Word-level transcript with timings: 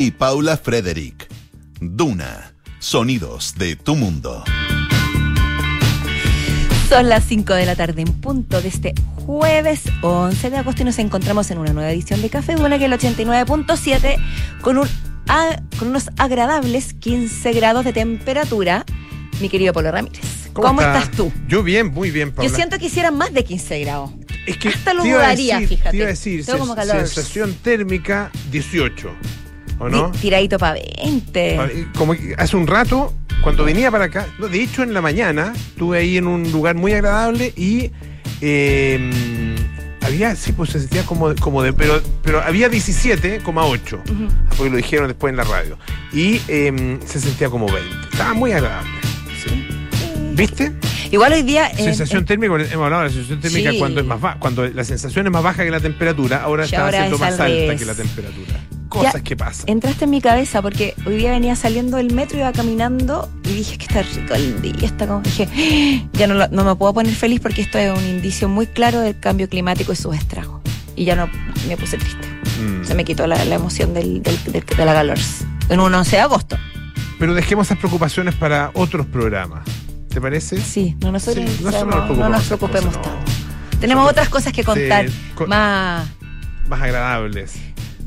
y 0.00 0.12
Paula 0.12 0.56
Frederick. 0.56 1.28
Duna, 1.78 2.54
sonidos 2.78 3.54
de 3.58 3.76
tu 3.76 3.96
mundo. 3.96 4.42
Son 6.88 7.06
las 7.10 7.24
5 7.24 7.52
de 7.52 7.66
la 7.66 7.76
tarde 7.76 8.00
en 8.00 8.14
punto 8.14 8.62
de 8.62 8.68
este 8.68 8.94
jueves 9.26 9.82
11 10.00 10.48
de 10.48 10.56
agosto 10.56 10.80
y 10.80 10.84
nos 10.86 10.98
encontramos 10.98 11.50
en 11.50 11.58
una 11.58 11.74
nueva 11.74 11.92
edición 11.92 12.22
de 12.22 12.30
Café 12.30 12.54
Duna 12.54 12.78
que 12.78 12.86
es 12.86 12.90
el 12.90 12.98
89.7 12.98 14.16
con, 14.62 14.78
un, 14.78 14.88
con 15.78 15.88
unos 15.88 16.08
agradables 16.16 16.94
15 16.94 17.52
grados 17.52 17.84
de 17.84 17.92
temperatura. 17.92 18.86
Mi 19.42 19.50
querido 19.50 19.74
Polo 19.74 19.92
Ramírez, 19.92 20.48
¿cómo, 20.54 20.80
estás 20.80 21.10
tú? 21.10 21.30
Yo 21.46 21.62
bien, 21.62 21.88
muy 21.88 22.10
bien, 22.10 22.32
Paula. 22.32 22.48
Yo 22.48 22.56
siento 22.56 22.78
que 22.78 22.86
hicieran 22.86 23.18
más 23.18 23.34
de 23.34 23.44
15 23.44 23.80
grados. 23.80 24.12
Es 24.46 24.56
que 24.56 24.68
Hasta 24.70 24.94
lo 24.94 25.04
dudaría, 25.04 25.60
fíjate. 25.60 25.90
Te 25.90 25.96
iba 25.98 26.06
a 26.06 26.08
decir, 26.08 26.42
sensación 26.42 27.52
térmica 27.62 28.30
18. 28.50 29.14
¿O 29.80 29.88
no? 29.88 30.12
Tiradito 30.12 30.58
para 30.58 30.74
20. 30.74 31.88
Como 31.96 32.14
hace 32.36 32.56
un 32.56 32.66
rato, 32.66 33.14
cuando 33.42 33.64
venía 33.64 33.90
para 33.90 34.04
acá, 34.04 34.26
de 34.38 34.62
hecho 34.62 34.82
en 34.82 34.92
la 34.92 35.00
mañana, 35.00 35.54
estuve 35.54 35.98
ahí 35.98 36.18
en 36.18 36.26
un 36.26 36.52
lugar 36.52 36.76
muy 36.76 36.92
agradable 36.92 37.54
y 37.56 37.90
em, 38.42 39.56
había, 40.02 40.36
sí, 40.36 40.52
pues 40.52 40.70
se 40.70 40.80
sentía 40.80 41.04
como, 41.04 41.34
como 41.36 41.62
de, 41.62 41.72
pero, 41.72 42.02
pero 42.22 42.42
había 42.42 42.70
17,8, 42.70 44.02
porque 44.56 44.70
lo 44.70 44.76
dijeron 44.76 45.08
después 45.08 45.30
en 45.30 45.38
la 45.38 45.44
radio. 45.44 45.78
Y 46.12 46.42
em, 46.48 47.00
se 47.00 47.18
sentía 47.18 47.48
como 47.48 47.66
20. 47.66 47.82
Estaba 48.12 48.34
muy 48.34 48.52
agradable. 48.52 48.90
¿Viste? 50.34 50.72
Igual 51.10 51.32
hoy 51.32 51.42
día. 51.42 51.74
Sensación 51.74 52.26
térmica, 52.26 52.52
hemos 52.52 52.84
hablado 52.84 53.02
de 53.02 53.08
la 53.08 53.14
sensación 53.14 53.40
térmica 53.40 53.70
cuando 53.78 54.00
es 54.00 54.06
más 54.06 54.20
baja, 54.20 54.38
cuando 54.38 54.66
la 54.68 54.84
sensación 54.84 55.26
es 55.26 55.32
más 55.32 55.42
baja 55.42 55.64
que 55.64 55.70
la 55.70 55.80
temperatura, 55.80 56.42
ahora 56.42 56.64
está 56.64 56.90
siendo 56.90 57.16
más 57.16 57.40
alta 57.40 57.76
que 57.76 57.84
la 57.86 57.94
temperatura 57.94 58.60
cosas 58.90 59.22
que 59.22 59.36
pasan. 59.36 59.64
Entraste 59.68 60.04
en 60.04 60.10
mi 60.10 60.20
cabeza 60.20 60.60
porque 60.60 60.94
hoy 61.06 61.16
día 61.16 61.30
venía 61.30 61.56
saliendo 61.56 61.96
del 61.96 62.12
metro, 62.12 62.38
iba 62.38 62.52
caminando 62.52 63.30
y 63.44 63.54
dije 63.54 63.78
que 63.78 63.86
está 63.86 64.02
rico 64.02 64.34
el 64.34 64.60
día. 64.60 64.74
Está 64.82 65.06
como, 65.06 65.22
dije, 65.22 65.48
¡Ah! 65.50 66.08
ya 66.12 66.26
no, 66.26 66.46
no, 66.48 66.64
me 66.64 66.74
puedo 66.76 66.92
poner 66.92 67.14
feliz 67.14 67.40
porque 67.40 67.62
esto 67.62 67.78
es 67.78 67.96
un 67.96 68.04
indicio 68.04 68.48
muy 68.48 68.66
claro 68.66 69.00
del 69.00 69.18
cambio 69.18 69.48
climático 69.48 69.92
y 69.92 69.96
sus 69.96 70.14
estragos. 70.14 70.60
Y 70.96 71.06
ya 71.06 71.16
no 71.16 71.30
me 71.66 71.76
puse 71.78 71.96
triste. 71.96 72.26
Mm. 72.62 72.84
Se 72.84 72.94
me 72.94 73.04
quitó 73.04 73.26
la, 73.26 73.42
emoción 73.42 73.94
del, 73.94 74.22
del, 74.22 74.36
de 74.52 74.84
la 74.84 74.92
calor 74.92 75.18
en 75.70 75.80
un 75.80 75.94
11 75.94 76.16
de 76.16 76.22
agosto. 76.22 76.58
Pero 77.18 77.34
dejemos 77.34 77.68
esas 77.68 77.78
preocupaciones 77.78 78.34
para 78.34 78.70
otros 78.74 79.06
programas. 79.06 79.62
¿Te 80.08 80.20
parece? 80.20 80.60
Sí, 80.60 80.96
no, 81.00 81.12
nosotros 81.12 81.44
no, 81.60 82.28
nos 82.28 82.44
preocupemos 82.44 82.92
tanto. 82.92 83.10
Tenemos 83.80 84.10
otras 84.10 84.28
cosas 84.28 84.52
que 84.52 84.64
contar 84.64 85.06
más... 85.46 86.08
Más 86.68 86.82
agradables. 86.82 87.54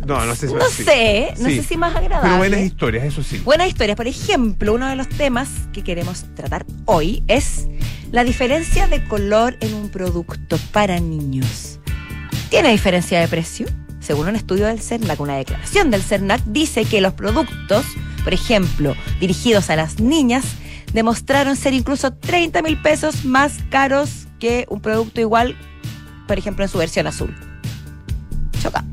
No, 0.05 0.25
no 0.25 0.35
sé 0.35 0.47
si 0.47 0.53
No 0.53 0.69
sé, 0.69 1.33
no 1.39 1.49
sé 1.49 1.63
si 1.63 1.77
más 1.77 1.95
agradable. 1.95 2.29
Pero 2.29 2.37
buenas 2.37 2.61
historias, 2.61 3.05
eso 3.05 3.23
sí. 3.23 3.37
Buenas 3.39 3.67
historias. 3.67 3.95
Por 3.95 4.07
ejemplo, 4.07 4.73
uno 4.73 4.87
de 4.87 4.95
los 4.95 5.07
temas 5.09 5.49
que 5.71 5.83
queremos 5.83 6.25
tratar 6.35 6.65
hoy 6.85 7.23
es 7.27 7.67
la 8.11 8.23
diferencia 8.23 8.87
de 8.87 9.03
color 9.05 9.57
en 9.61 9.73
un 9.73 9.89
producto 9.89 10.57
para 10.71 10.99
niños. 10.99 11.79
¿Tiene 12.49 12.69
diferencia 12.69 13.19
de 13.19 13.27
precio? 13.27 13.65
Según 13.99 14.27
un 14.27 14.35
estudio 14.35 14.67
del 14.67 14.81
CERNAC, 14.81 15.19
una 15.19 15.37
declaración 15.37 15.89
del 15.89 16.03
CERNAC 16.03 16.43
dice 16.45 16.85
que 16.85 17.01
los 17.01 17.13
productos, 17.13 17.85
por 18.23 18.33
ejemplo, 18.33 18.95
dirigidos 19.19 19.69
a 19.69 19.75
las 19.75 19.99
niñas, 19.99 20.43
demostraron 20.93 21.55
ser 21.55 21.73
incluso 21.73 22.13
30 22.13 22.61
mil 22.61 22.79
pesos 22.81 23.25
más 23.25 23.53
caros 23.69 24.27
que 24.39 24.65
un 24.69 24.81
producto 24.81 25.21
igual, 25.21 25.57
por 26.27 26.37
ejemplo, 26.37 26.65
en 26.65 26.69
su 26.69 26.77
versión 26.77 27.07
azul. 27.07 27.33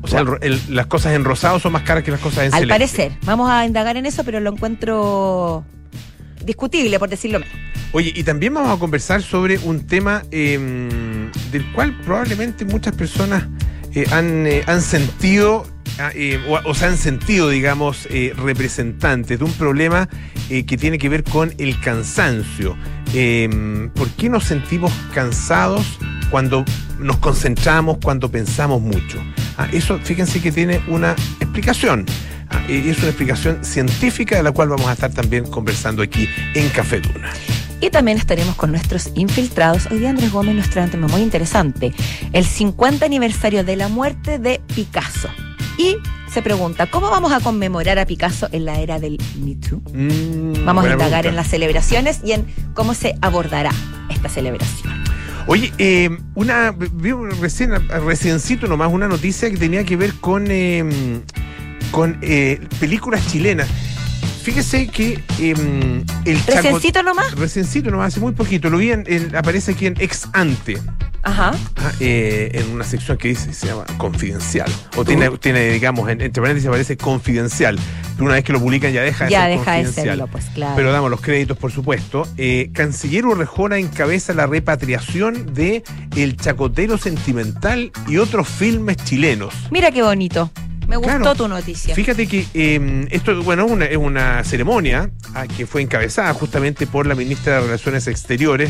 O 0.01 0.07
sea, 0.07 0.23
las 0.69 0.85
cosas 0.87 1.13
en 1.13 1.23
rosado 1.23 1.59
son 1.59 1.73
más 1.73 1.83
caras 1.83 2.03
que 2.03 2.11
las 2.11 2.19
cosas 2.19 2.47
en 2.47 2.53
Al 2.53 2.67
parecer. 2.67 3.11
Vamos 3.23 3.49
a 3.49 3.65
indagar 3.65 3.97
en 3.97 4.05
eso, 4.05 4.23
pero 4.23 4.39
lo 4.39 4.51
encuentro 4.51 5.63
discutible, 6.43 6.97
por 6.99 7.09
decirlo 7.09 7.39
menos. 7.39 7.53
Oye, 7.93 8.13
y 8.15 8.23
también 8.23 8.53
vamos 8.53 8.75
a 8.75 8.79
conversar 8.79 9.21
sobre 9.21 9.57
un 9.57 9.85
tema 9.85 10.23
em, 10.31 11.29
del 11.51 11.69
cual 11.73 11.99
probablemente 12.01 12.63
muchas 12.63 12.95
personas 12.95 13.43
eh, 13.93 14.05
han, 14.11 14.47
eh, 14.47 14.63
han 14.65 14.81
sentido 14.81 15.65
ah, 15.99 16.11
eh, 16.15 16.39
o, 16.47 16.73
se 16.73 16.85
han 16.85 16.97
sentido, 16.97 17.49
digamos, 17.49 18.07
representantes 18.37 19.39
de 19.39 19.43
un 19.43 19.51
problema 19.53 20.07
que 20.49 20.77
tiene 20.77 20.97
que 20.97 21.07
ver 21.07 21.23
con 21.23 21.53
el 21.57 21.79
cansancio. 21.79 22.75
Em, 23.13 23.89
¿Por 23.89 24.09
qué 24.11 24.29
nos 24.29 24.45
sentimos 24.45 24.91
cansados 25.13 25.85
cuando 26.29 26.63
nos 26.99 27.17
concentramos, 27.17 27.97
cuando 28.01 28.31
pensamos 28.31 28.81
mucho? 28.81 29.19
Ah, 29.57 29.67
eso, 29.71 29.99
fíjense 29.99 30.41
que 30.41 30.51
tiene 30.51 30.81
una 30.87 31.11
explicación. 31.39 32.05
Ah, 32.49 32.61
y 32.69 32.89
es 32.89 32.99
una 32.99 33.07
explicación 33.07 33.63
científica 33.63 34.37
de 34.37 34.43
la 34.43 34.51
cual 34.51 34.69
vamos 34.69 34.87
a 34.87 34.93
estar 34.93 35.11
también 35.11 35.45
conversando 35.45 36.01
aquí 36.01 36.27
en 36.53 36.69
Café 36.69 37.01
Duna. 37.01 37.31
Y 37.81 37.89
también 37.89 38.17
estaremos 38.17 38.55
con 38.55 38.71
nuestros 38.71 39.11
infiltrados. 39.15 39.87
Hoy 39.89 39.99
día 39.99 40.11
Andrés 40.11 40.31
Gómez 40.31 40.55
nos 40.55 40.69
trae 40.69 40.87
tema 40.87 41.07
muy 41.07 41.21
interesante. 41.21 41.93
El 42.31 42.45
50 42.45 43.05
aniversario 43.05 43.63
de 43.63 43.75
la 43.75 43.87
muerte 43.87 44.37
de 44.37 44.61
Picasso. 44.75 45.29
Y 45.77 45.97
se 46.31 46.41
pregunta, 46.41 46.87
¿cómo 46.87 47.09
vamos 47.09 47.33
a 47.33 47.41
conmemorar 47.41 47.99
a 47.99 48.05
Picasso 48.05 48.47
en 48.51 48.63
la 48.63 48.79
era 48.79 48.99
del 48.99 49.17
Me 49.43 49.55
Too? 49.55 49.81
Mm, 49.93 50.63
vamos 50.63 50.85
a 50.85 50.91
indagar 50.91 51.25
en 51.25 51.35
las 51.35 51.47
celebraciones 51.47 52.21
y 52.23 52.31
en 52.31 52.45
cómo 52.73 52.93
se 52.93 53.15
abordará 53.21 53.71
esta 54.09 54.29
celebración. 54.29 54.93
Oye, 55.47 55.73
eh, 55.77 56.09
una 56.35 56.71
vi 56.71 57.11
recién, 57.41 57.71
reciencito 57.89 58.67
nomás 58.67 58.93
una 58.93 59.07
noticia 59.07 59.49
que 59.49 59.57
tenía 59.57 59.83
que 59.83 59.97
ver 59.97 60.13
con, 60.21 60.49
em, 60.49 61.21
con 61.91 62.17
eh, 62.21 62.61
películas 62.79 63.27
chilenas. 63.27 63.67
Fíjese 64.41 64.87
que 64.87 65.23
eh, 65.39 66.03
el 66.25 66.45
¿Reciencito 66.45 67.03
nomás? 67.03 67.31
Reciencito 67.35 67.91
nomás, 67.91 68.07
hace 68.13 68.19
muy 68.19 68.33
poquito. 68.33 68.69
Lo 68.69 68.77
vi 68.77 68.91
en, 68.91 69.35
aparece 69.35 69.73
aquí 69.73 69.85
en 69.85 69.95
Ex 69.99 70.27
Ante. 70.33 70.77
Ajá. 71.23 71.51
Ah, 71.77 71.91
eh, 71.99 72.49
en 72.53 72.71
una 72.71 72.83
sección 72.83 73.17
que 73.17 73.27
dice, 73.27 73.53
se 73.53 73.67
llama 73.67 73.85
confidencial. 73.97 74.71
O 74.97 75.05
tiene, 75.05 75.29
tiene, 75.37 75.69
digamos, 75.69 76.09
en, 76.09 76.21
entre 76.21 76.41
paréntesis 76.41 76.67
aparece 76.67 76.97
confidencial. 76.97 77.77
Pero 78.15 78.25
una 78.25 78.33
vez 78.35 78.43
que 78.43 78.53
lo 78.53 78.59
publican 78.59 78.91
ya 78.91 79.03
deja 79.03 79.25
de 79.25 79.31
ya 79.31 79.41
ser 79.41 79.59
deja 79.59 79.73
de 79.73 79.85
serlo, 79.87 80.27
pues 80.27 80.45
claro. 80.53 80.73
Pero 80.75 80.91
damos 80.91 81.11
los 81.11 81.21
créditos, 81.21 81.57
por 81.57 81.71
supuesto. 81.71 82.27
Eh, 82.37 82.71
Canciller 82.73 83.25
Urrejona 83.25 83.77
encabeza 83.77 84.33
la 84.33 84.47
repatriación 84.47 85.53
de 85.53 85.83
El 86.15 86.37
Chacotero 86.37 86.97
Sentimental 86.97 87.91
y 88.07 88.17
otros 88.17 88.47
filmes 88.47 88.97
chilenos. 88.97 89.53
Mira 89.69 89.91
qué 89.91 90.01
bonito. 90.01 90.49
Me 90.91 90.97
gustó 90.97 91.35
tu 91.35 91.47
noticia. 91.47 91.95
Fíjate 91.95 92.27
que 92.27 92.45
em, 92.53 93.07
esto, 93.11 93.41
bueno, 93.43 93.65
una, 93.65 93.85
es 93.85 93.95
una 93.95 94.43
ceremonia 94.43 95.09
ah, 95.33 95.47
que 95.47 95.65
fue 95.65 95.81
encabezada 95.81 96.33
justamente 96.33 96.85
por 96.85 97.07
la 97.07 97.15
ministra 97.15 97.55
de 97.55 97.61
Relaciones 97.61 98.07
Exteriores, 98.07 98.69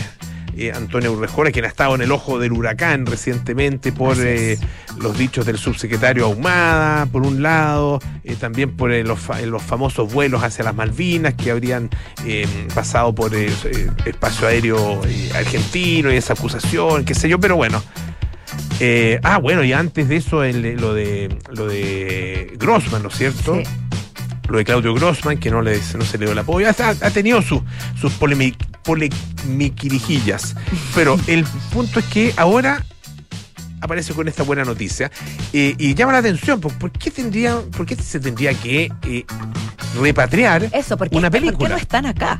eh, 0.55 0.71
Antonio 0.71 1.13
Urrejona, 1.13 1.49
quien 1.49 1.65
ha 1.65 1.67
estado 1.67 1.95
en 1.95 2.01
el 2.01 2.11
ojo 2.11 2.37
del 2.37 2.51
huracán 2.51 3.07
recientemente 3.07 3.91
por 3.91 4.17
eh, 4.19 4.59
los 4.99 5.17
dichos 5.17 5.47
del 5.47 5.57
subsecretario 5.57 6.25
Ahumada, 6.25 7.07
por 7.07 7.25
un 7.25 7.41
lado, 7.41 7.99
eh, 8.23 8.35
también 8.35 8.77
por 8.77 8.91
los, 8.91 9.19
los, 9.43 9.63
famosos 9.63 10.13
vuelos 10.13 10.43
hacia 10.43 10.63
las 10.63 10.75
Malvinas 10.75 11.33
que 11.33 11.49
habrían 11.49 11.89
em, 12.23 12.67
pasado 12.75 13.15
por 13.15 13.33
el 13.33 13.51
espacio 14.05 14.47
aéreo 14.47 15.01
argentino 15.33 16.13
y 16.13 16.17
esa 16.17 16.33
acusación, 16.33 17.03
qué 17.03 17.15
sé 17.15 17.27
yo, 17.27 17.39
pero 17.39 17.55
bueno. 17.55 17.81
Eh, 18.83 19.19
ah, 19.21 19.37
bueno, 19.37 19.63
y 19.63 19.73
antes 19.73 20.09
de 20.09 20.15
eso, 20.15 20.43
lo 20.43 20.95
de 20.95 21.37
lo 21.51 21.67
de 21.67 22.57
Grossman, 22.57 23.03
¿no 23.03 23.09
es 23.09 23.15
cierto? 23.15 23.61
Lo 24.49 24.57
de 24.57 24.65
Claudio 24.65 24.95
Grossman, 24.95 25.37
que 25.37 25.51
no, 25.51 25.61
le, 25.61 25.79
no 25.95 26.03
se 26.03 26.17
le 26.17 26.25
dio 26.25 26.31
el 26.31 26.39
apoyo. 26.39 26.67
Ha, 26.67 26.73
ha 26.89 27.11
tenido 27.11 27.43
sus 27.43 27.61
polemiquirijillas. 28.83 30.55
Pero 30.95 31.19
el 31.27 31.45
punto 31.71 31.99
es 31.99 32.05
que 32.05 32.33
ahora 32.37 32.83
aparece 33.81 34.13
con 34.13 34.27
esta 34.27 34.41
buena 34.41 34.63
noticia 34.63 35.11
eh, 35.53 35.75
y 35.77 35.93
llama 35.93 36.13
la 36.13 36.17
atención. 36.17 36.59
¿Por, 36.59 36.91
qué 36.91 37.11
tendría, 37.11 37.61
por 37.75 37.85
qué 37.85 37.95
se 37.95 38.19
tendría 38.19 38.55
que 38.55 38.91
eh, 39.03 39.25
repatriar 39.99 40.69
Eso, 40.71 40.97
una 41.11 41.29
película? 41.29 41.57
¿Por 41.57 41.67
qué 41.67 41.73
no 41.73 41.77
están 41.77 42.05
acá? 42.07 42.39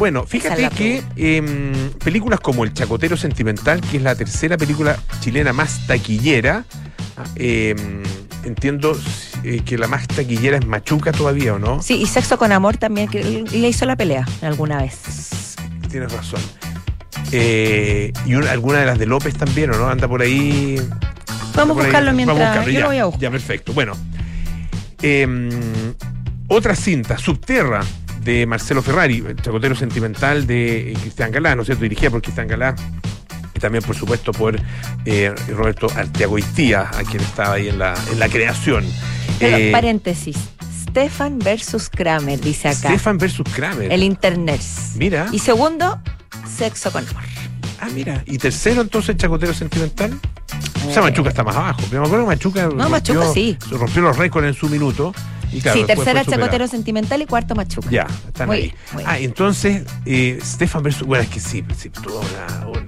Bueno, 0.00 0.24
fíjate 0.24 0.66
que 0.70 1.02
em, 1.16 1.90
películas 2.02 2.40
como 2.40 2.64
El 2.64 2.72
Chacotero 2.72 3.18
Sentimental, 3.18 3.82
que 3.82 3.98
es 3.98 4.02
la 4.02 4.14
tercera 4.14 4.56
película 4.56 4.98
chilena 5.20 5.52
más 5.52 5.86
taquillera, 5.86 6.64
em, 7.34 8.02
entiendo 8.44 8.98
eh, 9.44 9.60
que 9.62 9.76
la 9.76 9.88
más 9.88 10.08
taquillera 10.08 10.56
es 10.56 10.64
Machuca 10.64 11.12
todavía, 11.12 11.52
¿o 11.52 11.58
no? 11.58 11.82
Sí, 11.82 12.00
y 12.00 12.06
Sexo 12.06 12.38
con 12.38 12.50
Amor 12.50 12.78
también, 12.78 13.08
que 13.08 13.22
le 13.22 13.68
hizo 13.68 13.84
la 13.84 13.94
pelea 13.94 14.26
alguna 14.40 14.80
vez. 14.80 15.54
Tienes 15.90 16.10
razón. 16.10 16.40
Eh, 17.30 18.10
y 18.24 18.32
alguna 18.32 18.78
de 18.78 18.86
las 18.86 18.98
de 18.98 19.04
López 19.04 19.34
también, 19.34 19.68
¿o 19.68 19.76
no? 19.76 19.86
Anda 19.86 20.08
por 20.08 20.22
ahí. 20.22 20.80
Vamos 21.54 21.76
a 21.76 21.82
buscarlo 21.82 22.14
mientras. 22.14 22.38
Vamos 22.38 22.66
a 22.66 22.70
Yo 22.70 22.80
lo 22.80 22.86
voy 22.86 22.98
a 23.00 23.04
buscar. 23.04 23.20
Ya, 23.20 23.30
perfecto. 23.30 23.74
Bueno. 23.74 23.92
Em, 25.02 25.50
otra 26.48 26.74
cinta, 26.74 27.18
Subterra, 27.18 27.82
de 28.22 28.46
Marcelo 28.46 28.82
Ferrari, 28.82 29.24
el 29.26 29.36
chacotero 29.36 29.74
sentimental 29.74 30.46
de 30.46 30.96
Cristian 31.00 31.30
Galá, 31.30 31.54
¿no 31.54 31.62
es 31.62 31.66
cierto? 31.66 31.82
Dirigida 31.82 32.10
por 32.10 32.22
Cristian 32.22 32.48
Galá 32.48 32.74
y 33.54 33.58
también, 33.58 33.82
por 33.82 33.96
supuesto, 33.96 34.32
por 34.32 34.60
eh, 35.04 35.34
Roberto 35.48 35.88
Arteago 35.94 36.38
Istía, 36.38 36.82
a 36.82 37.02
quien 37.04 37.22
estaba 37.22 37.54
ahí 37.54 37.68
en 37.68 37.78
la, 37.78 37.94
en 38.12 38.18
la 38.18 38.28
creación. 38.28 38.84
Pero, 39.38 39.56
eh, 39.56 39.72
paréntesis, 39.72 40.36
Stefan 40.88 41.38
versus 41.38 41.88
Kramer, 41.88 42.40
dice 42.40 42.68
acá. 42.68 42.88
Stefan 42.88 43.18
versus 43.18 43.46
Kramer. 43.54 43.90
El 43.92 44.02
internet. 44.02 44.60
Mira. 44.96 45.28
Y 45.32 45.38
segundo, 45.38 46.00
sexo 46.56 46.92
con 46.92 47.06
amor. 47.06 47.22
Ah, 47.80 47.88
mira. 47.94 48.22
Y 48.26 48.36
tercero, 48.36 48.82
entonces, 48.82 49.16
Chacotero 49.16 49.54
Sentimental. 49.54 50.18
O 50.86 50.92
sea, 50.92 51.02
Machuca 51.02 51.30
está 51.30 51.42
más 51.42 51.56
abajo. 51.56 51.80
Pero 51.88 52.02
me 52.02 52.06
acuerdo 52.08 52.26
que 52.26 52.30
Machuca, 52.30 52.68
No, 52.68 52.88
Machuca 52.90 53.32
sí. 53.32 53.56
rompió 53.70 54.02
los 54.02 54.16
récords 54.16 54.48
en 54.48 54.54
su 54.54 54.68
minuto. 54.68 55.14
Y 55.52 55.60
claro, 55.60 55.80
sí, 55.80 55.86
tercera 55.86 56.24
chacotero 56.24 56.66
sentimental 56.68 57.22
y 57.22 57.26
cuarto 57.26 57.54
machuca. 57.54 57.90
Ya, 57.90 58.06
están 58.26 58.46
Muy 58.48 58.56
ahí. 58.56 58.62
bien, 58.62 58.74
muy 58.92 59.02
ah, 59.06 59.12
bien. 59.16 59.24
entonces, 59.30 59.82
eh, 60.06 60.38
Stefan 60.42 60.82
versus. 60.82 61.06
Bueno, 61.06 61.24
es 61.24 61.30
que 61.30 61.40
sí, 61.40 61.64
sí 61.76 61.90
tuvo 61.90 62.20
una. 62.20 62.66
un- 62.66 62.86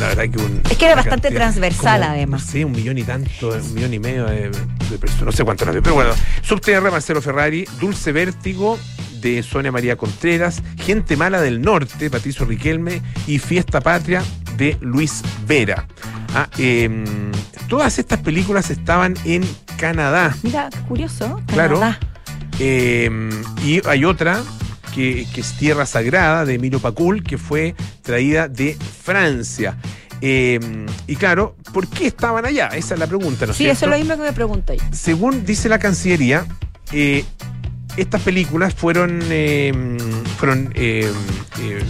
la 0.00 0.08
verdad 0.08 0.24
que 0.28 0.38
un. 0.42 0.60
Es 0.70 0.76
que 0.76 0.84
era 0.86 0.96
bastante 0.96 1.30
transversal, 1.30 2.02
además. 2.02 2.42
Sé, 2.42 2.64
un 2.64 2.72
millón 2.72 2.98
y 2.98 3.04
tanto, 3.04 3.50
un 3.50 3.74
millón 3.74 3.94
y 3.94 3.98
medio 4.00 4.26
de, 4.26 4.50
de 4.50 4.98
personas. 4.98 5.26
No 5.26 5.32
sé 5.32 5.44
cuánto 5.44 5.64
la 5.64 5.72
veo. 5.72 5.82
Pero 5.82 5.94
bueno, 5.94 6.10
Subterra, 6.42 6.90
Marcelo 6.90 7.22
Ferrari, 7.22 7.64
Dulce 7.80 8.10
Vértigo 8.12 8.78
de 9.20 9.42
Sonia 9.42 9.70
María 9.72 9.96
Contreras, 9.96 10.62
Gente 10.78 11.16
Mala 11.16 11.40
del 11.40 11.62
Norte, 11.62 12.10
Patricio 12.10 12.44
Riquelme 12.44 13.00
y 13.26 13.38
Fiesta 13.38 13.80
Patria 13.80 14.22
de 14.56 14.76
Luis 14.80 15.22
Vera. 15.46 15.86
Ah, 16.34 16.48
em, 16.58 17.04
todas 17.68 17.98
estas 17.98 18.20
películas 18.20 18.70
estaban 18.70 19.14
en 19.24 19.42
Canadá. 19.78 20.34
Mira, 20.42 20.68
curioso. 20.88 21.40
Claro. 21.46 21.78
Canadá. 21.78 21.98
Eh, 22.58 23.10
y 23.64 23.80
hay 23.86 24.04
otra 24.04 24.40
que, 24.94 25.26
que 25.34 25.40
es 25.40 25.52
Tierra 25.56 25.86
Sagrada 25.86 26.44
de 26.44 26.54
Emilio 26.54 26.80
Pacul, 26.80 27.22
que 27.22 27.38
fue 27.38 27.74
traída 28.02 28.48
de 28.48 28.76
Francia. 29.02 29.76
Eh, 30.20 30.58
y 31.06 31.16
claro, 31.16 31.56
¿por 31.72 31.88
qué 31.88 32.06
estaban 32.06 32.46
allá? 32.46 32.68
Esa 32.68 32.94
es 32.94 33.00
la 33.00 33.06
pregunta, 33.06 33.44
¿no 33.46 33.52
es 33.52 33.58
Sí, 33.58 33.64
cierto? 33.64 33.76
eso 33.76 33.84
es 33.86 33.90
lo 33.90 33.98
mismo 33.98 34.16
que 34.16 34.22
me 34.30 34.32
pregunto 34.32 34.72
yo. 34.72 34.82
Según 34.92 35.44
dice 35.44 35.68
la 35.68 35.78
Cancillería, 35.78 36.46
eh, 36.92 37.24
estas 37.96 38.22
películas 38.22 38.74
fueron, 38.74 39.20
eh, 39.30 39.72
fueron 40.38 40.72
eh, 40.74 41.10
eh, 41.60 41.82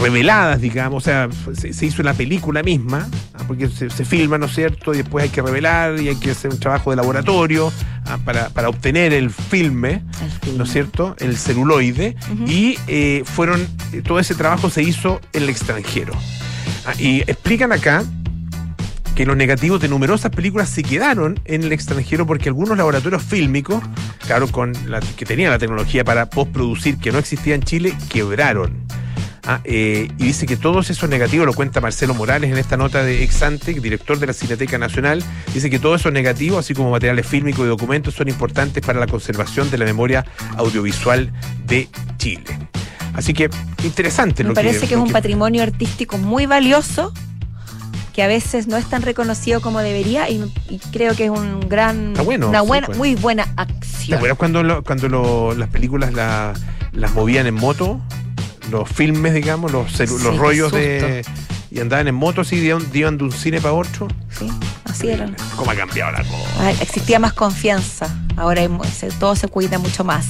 reveladas, 0.00 0.60
digamos, 0.60 1.02
o 1.02 1.04
sea, 1.04 1.28
se, 1.54 1.72
se 1.72 1.86
hizo 1.86 2.02
la 2.02 2.14
película 2.14 2.62
misma, 2.62 3.08
ah, 3.34 3.44
porque 3.46 3.68
se, 3.68 3.90
se 3.90 4.04
filma, 4.04 4.38
¿no 4.38 4.46
es 4.46 4.54
cierto? 4.54 4.94
Y 4.94 4.98
después 4.98 5.24
hay 5.24 5.30
que 5.30 5.42
revelar 5.42 6.00
y 6.00 6.08
hay 6.08 6.16
que 6.16 6.30
hacer 6.30 6.50
un 6.50 6.60
trabajo 6.60 6.90
de 6.90 6.96
laboratorio 6.96 7.72
ah, 8.06 8.18
para, 8.24 8.48
para 8.50 8.68
obtener 8.68 9.12
el 9.12 9.30
filme. 9.30 10.02
El. 10.22 10.38
¿no 10.56 10.64
es 10.64 10.72
cierto? 10.72 11.16
El 11.18 11.36
celuloide. 11.36 12.16
Y 12.46 12.78
eh, 12.86 13.22
fueron, 13.24 13.66
eh, 13.92 14.02
todo 14.02 14.18
ese 14.18 14.34
trabajo 14.34 14.70
se 14.70 14.82
hizo 14.82 15.20
en 15.32 15.44
el 15.44 15.48
extranjero. 15.48 16.14
Ah, 16.86 16.94
y 16.98 17.20
explican 17.22 17.72
acá 17.72 18.04
que 19.18 19.26
los 19.26 19.36
negativos 19.36 19.80
de 19.80 19.88
numerosas 19.88 20.30
películas 20.30 20.68
se 20.68 20.84
quedaron 20.84 21.40
en 21.44 21.64
el 21.64 21.72
extranjero 21.72 22.24
porque 22.24 22.50
algunos 22.50 22.78
laboratorios 22.78 23.20
fílmicos, 23.20 23.82
claro, 24.24 24.46
con 24.46 24.72
la, 24.86 25.00
que 25.00 25.24
tenían 25.24 25.50
la 25.50 25.58
tecnología 25.58 26.04
para 26.04 26.30
postproducir 26.30 26.98
que 26.98 27.10
no 27.10 27.18
existía 27.18 27.56
en 27.56 27.64
Chile, 27.64 27.92
quebraron. 28.08 28.76
Ah, 29.44 29.60
eh, 29.64 30.06
y 30.18 30.24
dice 30.26 30.46
que 30.46 30.56
todos 30.56 30.88
esos 30.90 31.10
negativos, 31.10 31.46
lo 31.46 31.52
cuenta 31.52 31.80
Marcelo 31.80 32.14
Morales 32.14 32.52
en 32.52 32.58
esta 32.58 32.76
nota 32.76 33.02
de 33.02 33.24
Exante, 33.24 33.72
director 33.72 34.20
de 34.20 34.28
la 34.28 34.32
Cineteca 34.32 34.78
Nacional, 34.78 35.24
dice 35.52 35.68
que 35.68 35.80
todos 35.80 36.00
esos 36.00 36.12
negativos, 36.12 36.60
así 36.60 36.72
como 36.72 36.92
materiales 36.92 37.26
fílmicos 37.26 37.64
y 37.64 37.68
documentos, 37.68 38.14
son 38.14 38.28
importantes 38.28 38.86
para 38.86 39.00
la 39.00 39.08
conservación 39.08 39.68
de 39.68 39.78
la 39.78 39.84
memoria 39.84 40.24
audiovisual 40.56 41.32
de 41.66 41.88
Chile. 42.18 42.56
Así 43.14 43.34
que 43.34 43.50
interesante 43.82 44.44
Me 44.44 44.50
lo 44.50 44.54
parece 44.54 44.86
que, 44.86 44.94
es 44.94 45.00
un 45.00 45.10
patrimonio 45.10 45.64
artístico 45.64 46.18
muy 46.18 46.46
valioso 46.46 47.12
que 48.18 48.24
a 48.24 48.26
veces 48.26 48.66
no 48.66 48.76
es 48.76 48.84
tan 48.86 49.02
reconocido 49.02 49.60
como 49.60 49.78
debería 49.78 50.28
y, 50.28 50.42
y 50.68 50.80
creo 50.90 51.14
que 51.14 51.26
es 51.26 51.30
un 51.30 51.60
gran 51.68 52.14
bueno, 52.24 52.48
una 52.48 52.62
sí, 52.62 52.66
buena 52.66 52.86
pues. 52.86 52.98
muy 52.98 53.14
buena 53.14 53.44
¿Te 53.44 53.62
acción. 53.62 54.16
acuerdas 54.16 54.36
cuando, 54.36 54.64
lo- 54.64 54.82
cuando 54.82 55.08
lo- 55.08 55.54
las 55.54 55.68
películas 55.68 56.12
la- 56.12 56.52
las 56.90 57.14
movían 57.14 57.46
en 57.46 57.54
moto? 57.54 58.00
Los 58.72 58.88
filmes, 58.88 59.34
digamos, 59.34 59.70
los, 59.70 59.92
Sí, 59.92 60.02
los 60.24 60.36
rollos 60.36 60.72
de. 60.72 61.24
Y 61.70 61.78
andaban 61.78 62.08
en 62.08 62.16
moto 62.16 62.40
así, 62.40 62.56
iban, 62.56 63.18
de 63.20 63.24
un 63.26 63.30
cine 63.30 63.60
para 63.60 63.74
otro. 63.74 64.08
Sí, 64.36 64.50
así 64.86 65.10
eran. 65.10 65.36
¿Cómo 65.54 65.70
ha 65.70 65.76
cambiado 65.76 66.10
la 66.10 66.24
cosa? 66.24 66.34
Ah, 66.58 66.72
Existía 66.72 67.20
más 67.20 67.34
confianza. 67.34 68.08
Ahora 68.36 68.62
hay 68.62 68.68
todo 69.20 69.36
se 69.36 69.46
cuida 69.46 69.78
mucho 69.78 70.02
más. 70.02 70.26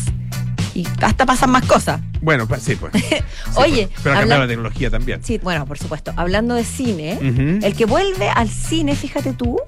Y 0.79 0.87
hasta 1.03 1.27
pasan 1.27 1.51
más 1.51 1.65
cosas. 1.65 2.01
Bueno, 2.21 2.47
pues, 2.47 2.63
sí, 2.63 2.77
pues. 2.77 2.93
Sí, 3.03 3.17
Oye, 3.57 3.87
pues. 3.89 4.01
Pero 4.03 4.15
ha 4.15 4.19
cambiado 4.21 4.43
la 4.43 4.49
tecnología 4.49 4.91
también. 4.91 5.25
Sí, 5.25 5.39
bueno, 5.39 5.67
por 5.67 5.77
supuesto. 5.79 6.13
Hablando 6.17 6.55
de 6.55 6.65
cine, 6.65 7.19
el 7.63 7.75
que 7.75 7.85
vuelve 7.85 8.29
al 8.31 8.49
cine, 8.49 8.95
fíjate 8.95 9.33
tú, 9.33 9.59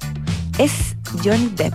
es 0.59 0.95
Johnny 1.25 1.51
Depp. 1.57 1.75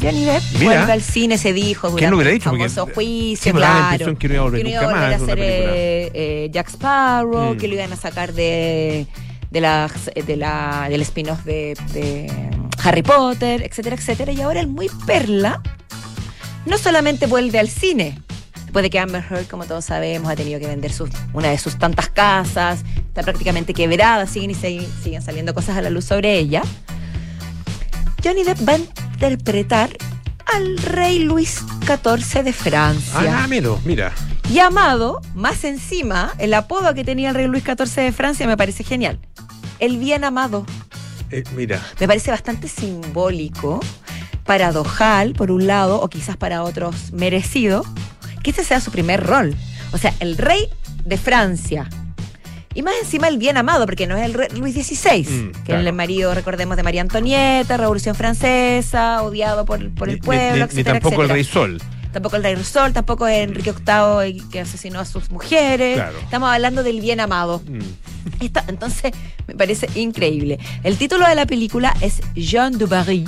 Johnny 0.00 0.24
Depp 0.24 0.42
Mira. 0.58 0.64
vuelve 0.64 0.92
al 0.92 1.02
cine, 1.02 1.38
se 1.38 1.52
dijo 1.52 1.94
¿Quién 1.94 2.10
lo 2.10 2.16
durante 2.16 2.16
hubiera 2.16 2.30
dicho? 2.32 2.50
Porque- 2.50 2.68
famoso 2.68 2.86
sí, 2.86 2.92
juicio, 2.94 3.52
daba 3.54 3.90
la 3.92 3.96
claro. 3.96 4.18
que 4.18 4.28
no 4.28 4.34
iba 4.34 4.40
a 4.40 4.44
volver 4.44 4.58
que 4.60 4.64
no 4.64 4.70
iba 4.70 4.80
a 4.80 4.84
volver 4.86 5.02
a 5.02 5.08
película. 5.18 5.36
eh, 5.36 6.10
eh, 6.14 6.50
Jack 6.52 6.68
Sparrow, 6.68 7.54
Mm. 7.54 7.58
que 7.58 7.68
lo 7.68 7.74
iban 7.74 7.92
a 7.92 7.96
sacar 7.96 8.32
de, 8.32 9.06
de 9.50 9.60
la, 9.60 9.90
de 10.26 10.36
la, 10.36 10.86
del 10.90 11.00
spin-off 11.02 11.44
de, 11.44 11.76
de 11.92 12.30
Harry 12.82 13.02
Potter, 13.02 13.62
etcétera, 13.62 13.96
etcétera. 13.96 14.32
Y 14.32 14.40
ahora 14.42 14.60
el 14.60 14.66
muy 14.68 14.90
perla 15.06 15.62
no 16.66 16.78
solamente 16.78 17.26
vuelve 17.26 17.58
al 17.58 17.68
cine, 17.68 18.20
después 18.64 18.82
de 18.82 18.90
que 18.90 18.98
Amber 18.98 19.24
Heard, 19.28 19.46
como 19.46 19.64
todos 19.66 19.84
sabemos, 19.84 20.30
ha 20.30 20.36
tenido 20.36 20.58
que 20.60 20.66
vender 20.66 20.92
sus, 20.92 21.10
una 21.32 21.48
de 21.48 21.58
sus 21.58 21.78
tantas 21.78 22.08
casas, 22.08 22.84
está 22.96 23.22
prácticamente 23.22 23.74
quebrada, 23.74 24.26
siguen 24.26 24.50
y 24.50 24.54
se- 24.54 24.86
siguen 25.02 25.22
saliendo 25.22 25.54
cosas 25.54 25.76
a 25.76 25.82
la 25.82 25.90
luz 25.90 26.04
sobre 26.04 26.38
ella. 26.38 26.62
Johnny 28.22 28.42
Depp 28.44 28.66
va 28.68 28.74
a 28.74 28.78
interpretar 28.78 29.90
al 30.46 30.78
rey 30.78 31.20
Luis 31.20 31.60
XIV 31.86 32.42
de 32.42 32.52
Francia. 32.52 33.42
Ah, 33.42 33.46
mira, 33.48 33.70
mira. 33.84 34.12
Llamado, 34.50 35.20
más 35.34 35.64
encima, 35.64 36.32
el 36.38 36.52
apodo 36.54 36.94
que 36.94 37.04
tenía 37.04 37.30
el 37.30 37.34
rey 37.34 37.46
Luis 37.46 37.64
XIV 37.64 38.02
de 38.04 38.12
Francia 38.12 38.46
me 38.46 38.56
parece 38.56 38.84
genial. 38.84 39.18
El 39.80 39.98
bien 39.98 40.24
amado. 40.24 40.64
Eh, 41.30 41.42
mira. 41.56 41.80
Me 41.98 42.06
parece 42.06 42.30
bastante 42.30 42.68
simbólico, 42.68 43.80
paradojal, 44.44 45.32
por 45.34 45.50
un 45.50 45.66
lado, 45.66 46.00
o 46.00 46.08
quizás 46.08 46.36
para 46.36 46.62
otros 46.62 47.12
merecido, 47.12 47.84
que 48.42 48.50
este 48.50 48.64
sea 48.64 48.80
su 48.80 48.90
primer 48.90 49.22
rol. 49.24 49.54
O 49.92 49.98
sea, 49.98 50.14
el 50.20 50.36
rey 50.36 50.68
de 51.04 51.16
Francia. 51.18 51.88
Y 52.74 52.82
más 52.82 52.94
encima 53.00 53.28
el 53.28 53.38
bien 53.38 53.56
amado, 53.56 53.86
porque 53.86 54.06
no 54.06 54.16
es 54.16 54.24
el 54.24 54.34
rey 54.34 54.48
Luis 54.56 54.74
XVI, 54.74 55.22
Mm, 55.22 55.52
que 55.52 55.62
claro. 55.62 55.80
es 55.82 55.86
el 55.86 55.92
marido, 55.92 56.34
recordemos, 56.34 56.76
de 56.76 56.82
María 56.82 57.02
Antonieta, 57.02 57.76
Revolución 57.76 58.14
Francesa, 58.16 59.22
odiado 59.22 59.64
por, 59.64 59.94
por 59.94 60.08
el 60.08 60.16
Ni- 60.16 60.20
pueblo, 60.20 60.50
ni, 60.52 60.58
ni 60.58 60.62
etcétera, 60.64 61.00
tampoco 61.00 61.22
el. 61.22 61.28
Rey 61.30 61.44
Sol. 61.44 61.80
Tampoco 62.12 62.36
el 62.36 62.42
rey 62.44 62.56
Sol, 62.64 62.92
tampoco 62.92 63.26
Enrique 63.28 63.72
VIII 63.72 64.42
que 64.50 64.60
asesinó 64.60 65.00
a 65.00 65.04
sus 65.04 65.30
mujeres. 65.30 65.96
Claro. 65.96 66.18
Estamos 66.18 66.48
hablando 66.48 66.82
del 66.82 67.00
bien 67.00 67.20
amado. 67.20 67.62
Mm. 67.66 67.78
Esta- 68.44 68.64
entonces, 68.68 69.12
me 69.46 69.54
parece 69.54 69.88
increíble. 69.94 70.58
El 70.82 70.96
título 70.96 71.28
de 71.28 71.34
la 71.36 71.46
película 71.46 71.94
es 72.00 72.20
Jean 72.34 72.76
du 72.76 72.86
Barry. 72.88 73.24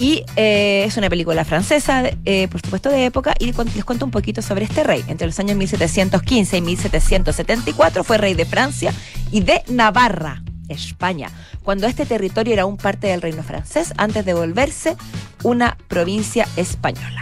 Y 0.00 0.24
eh, 0.36 0.84
es 0.86 0.96
una 0.96 1.10
película 1.10 1.44
francesa, 1.44 2.04
eh, 2.24 2.48
por 2.48 2.62
supuesto, 2.62 2.88
de 2.88 3.04
época. 3.04 3.34
Y 3.38 3.52
les 3.52 3.84
cuento 3.84 4.04
un 4.06 4.10
poquito 4.10 4.40
sobre 4.40 4.64
este 4.64 4.82
rey. 4.82 5.04
Entre 5.08 5.26
los 5.26 5.38
años 5.38 5.56
1715 5.58 6.56
y 6.56 6.60
1774 6.62 8.02
fue 8.02 8.16
rey 8.16 8.32
de 8.32 8.46
Francia 8.46 8.94
y 9.30 9.40
de 9.42 9.62
Navarra, 9.68 10.42
España, 10.70 11.30
cuando 11.62 11.86
este 11.86 12.06
territorio 12.06 12.54
era 12.54 12.62
aún 12.62 12.78
parte 12.78 13.08
del 13.08 13.20
reino 13.20 13.42
francés 13.42 13.92
antes 13.98 14.24
de 14.24 14.32
volverse 14.32 14.96
una 15.42 15.76
provincia 15.88 16.48
española. 16.56 17.20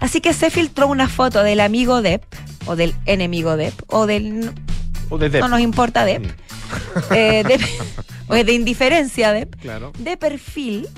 Así 0.00 0.20
que 0.20 0.32
se 0.34 0.50
filtró 0.50 0.88
una 0.88 1.08
foto 1.08 1.42
del 1.44 1.60
amigo 1.60 2.02
Depp, 2.02 2.24
o 2.66 2.74
del 2.74 2.94
enemigo 3.06 3.56
Depp, 3.56 3.80
o 3.86 4.06
del 4.06 4.50
O 5.10 5.18
de 5.18 5.30
Depp. 5.30 5.42
no 5.42 5.48
nos 5.48 5.60
importa 5.60 6.04
Depp, 6.04 6.24
Mm. 6.26 7.12
eh, 7.14 7.44
de, 7.46 7.60
o 8.26 8.34
de 8.34 8.52
indiferencia 8.52 9.30
Depp, 9.32 9.54
Claro. 9.60 9.92
de 9.98 10.16
perfil, 10.16 10.88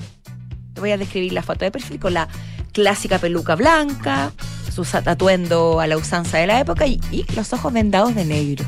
voy 0.79 0.91
a 0.91 0.97
describir 0.97 1.33
la 1.33 1.43
foto 1.43 1.65
de 1.65 1.71
perfil 1.71 1.99
con 1.99 2.13
la 2.13 2.27
clásica 2.71 3.19
peluca 3.19 3.55
blanca, 3.55 4.31
su 4.71 4.97
atuendo 5.05 5.79
a 5.79 5.87
la 5.87 5.97
usanza 5.97 6.37
de 6.37 6.47
la 6.47 6.59
época 6.59 6.87
y, 6.87 6.99
los 7.35 7.51
ojos 7.53 7.73
vendados 7.73 8.15
de 8.15 8.25
negro. 8.25 8.65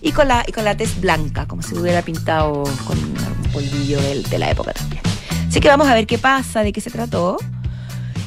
Y 0.00 0.12
con, 0.12 0.28
la, 0.28 0.44
y 0.46 0.52
con 0.52 0.64
la 0.64 0.76
tez 0.76 1.00
blanca, 1.00 1.46
como 1.46 1.62
si 1.62 1.74
hubiera 1.74 2.02
pintado 2.02 2.64
con 2.86 2.98
un 2.98 3.50
polvillo 3.52 3.98
de, 4.00 4.38
la 4.38 4.50
época 4.50 4.72
también. 4.72 5.00
Así 5.48 5.60
que 5.60 5.68
vamos 5.68 5.88
a 5.88 5.94
ver 5.94 6.06
qué 6.06 6.18
pasa, 6.18 6.62
de 6.62 6.72
qué 6.72 6.80
se 6.80 6.90
trató. 6.90 7.38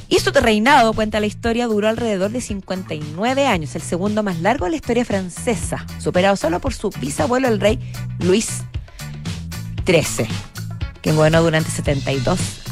Y 0.09 0.19
su 0.19 0.31
reinado, 0.31 0.93
cuenta 0.93 1.19
la 1.19 1.25
historia, 1.27 1.67
duró 1.67 1.87
alrededor 1.87 2.31
de 2.31 2.41
59 2.41 3.45
años, 3.45 3.75
el 3.75 3.81
segundo 3.81 4.23
más 4.23 4.39
largo 4.39 4.65
de 4.65 4.71
la 4.71 4.77
historia 4.77 5.05
francesa, 5.05 5.85
superado 5.99 6.35
solo 6.35 6.59
por 6.59 6.73
su 6.73 6.89
bisabuelo, 6.89 7.47
el 7.47 7.59
rey 7.59 7.77
Luis 8.19 8.63
XIII, 9.85 10.27
que 11.01 11.11
gobernó 11.11 11.43
durante 11.43 11.69
72 11.69 12.39
años. 12.39 12.66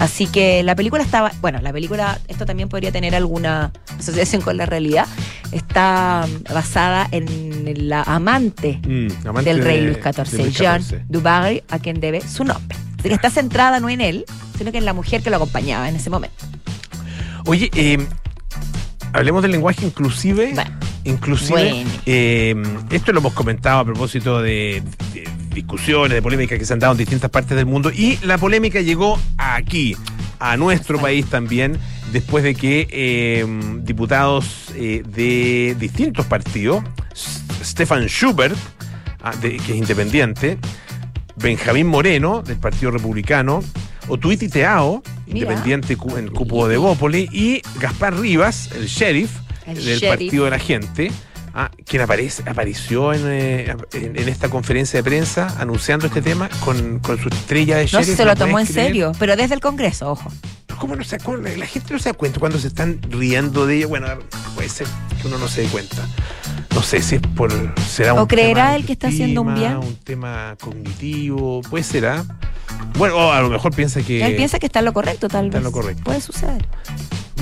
Así 0.00 0.26
que 0.26 0.62
la 0.64 0.74
película 0.74 1.02
estaba, 1.04 1.30
bueno, 1.40 1.60
la 1.60 1.72
película, 1.72 2.18
esto 2.26 2.46
también 2.46 2.68
podría 2.68 2.90
tener 2.90 3.14
alguna 3.14 3.70
asociación 3.98 4.40
con 4.42 4.56
la 4.56 4.66
realidad, 4.66 5.06
está 5.52 6.26
basada 6.52 7.06
en 7.12 7.88
la 7.88 8.02
amante 8.02 8.80
Mm, 8.86 9.26
amante 9.28 9.50
del 9.54 9.62
rey 9.62 9.80
de- 9.80 9.86
Luis 9.92 9.98
XIV, 9.98 10.50
Jean 10.50 10.82
XIV. 10.82 11.02
du 11.08 11.20
Barry, 11.20 11.62
a 11.70 11.78
quien 11.78 12.00
debe 12.00 12.22
su 12.22 12.44
nombre. 12.44 12.76
Así 12.98 13.08
que 13.08 13.14
está 13.14 13.30
centrada 13.30 13.78
no 13.78 13.88
en 13.90 14.00
él, 14.00 14.24
sino 14.58 14.72
que 14.72 14.78
en 14.78 14.84
la 14.86 14.92
mujer 14.94 15.22
que 15.22 15.30
lo 15.30 15.36
acompañaba 15.36 15.88
en 15.88 15.96
ese 15.96 16.10
momento. 16.10 16.44
Oye, 17.46 17.70
eh, 17.74 17.98
hablemos 19.12 19.42
del 19.42 19.52
lenguaje 19.52 19.84
inclusive. 19.86 20.52
Bueno. 20.54 20.70
Inclusive, 21.04 21.70
Bueno. 21.72 21.90
eh, 22.04 22.54
esto 22.90 23.12
lo 23.12 23.20
hemos 23.20 23.32
comentado 23.32 23.80
a 23.80 23.84
propósito 23.86 24.42
de, 24.42 24.82
de 25.14 25.24
discusiones, 25.52 26.12
de 26.14 26.22
polémicas 26.22 26.58
que 26.58 26.64
se 26.64 26.72
han 26.72 26.78
dado 26.78 26.92
en 26.92 26.98
distintas 26.98 27.30
partes 27.30 27.56
del 27.56 27.66
mundo. 27.66 27.90
Y 27.90 28.18
la 28.22 28.38
polémica 28.38 28.80
llegó 28.80 29.18
aquí, 29.38 29.96
a 30.38 30.56
nuestro 30.56 30.98
país 30.98 31.26
también, 31.26 31.76
después 32.12 32.42
de 32.44 32.54
que 32.54 32.88
eh, 32.90 33.46
diputados 33.82 34.66
eh, 34.74 35.02
de 35.06 35.76
distintos 35.78 36.24
partidos, 36.26 36.82
Stefan 37.62 38.06
Schubert, 38.06 38.56
ah, 39.22 39.34
de- 39.36 39.56
que 39.58 39.72
es 39.72 39.78
independiente, 39.78 40.58
Benjamín 41.36 41.86
Moreno, 41.86 42.42
del 42.42 42.56
Partido 42.58 42.90
Republicano, 42.90 43.62
Otuiti 44.08 44.48
Teao, 44.48 45.02
independiente 45.26 45.96
en 46.16 46.28
cupo 46.28 46.66
de 46.68 46.76
Bópoli, 46.76 47.28
y 47.32 47.62
Gaspar 47.78 48.18
Rivas, 48.18 48.70
el 48.74 48.86
sheriff 48.86 49.30
El 49.66 49.74
del 49.76 49.98
sheriff. 49.98 50.08
Partido 50.08 50.44
de 50.46 50.50
la 50.50 50.58
Gente, 50.58 51.12
ah, 51.54 51.70
quien 51.84 52.02
aparece, 52.02 52.42
apareció 52.48 53.12
en, 53.12 53.22
eh, 53.26 53.76
en- 53.92 54.18
en 54.18 54.28
esta 54.28 54.48
conferencia 54.48 54.98
de 54.98 55.04
prensa 55.04 55.54
anunciando 55.58 56.06
este 56.06 56.22
tema 56.22 56.48
con, 56.64 56.98
con 57.00 57.18
su 57.18 57.28
estrella 57.28 57.76
de 57.78 57.88
No 57.92 58.02
se 58.02 58.24
lo 58.24 58.34
tomó 58.36 58.58
en 58.58 58.66
serio, 58.66 59.12
pero 59.18 59.36
desde 59.36 59.54
el 59.54 59.60
Congreso, 59.60 60.10
ojo. 60.10 60.30
¿Cómo 60.78 60.96
no 60.96 61.04
se 61.04 61.16
acuerda? 61.16 61.50
La 61.58 61.66
gente 61.66 61.92
no 61.92 61.98
se 61.98 62.08
da 62.08 62.14
cuenta 62.14 62.40
cuando 62.40 62.58
se 62.58 62.68
están 62.68 63.00
riendo 63.10 63.66
de 63.66 63.76
ella. 63.76 63.86
Bueno, 63.86 64.06
puede 64.54 64.70
ser 64.70 64.86
que 65.20 65.26
uno 65.28 65.36
no 65.36 65.46
se 65.46 65.62
dé 65.62 65.68
cuenta. 65.68 65.96
No 66.74 66.82
sé 66.82 67.02
si 67.02 67.16
es 67.16 67.20
por. 67.20 67.52
¿Será 67.86 68.14
¿O 68.14 68.22
un 68.22 68.26
creerá 68.26 68.76
él 68.76 68.86
que 68.86 68.92
está 68.92 69.08
haciendo 69.08 69.42
un 69.42 69.54
bien? 69.54 69.76
Un 69.76 69.96
tema 69.96 70.56
cognitivo. 70.58 71.60
Puede 71.68 71.84
ser, 71.84 72.06
¿ah? 72.06 72.24
Bueno, 72.96 73.16
o 73.16 73.30
a 73.32 73.42
lo 73.42 73.50
mejor 73.50 73.74
piensa 73.74 74.00
que. 74.00 74.24
Él 74.24 74.36
piensa 74.36 74.58
que 74.58 74.66
está 74.66 74.78
en 74.78 74.86
lo 74.86 74.94
correcto, 74.94 75.28
tal 75.28 75.46
está 75.46 75.58
vez. 75.58 75.66
en 75.66 75.70
lo 75.70 75.72
correcto. 75.72 76.02
Puede 76.04 76.20
suceder. 76.22 76.64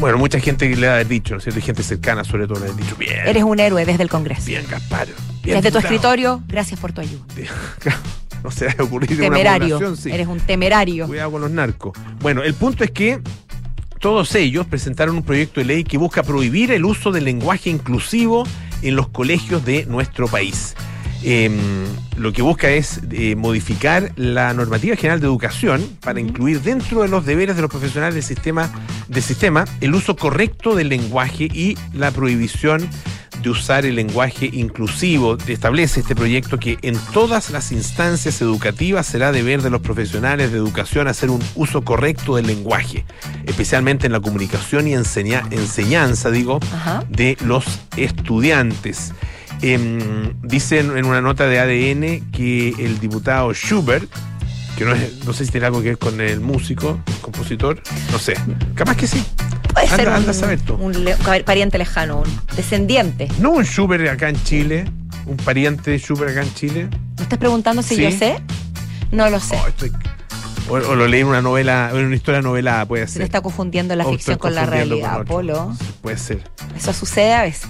Bueno, 0.00 0.16
mucha 0.18 0.38
gente 0.38 0.68
le 0.76 0.88
ha 0.88 1.02
dicho, 1.02 1.34
¿no 1.34 1.38
es 1.38 1.44
cierto? 1.44 1.58
Y 1.58 1.62
gente 1.62 1.82
cercana, 1.82 2.22
sobre 2.22 2.46
todo, 2.46 2.60
le 2.64 2.70
ha 2.70 2.72
dicho, 2.74 2.94
bien. 2.96 3.26
Eres 3.26 3.42
un 3.42 3.58
héroe 3.58 3.84
desde 3.84 4.02
el 4.04 4.08
Congreso. 4.08 4.46
Bien, 4.46 4.64
Gaspar. 4.70 5.08
Bien 5.42 5.56
Desde 5.56 5.70
tu 5.72 5.78
diputado". 5.78 5.78
escritorio, 5.80 6.42
gracias 6.46 6.78
por 6.78 6.92
tu 6.92 7.00
ayuda. 7.00 7.24
no 8.44 8.50
se 8.52 8.66
le 8.68 8.74
va 8.74 8.84
a 8.84 8.86
ocurrir 8.86 9.12
en 9.12 9.18
una 9.18 9.28
Temerario. 9.30 9.76
población, 9.76 9.96
sí. 9.96 10.10
Eres 10.12 10.28
un 10.28 10.38
temerario. 10.40 11.06
Cuidado 11.08 11.32
con 11.32 11.40
los 11.40 11.50
narcos. 11.50 11.98
Bueno, 12.20 12.42
el 12.44 12.54
punto 12.54 12.84
es 12.84 12.92
que 12.92 13.20
todos 13.98 14.32
ellos 14.36 14.66
presentaron 14.66 15.16
un 15.16 15.24
proyecto 15.24 15.58
de 15.60 15.66
ley 15.66 15.82
que 15.84 15.98
busca 15.98 16.22
prohibir 16.22 16.70
el 16.70 16.84
uso 16.84 17.10
del 17.10 17.24
lenguaje 17.24 17.68
inclusivo 17.70 18.44
en 18.82 18.94
los 18.94 19.08
colegios 19.08 19.64
de 19.64 19.84
nuestro 19.86 20.28
país. 20.28 20.76
Eh, 21.24 21.50
lo 22.16 22.32
que 22.32 22.42
busca 22.42 22.70
es 22.70 23.00
eh, 23.10 23.34
modificar 23.36 24.12
la 24.16 24.52
normativa 24.54 24.94
general 24.96 25.20
de 25.20 25.26
educación 25.26 25.84
para 26.00 26.20
incluir 26.20 26.60
dentro 26.62 27.02
de 27.02 27.08
los 27.08 27.26
deberes 27.26 27.56
de 27.56 27.62
los 27.62 27.70
profesionales 27.70 28.14
del 28.14 28.22
sistema, 28.24 28.70
del 29.08 29.22
sistema 29.22 29.64
el 29.80 29.94
uso 29.94 30.14
correcto 30.16 30.74
del 30.76 30.88
lenguaje 30.88 31.44
y 31.52 31.76
la 31.92 32.10
prohibición 32.12 32.88
de 33.42 33.50
usar 33.50 33.86
el 33.86 33.94
lenguaje 33.96 34.50
inclusivo. 34.52 35.38
Establece 35.46 36.00
este 36.00 36.16
proyecto 36.16 36.58
que 36.58 36.76
en 36.82 36.96
todas 37.12 37.50
las 37.50 37.70
instancias 37.72 38.40
educativas 38.40 39.06
será 39.06 39.30
deber 39.30 39.62
de 39.62 39.70
los 39.70 39.80
profesionales 39.80 40.50
de 40.50 40.58
educación 40.58 41.06
hacer 41.06 41.30
un 41.30 41.40
uso 41.54 41.82
correcto 41.82 42.34
del 42.36 42.46
lenguaje, 42.48 43.04
especialmente 43.46 44.06
en 44.06 44.12
la 44.12 44.20
comunicación 44.20 44.88
y 44.88 44.94
enseña- 44.94 45.44
enseñanza, 45.52 46.30
digo, 46.32 46.58
Ajá. 46.72 47.04
de 47.08 47.36
los 47.44 47.64
estudiantes. 47.96 49.12
Em, 49.62 50.34
dicen 50.42 50.96
en 50.96 51.04
una 51.06 51.20
nota 51.20 51.46
de 51.46 51.58
ADN 51.58 52.30
que 52.30 52.68
el 52.78 53.00
diputado 53.00 53.52
Schubert, 53.52 54.08
que 54.76 54.84
no, 54.84 54.92
es- 54.94 55.24
no 55.24 55.32
sé 55.32 55.44
si 55.46 55.50
tiene 55.50 55.66
algo 55.66 55.80
que 55.82 55.88
ver 55.88 55.98
con 55.98 56.20
el 56.20 56.40
músico, 56.40 57.00
el 57.06 57.14
compositor, 57.20 57.82
no 58.12 58.18
sé, 58.18 58.34
capaz 58.74 58.96
que 58.96 59.06
sí. 59.08 59.24
Puede 59.74 59.86
Anda- 59.86 59.96
ser 59.96 60.08
un, 60.08 60.14
anda 60.14 60.30
a 60.30 60.34
saber 60.34 60.60
tú. 60.60 60.74
un 60.74 61.04
le- 61.04 61.16
pariente 61.44 61.76
lejano, 61.78 62.20
un 62.20 62.40
descendiente. 62.56 63.28
No 63.40 63.50
un 63.50 63.64
Schubert 63.64 64.08
acá 64.08 64.28
en 64.28 64.42
Chile, 64.44 64.84
un 65.26 65.36
pariente 65.38 65.90
de 65.90 65.98
Schubert 65.98 66.30
acá 66.32 66.42
en 66.42 66.54
Chile. 66.54 66.88
¿Me 67.16 67.22
estás 67.24 67.38
preguntando 67.38 67.82
si 67.82 67.96
Sí. 67.96 68.02
yo 68.02 68.10
sé? 68.12 68.40
No 69.10 69.28
lo 69.30 69.40
sé. 69.40 69.56
Oh, 69.62 69.66
estoy- 69.68 69.92
o, 70.68 70.74
o 70.74 70.94
lo 70.94 71.08
leí 71.08 71.20
en 71.22 71.26
una 71.26 71.42
novela, 71.42 71.90
en 71.92 72.04
una 72.06 72.14
historia 72.16 72.42
novelada, 72.42 72.86
puede 72.86 73.06
Se 73.06 73.14
ser. 73.14 73.18
le 73.20 73.24
está 73.24 73.40
confundiendo 73.40 73.94
la 73.96 74.06
O 74.06 74.10
ficción 74.12 74.38
con 74.38 74.54
la 74.54 74.66
realidad, 74.66 75.12
con 75.12 75.20
otro. 75.22 75.34
Polo. 75.34 75.76
Sí, 75.78 75.86
Puede 76.02 76.18
ser. 76.18 76.42
Eso 76.76 76.92
sucede 76.92 77.34
a 77.34 77.42
veces. 77.42 77.68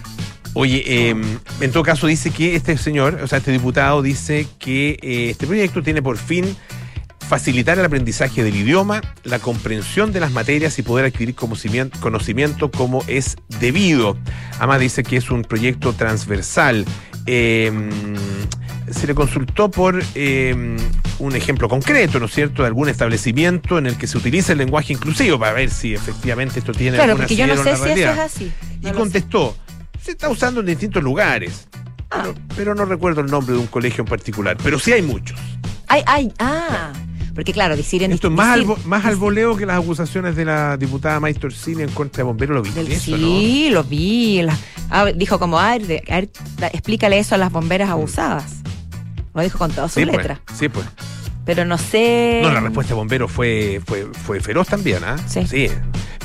Oye, 0.60 0.82
eh, 0.84 1.14
en 1.60 1.70
todo 1.70 1.84
caso 1.84 2.08
dice 2.08 2.32
que 2.32 2.56
este 2.56 2.76
señor, 2.76 3.20
o 3.22 3.28
sea, 3.28 3.38
este 3.38 3.52
diputado 3.52 4.02
dice 4.02 4.48
que 4.58 4.98
eh, 5.00 5.30
este 5.30 5.46
proyecto 5.46 5.84
tiene 5.84 6.02
por 6.02 6.16
fin 6.16 6.56
facilitar 7.28 7.78
el 7.78 7.84
aprendizaje 7.84 8.42
del 8.42 8.56
idioma, 8.56 9.00
la 9.22 9.38
comprensión 9.38 10.10
de 10.10 10.18
las 10.18 10.32
materias 10.32 10.76
y 10.80 10.82
poder 10.82 11.04
adquirir 11.04 11.36
conocimiento, 11.36 12.72
como 12.72 13.04
es 13.06 13.36
debido. 13.60 14.16
Además 14.56 14.80
dice 14.80 15.04
que 15.04 15.16
es 15.18 15.30
un 15.30 15.42
proyecto 15.42 15.92
transversal. 15.92 16.84
Eh, 17.26 17.70
se 18.90 19.06
le 19.06 19.14
consultó 19.14 19.70
por 19.70 20.02
eh, 20.16 20.76
un 21.20 21.36
ejemplo 21.36 21.68
concreto, 21.68 22.18
¿no 22.18 22.26
es 22.26 22.32
cierto?, 22.32 22.62
de 22.62 22.66
algún 22.66 22.88
establecimiento 22.88 23.78
en 23.78 23.86
el 23.86 23.96
que 23.96 24.08
se 24.08 24.18
utiliza 24.18 24.50
el 24.52 24.58
lenguaje 24.58 24.92
inclusivo 24.92 25.38
para 25.38 25.52
ver 25.52 25.70
si 25.70 25.94
efectivamente 25.94 26.58
esto 26.58 26.72
tiene 26.72 26.96
Claro, 26.96 27.12
algún 27.12 27.26
porque 27.26 27.36
yo 27.36 27.46
no 27.46 27.54
sé 27.54 27.76
si 27.76 27.90
eso 27.90 28.10
es 28.10 28.18
así. 28.18 28.52
Y 28.82 28.88
sé. 28.88 29.54
Se 30.08 30.12
está 30.12 30.30
usando 30.30 30.60
en 30.60 30.66
distintos 30.66 31.02
lugares, 31.02 31.68
Ah. 32.10 32.22
pero, 32.22 32.34
pero 32.56 32.74
no 32.74 32.86
recuerdo 32.86 33.20
el 33.20 33.26
nombre 33.30 33.54
de 33.54 33.60
un 33.60 33.66
colegio 33.66 34.02
en 34.02 34.08
particular, 34.08 34.56
pero 34.62 34.78
sí 34.78 34.92
hay 34.92 35.02
muchos. 35.02 35.38
Ay, 35.86 36.02
ay, 36.06 36.32
ah. 36.38 36.92
Porque 37.34 37.52
claro, 37.52 37.76
decir 37.76 38.02
en 38.02 38.12
Esto 38.12 38.28
es 38.28 38.32
más, 38.34 38.48
al, 38.54 38.66
decir- 38.66 38.84
más 38.86 39.04
al 39.04 39.16
voleo 39.16 39.56
que 39.56 39.66
las 39.66 39.78
acusaciones 39.78 40.34
de 40.34 40.44
la 40.46 40.76
diputada 40.78 41.20
Maestor 41.20 41.52
Cine 41.52 41.82
en 41.84 41.90
contra 41.90 42.18
de 42.18 42.22
bomberos, 42.24 42.56
¿lo 42.56 42.62
viste 42.62 42.80
eso, 42.80 43.16
sí, 43.16 43.68
lo 43.70 43.84
vi. 43.84 44.42
la- 44.42 44.56
ah, 44.90 45.04
dijo 45.14 45.38
como, 45.38 45.58
a 45.58 45.72
ver, 45.72 45.86
de- 45.86 46.02
a 46.08 46.14
ver, 46.16 46.30
da- 46.56 46.66
explícale 46.68 47.18
eso 47.18 47.34
a 47.34 47.38
las 47.38 47.52
bomberas 47.52 47.90
abusadas. 47.90 48.56
Lo 49.34 49.42
dijo 49.42 49.58
con 49.58 49.70
toda 49.70 49.82
no? 49.82 49.88
su 49.88 50.00
Sí, 50.00 50.06
letra. 50.06 50.40
pues, 50.46 50.58
sí, 50.58 50.68
pues. 50.70 50.86
Pero 51.44 51.64
no 51.64 51.78
sé. 51.78 52.40
No, 52.42 52.50
la 52.50 52.60
respuesta 52.60 52.94
de 52.94 52.96
bomberos 52.96 53.30
fue, 53.30 53.80
fue, 53.86 54.06
fue 54.24 54.40
feroz 54.40 54.66
también, 54.68 55.04
¿ah? 55.04 55.16
Sí. 55.28 55.68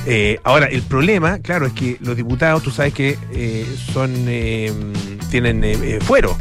Eh, 0.06 0.38
ahora, 0.44 0.66
el 0.66 0.82
problema, 0.82 1.38
claro, 1.38 1.66
es 1.66 1.72
que 1.72 1.96
los 2.00 2.16
diputados, 2.16 2.62
tú 2.62 2.70
sabes 2.70 2.92
que 2.92 3.16
eh, 3.32 3.66
son 3.92 4.12
eh, 4.28 4.72
tienen 5.30 5.64
eh, 5.64 5.72
eh, 5.72 5.98
fuero. 6.00 6.36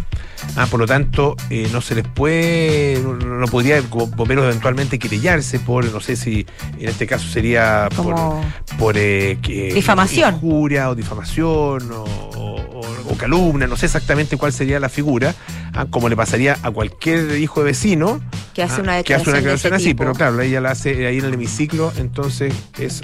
Ah, 0.55 0.67
por 0.69 0.79
lo 0.79 0.85
tanto, 0.85 1.35
eh, 1.49 1.67
no 1.71 1.81
se 1.81 1.95
les 1.95 2.07
puede, 2.07 2.99
no, 3.03 3.13
no 3.15 3.47
podría 3.47 3.81
bomberos 3.81 4.45
eventualmente 4.45 4.99
querellarse 4.99 5.59
por, 5.59 5.85
no 5.91 5.99
sé 5.99 6.15
si 6.15 6.45
en 6.79 6.89
este 6.89 7.07
caso 7.07 7.27
sería 7.27 7.89
por, 7.95 8.05
Como. 8.13 8.45
por 8.77 8.95
eh, 8.97 9.39
que- 9.41 9.73
Difamación. 9.73 10.35
injuria 10.35 10.89
o 10.89 10.95
difamación 10.95 11.91
o, 11.91 12.03
o- 12.03 12.83
o 13.09 13.17
calumnia, 13.17 13.67
no 13.67 13.75
sé 13.75 13.87
exactamente 13.87 14.37
cuál 14.37 14.53
sería 14.53 14.79
la 14.79 14.89
figura, 14.89 15.33
ah, 15.73 15.87
como 15.89 16.07
le 16.07 16.15
pasaría 16.15 16.57
a 16.61 16.69
cualquier 16.71 17.37
hijo 17.39 17.59
de 17.61 17.65
vecino 17.67 18.21
Que 18.53 18.61
hace 18.63 18.75
ah, 18.79 18.83
una 18.83 19.03
que 19.03 19.13
hace 19.15 19.29
una 19.29 19.37
declaración 19.39 19.43
declaración 19.43 19.73
así, 19.73 19.85
tipo. 19.85 19.97
pero 20.03 20.13
claro, 20.13 20.39
ella 20.41 20.61
la 20.61 20.71
hace 20.71 21.07
ahí 21.07 21.17
en 21.17 21.25
el 21.25 21.33
hemiciclo, 21.33 21.91
entonces 21.97 22.53
es 22.79 23.01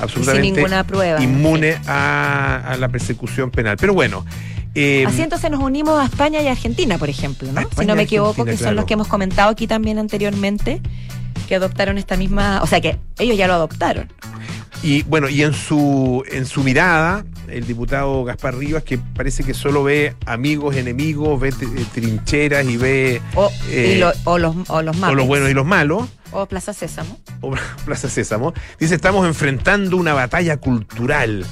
absolutamente 0.00 0.52
ninguna 0.52 0.84
prueba, 0.84 1.22
inmune 1.22 1.76
a, 1.86 2.62
a 2.66 2.76
la 2.78 2.88
persecución 2.88 3.50
penal. 3.50 3.76
Pero 3.78 3.92
bueno, 3.94 4.24
eh, 4.80 5.04
Así 5.06 5.22
entonces 5.22 5.50
nos 5.50 5.60
unimos 5.62 5.98
a 6.00 6.04
España 6.04 6.40
y 6.42 6.46
Argentina, 6.48 6.98
por 6.98 7.08
ejemplo, 7.08 7.50
¿no? 7.52 7.62
Si 7.78 7.84
no 7.86 7.94
me 7.96 8.02
equivoco, 8.02 8.30
Argentina, 8.42 8.52
que 8.52 8.56
son 8.58 8.64
claro. 8.66 8.76
los 8.76 8.84
que 8.84 8.94
hemos 8.94 9.08
comentado 9.08 9.50
aquí 9.50 9.66
también 9.66 9.98
anteriormente, 9.98 10.80
que 11.48 11.54
adoptaron 11.54 11.98
esta 11.98 12.16
misma, 12.16 12.60
o 12.62 12.66
sea 12.66 12.80
que 12.80 12.98
ellos 13.18 13.36
ya 13.36 13.46
lo 13.46 13.54
adoptaron. 13.54 14.10
y 14.82 15.02
bueno, 15.02 15.28
y 15.28 15.42
en 15.42 15.54
su 15.54 16.22
en 16.30 16.46
su 16.46 16.62
mirada, 16.62 17.24
el 17.48 17.66
diputado 17.66 18.22
Gaspar 18.24 18.54
Rivas, 18.56 18.82
que 18.84 18.98
parece 18.98 19.42
que 19.42 19.54
solo 19.54 19.82
ve 19.82 20.14
amigos, 20.26 20.76
enemigos, 20.76 21.40
ve 21.40 21.48
eh, 21.48 21.84
trincheras 21.94 22.66
y 22.66 22.76
ve 22.76 23.22
O, 23.34 23.50
Eh, 23.70 23.94
y 23.96 23.98
lo- 23.98 24.12
o 24.24 24.38
los, 24.38 24.54
o 24.68 24.82
los 24.82 24.94
o 24.94 24.98
Muppets. 25.00 25.16
los 25.16 25.26
buenos 25.26 25.50
y 25.50 25.54
los 25.54 25.66
malos. 25.66 26.06
O 26.30 26.44
Plaza 26.46 26.72
Sésamo. 26.74 27.18
o 27.40 27.54
Plaza 27.86 28.08
Sésamo, 28.10 28.52
dice, 28.78 28.94
estamos 28.94 29.26
enfrentando 29.26 29.96
una 29.96 30.12
batalla 30.12 30.58
cultural 30.58 31.44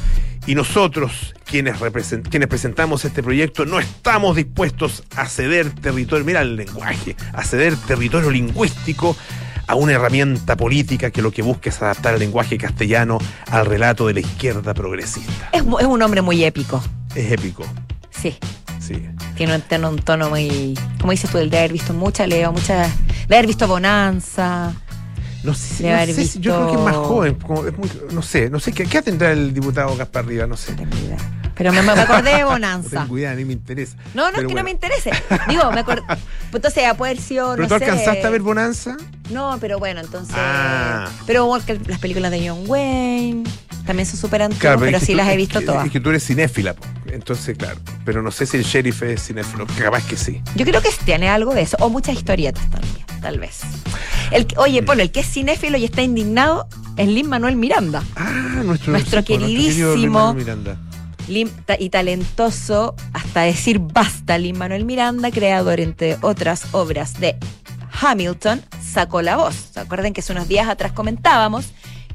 y 0.47 0.55
nosotros, 0.55 1.35
quienes, 1.45 1.79
represent- 1.81 2.29
quienes 2.29 2.49
presentamos 2.49 3.05
este 3.05 3.23
proyecto, 3.23 3.65
no 3.67 3.79
estamos 3.81 4.37
dispuestos 4.37 5.03
a 5.17 5.27
ceder 5.27 5.71
territorio, 5.71 6.25
mira 6.25 6.43
el 6.43 6.57
lenguaje, 6.57 7.17
a 7.33 7.43
ceder 7.45 7.77
territorio 7.77 8.31
lingüístico 8.31 9.17
a 9.67 9.75
una 9.75 9.93
herramienta 9.93 10.57
política 10.57 11.11
que 11.11 11.21
lo 11.23 11.33
que 11.33 11.43
busca 11.43 11.71
es 11.71 11.83
adaptar 11.83 12.15
el 12.15 12.21
lenguaje 12.21 12.57
castellano 12.57 13.19
al 13.51 13.67
relato 13.67 14.07
de 14.07 14.15
la 14.15 14.21
izquierda 14.21 14.73
progresista. 14.75 15.49
Es, 15.53 15.63
un 15.63 16.03
hombre 16.03 16.23
muy 16.23 16.45
épico. 16.45 16.83
Es 17.15 17.33
épico, 17.33 17.65
Sí. 18.11 18.37
sí. 18.81 19.03
Tiene 19.37 19.57
un, 19.57 19.63
tiene 19.63 19.89
un 19.89 19.97
tono 19.99 20.31
muy. 20.31 20.79
Como 21.01 21.11
dices 21.11 21.29
tú, 21.31 21.39
el 21.39 21.51
de 21.51 21.59
haber 21.59 21.73
visto 21.73 21.93
mucha 21.93 22.27
Leo, 22.27 22.53
mucha. 22.53 22.89
De 23.29 23.35
haber 23.37 23.47
visto 23.49 23.67
Bonanza. 23.69 24.73
No 25.47 25.55
sé, 25.55 26.07
no 26.07 26.13
sé 26.15 26.41
yo 26.41 26.55
creo 26.55 26.67
que 26.67 26.75
es 26.75 26.81
más 26.81 26.97
joven, 26.97 27.35
como 27.37 27.67
es 27.67 27.77
muy- 27.79 27.91
no 28.13 28.21
sé, 28.23 28.51
no 28.51 28.59
sé, 28.61 28.73
¿qué, 28.73 28.85
qué 28.85 29.01
tendrá 29.01 29.31
el 29.33 29.55
diputado 29.55 29.97
Gaspar 29.97 30.27
Rivas? 30.27 30.49
No 30.49 30.57
sé. 30.57 30.75
No. 30.75 30.87
Pero 31.55 31.73
me, 31.73 31.81
me 31.81 31.93
acordé 31.93 32.35
de 32.35 32.41
No 32.43 32.49
Bonanza. 32.49 33.03
tengo 33.03 33.17
idea, 33.19 33.35
ni 33.35 33.45
me 33.47 33.53
interesa. 33.55 33.97
No, 34.13 34.25
no 34.25 34.29
es 34.29 34.35
que 34.35 34.45
bueno. 34.45 34.61
no 34.61 34.65
me 34.65 34.71
interese. 34.73 35.11
Digo, 35.49 35.71
me 35.73 35.81
acordé. 35.81 36.03
Pues 36.51 36.61
entonces, 36.65 36.85
a 36.85 36.95
poder 36.95 37.19
sido. 37.19 37.51
¿Pero 37.57 37.63
no 37.63 37.69
tú 37.69 37.79
sé. 37.79 37.85
alcanzaste 37.91 38.25
a 38.27 38.31
ver 38.31 38.41
Bonanza? 38.41 38.97
No, 39.31 39.57
pero 39.61 39.79
bueno, 39.79 40.01
entonces. 40.01 40.35
Ah. 40.39 41.09
Pero 41.27 41.51
las 41.87 41.99
películas 41.99 42.31
de 42.31 42.49
John 42.49 42.65
Wayne. 42.67 43.45
también 43.85 44.07
son 44.07 44.19
súper 44.21 44.43
antiguas, 44.43 44.61
Claro, 44.61 44.81
pero 44.81 45.01
sí 45.01 45.07
tú- 45.13 45.15
las 45.17 45.29
he 45.29 45.33
es 45.33 45.37
visto 45.37 45.59
que- 45.61 45.67
todas. 45.67 45.87
Es 45.87 45.93
que 45.93 46.01
tú 46.01 46.11
eres 46.11 46.25
cinéfila, 46.25 46.75
po. 46.75 46.85
entonces, 47.11 47.57
claro. 47.59 47.81
Pero 48.05 48.23
no 48.23 48.31
sé 48.31 48.47
si 48.47 48.57
el 48.59 48.63
sheriff 48.65 49.03
es 49.03 49.27
cinéfilo, 49.27 49.67
capaz 49.79 50.05
que 50.07 50.17
sí. 50.17 50.41
Yo 50.55 50.65
creo 50.65 50.81
que 50.83 50.91
tiene 51.05 51.29
algo 51.29 51.53
de 51.55 51.63
eso, 51.63 51.77
o 51.81 51.89
muchas 51.91 52.15
historietas 52.17 52.71
también, 52.71 53.05
tal 53.21 53.39
vez. 53.41 53.61
El, 54.31 54.47
oye, 54.57 54.83
Polo, 54.83 55.03
el 55.03 55.11
que 55.13 55.21
es 55.21 55.27
cinéfilo 55.33 55.79
y 55.79 55.85
está 55.85 56.03
indignado 56.03 56.69
es 56.97 57.09
Lin 57.09 57.29
Manuel 57.29 57.57
Miranda. 57.57 58.03
Ah, 58.17 58.61
nuestro, 58.65 58.93
Nuestro 58.93 59.21
sí, 59.21 59.27
queridísimo-. 59.27 60.35
Lim- 61.29 61.51
y 61.81 61.91
talentoso 61.91 62.95
hasta 63.13 63.43
decir 63.43 63.81
basta, 63.81 64.39
Lin 64.39 64.57
Manuel 64.59 64.85
Miranda, 64.85 65.31
creador, 65.31 65.81
entre 65.81 66.19
otras 66.23 66.67
obras 66.73 67.19
de 67.21 67.37
Hamilton, 68.01 68.63
sacó 68.81 69.23
la 69.23 69.37
voz. 69.37 69.55
¿Se 69.75 69.81
acuerdan 69.81 70.13
que 70.13 70.21
hace 70.21 70.33
unos 70.33 70.47
días 70.49 70.69
atrás 70.69 70.93
comentábamos 70.93 71.67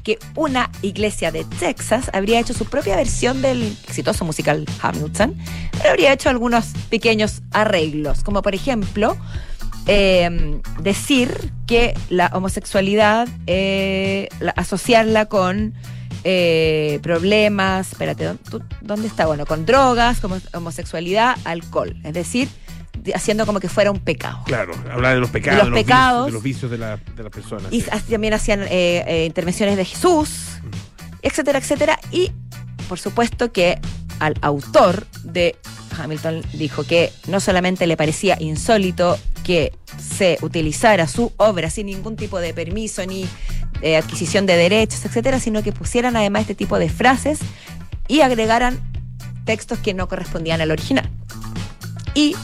que 0.02 0.18
una 0.34 0.70
iglesia 0.80 1.30
de 1.30 1.44
Texas 1.44 2.10
habría 2.12 2.40
hecho 2.40 2.54
su 2.54 2.64
propia 2.64 2.96
versión 2.96 3.40
del 3.42 3.62
exitoso 3.86 4.24
musical 4.24 4.64
Hamilton, 4.80 5.36
pero 5.72 5.90
habría 5.90 6.12
hecho 6.12 6.28
algunos 6.28 6.66
pequeños 6.90 7.42
arreglos, 7.52 8.24
como 8.24 8.42
por 8.42 8.54
ejemplo 8.54 9.16
eh, 9.86 10.60
decir 10.80 11.52
que 11.66 11.94
la 12.08 12.30
homosexualidad, 12.34 13.28
eh, 13.46 14.28
la- 14.40 14.52
asociarla 14.52 15.26
con 15.26 15.74
eh, 16.24 17.00
problemas, 17.02 17.90
espérate, 17.92 18.24
¿dó- 18.28 18.38
tú- 18.48 18.62
¿dónde 18.80 19.08
está? 19.08 19.26
Bueno, 19.26 19.44
con 19.44 19.66
drogas, 19.66 20.20
como 20.20 20.36
homosexualidad, 20.54 21.36
alcohol, 21.44 21.96
es 22.04 22.12
decir, 22.14 22.48
de- 22.98 23.12
haciendo 23.12 23.44
como 23.44 23.58
que 23.58 23.68
fuera 23.68 23.90
un 23.90 23.98
pecado. 23.98 24.38
Claro, 24.44 24.72
hablar 24.92 25.14
de 25.14 25.20
los 25.20 25.30
pecados, 25.30 25.64
De 25.64 25.70
los 25.70 25.74
vicios- 25.74 25.84
pecados. 25.84 26.26
de 26.26 26.32
los 26.32 26.42
vicios 26.44 26.70
de 26.70 26.78
la, 26.78 26.96
de 27.16 27.22
la 27.24 27.30
persona. 27.30 27.68
Y 27.72 27.80
sí. 27.80 27.90
también 28.08 28.34
hacían 28.34 28.64
eh, 28.68 29.24
intervenciones 29.26 29.76
de 29.76 29.84
Jesús, 29.84 30.30
etcétera, 31.22 31.58
etcétera. 31.58 31.98
Y 32.12 32.30
por 32.88 33.00
supuesto 33.00 33.50
que 33.50 33.80
al 34.20 34.34
autor 34.42 35.06
de 35.24 35.56
Hamilton 35.98 36.42
dijo 36.52 36.84
que 36.84 37.12
no 37.26 37.40
solamente 37.40 37.88
le 37.88 37.96
parecía 37.96 38.36
insólito 38.38 39.18
que 39.42 39.72
se 39.98 40.38
utilizara 40.42 41.06
su 41.06 41.32
obra 41.36 41.70
sin 41.70 41.86
ningún 41.86 42.16
tipo 42.16 42.38
de 42.38 42.54
permiso 42.54 43.04
ni 43.06 43.26
eh, 43.82 43.96
adquisición 43.96 44.46
de 44.46 44.56
derechos, 44.56 45.04
etcétera, 45.04 45.40
sino 45.40 45.62
que 45.62 45.72
pusieran 45.72 46.16
además 46.16 46.42
este 46.42 46.54
tipo 46.54 46.78
de 46.78 46.88
frases 46.88 47.40
y 48.08 48.20
agregaran 48.20 48.80
textos 49.44 49.78
que 49.78 49.94
no 49.94 50.08
correspondían 50.08 50.60
al 50.60 50.70
original. 50.70 51.08
Y 52.14 52.36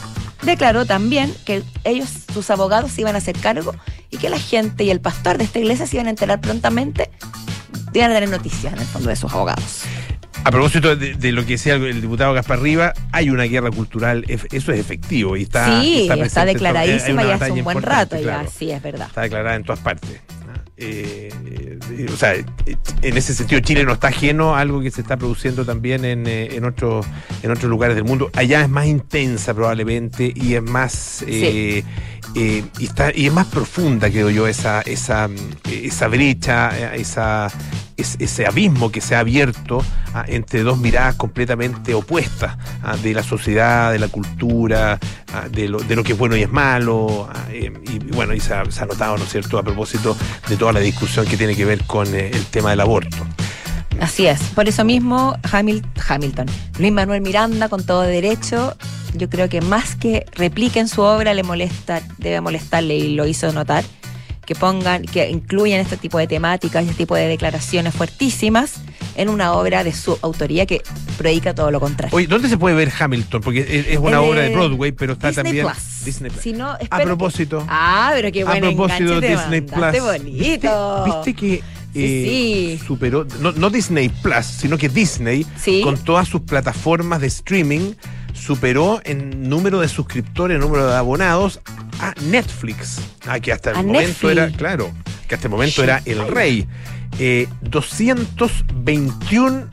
declaró 0.43 0.85
también 0.85 1.33
que 1.45 1.63
ellos, 1.83 2.09
sus 2.33 2.49
abogados, 2.49 2.91
se 2.91 3.01
iban 3.01 3.15
a 3.15 3.19
hacer 3.19 3.37
cargo 3.37 3.73
y 4.09 4.17
que 4.17 4.29
la 4.29 4.39
gente 4.39 4.83
y 4.83 4.89
el 4.89 4.99
pastor 4.99 5.37
de 5.37 5.43
esta 5.43 5.59
iglesia 5.59 5.85
se 5.85 5.97
iban 5.97 6.07
a 6.07 6.11
enterar 6.11 6.41
prontamente, 6.41 7.09
iban 7.93 8.11
a 8.11 8.19
noticias 8.25 8.73
en 8.73 8.79
el 8.79 8.85
fondo 8.85 9.09
de 9.09 9.15
sus 9.15 9.31
abogados. 9.31 9.83
A 10.43 10.51
propósito 10.51 10.95
de, 10.95 11.13
de 11.13 11.31
lo 11.31 11.45
que 11.45 11.53
decía 11.53 11.75
el, 11.75 12.01
diputado 12.01 12.33
Gaspar 12.33 12.61
Riva, 12.61 12.93
hay 13.11 13.29
una 13.29 13.43
guerra 13.43 13.71
cultural, 13.71 14.25
eso 14.27 14.71
es 14.71 14.79
efectivo 14.79 15.37
y 15.37 15.43
está, 15.43 15.81
sí, 15.81 16.07
está, 16.09 16.41
hay 16.41 16.53
declaradísima 16.53 17.23
ya 17.23 17.35
hace 17.35 17.51
un 17.51 17.63
buen 17.63 17.81
rato, 17.81 18.17
claro. 18.19 18.45
ya, 18.45 18.49
sí, 18.49 18.71
es 18.71 18.81
verdad. 18.81 19.07
Está 19.07 19.21
declarada 19.21 19.55
en 19.55 19.63
todas 19.63 19.79
partes. 19.79 20.21
Eh, 20.81 21.29
eh, 21.91 22.07
o 22.11 22.15
sea, 22.15 22.35
eh, 22.35 22.45
en 23.01 23.17
ese 23.17 23.33
sentido 23.33 23.59
Chile 23.59 23.83
no 23.83 23.93
está 23.93 24.07
ajeno 24.07 24.55
a 24.55 24.61
algo 24.61 24.81
que 24.81 24.91
se 24.91 25.01
está 25.01 25.17
produciendo 25.17 25.65
también 25.65 26.05
en, 26.05 26.25
eh, 26.25 26.55
en, 26.55 26.63
otros, 26.63 27.05
en 27.43 27.51
otros 27.51 27.69
lugares 27.69 27.97
del 27.97 28.05
mundo. 28.05 28.29
Allá 28.33 28.61
es 28.61 28.69
más 28.69 28.87
intensa 28.87 29.53
probablemente 29.53 30.31
y 30.33 30.53
es 30.53 30.63
más 30.63 31.23
eh, 31.27 31.83
y, 32.33 32.63
está, 32.85 33.11
y 33.13 33.27
es 33.27 33.33
más 33.33 33.47
profunda, 33.47 34.09
creo 34.09 34.29
yo, 34.29 34.47
esa, 34.47 34.81
esa, 34.81 35.29
esa 35.69 36.07
brecha, 36.07 36.93
esa, 36.95 37.51
es- 38.01 38.15
ese 38.19 38.45
abismo 38.45 38.91
que 38.91 39.01
se 39.01 39.15
ha 39.15 39.19
abierto 39.19 39.83
ah, 40.13 40.25
entre 40.27 40.63
dos 40.63 40.77
miradas 40.77 41.15
completamente 41.15 41.93
opuestas 41.93 42.57
ah, 42.83 42.95
de 42.97 43.13
la 43.13 43.23
sociedad, 43.23 43.91
de 43.91 43.99
la 43.99 44.07
cultura, 44.07 44.99
ah, 45.33 45.47
de, 45.49 45.67
lo, 45.69 45.79
que 46.03 46.13
es 46.13 46.17
bueno 46.17 46.35
y 46.35 46.43
es 46.43 46.51
malo. 46.51 47.29
eh, 47.49 47.71
y, 47.91 47.99
bueno, 48.13 48.33
y 48.33 48.39
se 48.39 48.53
ha, 48.53 48.63
notado, 48.63 49.17
¿no 49.17 49.23
es 49.23 49.29
cierto?, 49.31 49.57
a 49.57 49.63
propósito 49.63 50.15
de 50.47 50.57
toda 50.57 50.71
la 50.73 50.79
discusión 50.79 51.25
que 51.25 51.37
tiene 51.37 51.55
que 51.55 51.65
ver 51.65 51.83
con 51.85 52.07
eh, 52.15 52.31
el 52.33 52.45
tema 52.45 52.71
del 52.71 52.81
aborto. 52.81 53.17
Así 54.01 54.27
es. 54.27 54.39
Por 54.55 54.67
eso 54.69 54.85
mismo, 54.85 55.35
Hamil- 55.43 55.83
Hamilton, 56.07 56.47
Luis 56.79 56.91
Manuel 56.93 57.21
Miranda, 57.21 57.67
con 57.67 57.83
todo 57.85 58.01
derecho, 58.03 58.77
yo 59.13 59.29
creo 59.29 59.49
que 59.49 59.59
más 59.61 59.95
que 59.95 60.25
repliquen 60.35 60.87
su 60.87 61.01
obra, 61.01 61.33
le 61.33 61.43
molesta, 61.43 62.01
debe 62.17 62.39
molestarle 62.39 62.95
y 62.95 63.15
lo 63.15 63.25
hizo 63.27 63.51
notar, 63.51 63.83
que 64.49 64.55
pongan, 64.55 65.03
que 65.03 65.29
incluyan 65.29 65.79
este 65.79 65.95
tipo 65.95 66.17
de 66.17 66.25
temáticas 66.25 66.83
y 66.83 66.87
este 66.87 66.97
tipo 66.97 67.13
de 67.15 67.27
declaraciones 67.27 67.93
fuertísimas 67.93 68.81
en 69.15 69.29
una 69.29 69.53
obra 69.53 69.83
de 69.83 69.93
su 69.93 70.17
autoría 70.23 70.65
que 70.65 70.81
predica 71.19 71.53
todo 71.53 71.69
lo 71.69 71.79
contrario. 71.79 72.17
Oye, 72.17 72.25
¿dónde 72.25 72.49
se 72.49 72.57
puede 72.57 72.73
ver 72.75 72.91
Hamilton? 72.99 73.41
Porque 73.41 73.85
es, 73.87 73.99
una 73.99 74.21
obra 74.21 74.41
de 74.41 74.49
Broadway, 74.55 74.91
pero 74.91 75.13
está 75.13 75.27
Disney 75.27 75.43
también 75.43 75.65
Plus. 75.67 76.03
Disney 76.03 76.31
Plus. 76.31 76.41
Si 76.41 76.53
no, 76.53 76.75
A 76.89 76.99
propósito, 76.99 77.63
Ah, 77.69 78.09
pero 78.15 78.31
qué 78.31 78.41
a 78.41 78.45
buen 78.45 78.61
propósito 78.61 79.19
te 79.19 79.29
Disney 79.29 79.61
Plus. 79.61 80.01
bonito. 80.01 80.33
¿Viste, 80.33 80.69
viste 81.05 81.33
que 81.35 81.63
Sí, 81.93 82.03
eh, 82.03 82.77
sí. 82.79 82.85
superó, 82.87 83.27
no, 83.39 83.51
no 83.51 83.69
Disney 83.69 84.09
Plus, 84.09 84.45
sino 84.47 84.79
que 84.79 84.89
Disney, 84.89 85.45
Sí. 85.57 85.81
con 85.83 85.95
todas 85.95 86.27
sus 86.27 86.41
plataformas 86.41 87.21
de 87.21 87.27
streaming, 87.27 87.93
superó 88.39 89.01
en 89.03 89.49
número 89.49 89.79
de 89.79 89.87
suscriptores, 89.87 90.55
en 90.55 90.61
número 90.61 90.87
de 90.87 90.95
abonados 90.95 91.59
a 91.99 92.13
Netflix. 92.23 92.99
Ah, 93.27 93.39
que 93.39 93.51
hasta 93.51 93.71
el 93.71 93.77
A 93.77 93.83
momento 93.83 94.07
Netflix. 94.07 94.31
era, 94.31 94.49
claro, 94.51 94.91
que 95.27 95.35
hasta 95.35 95.47
el 95.47 95.51
momento 95.51 95.83
era 95.83 96.01
el 96.05 96.27
rey. 96.27 96.67
Eh, 97.19 97.47
221 97.61 99.67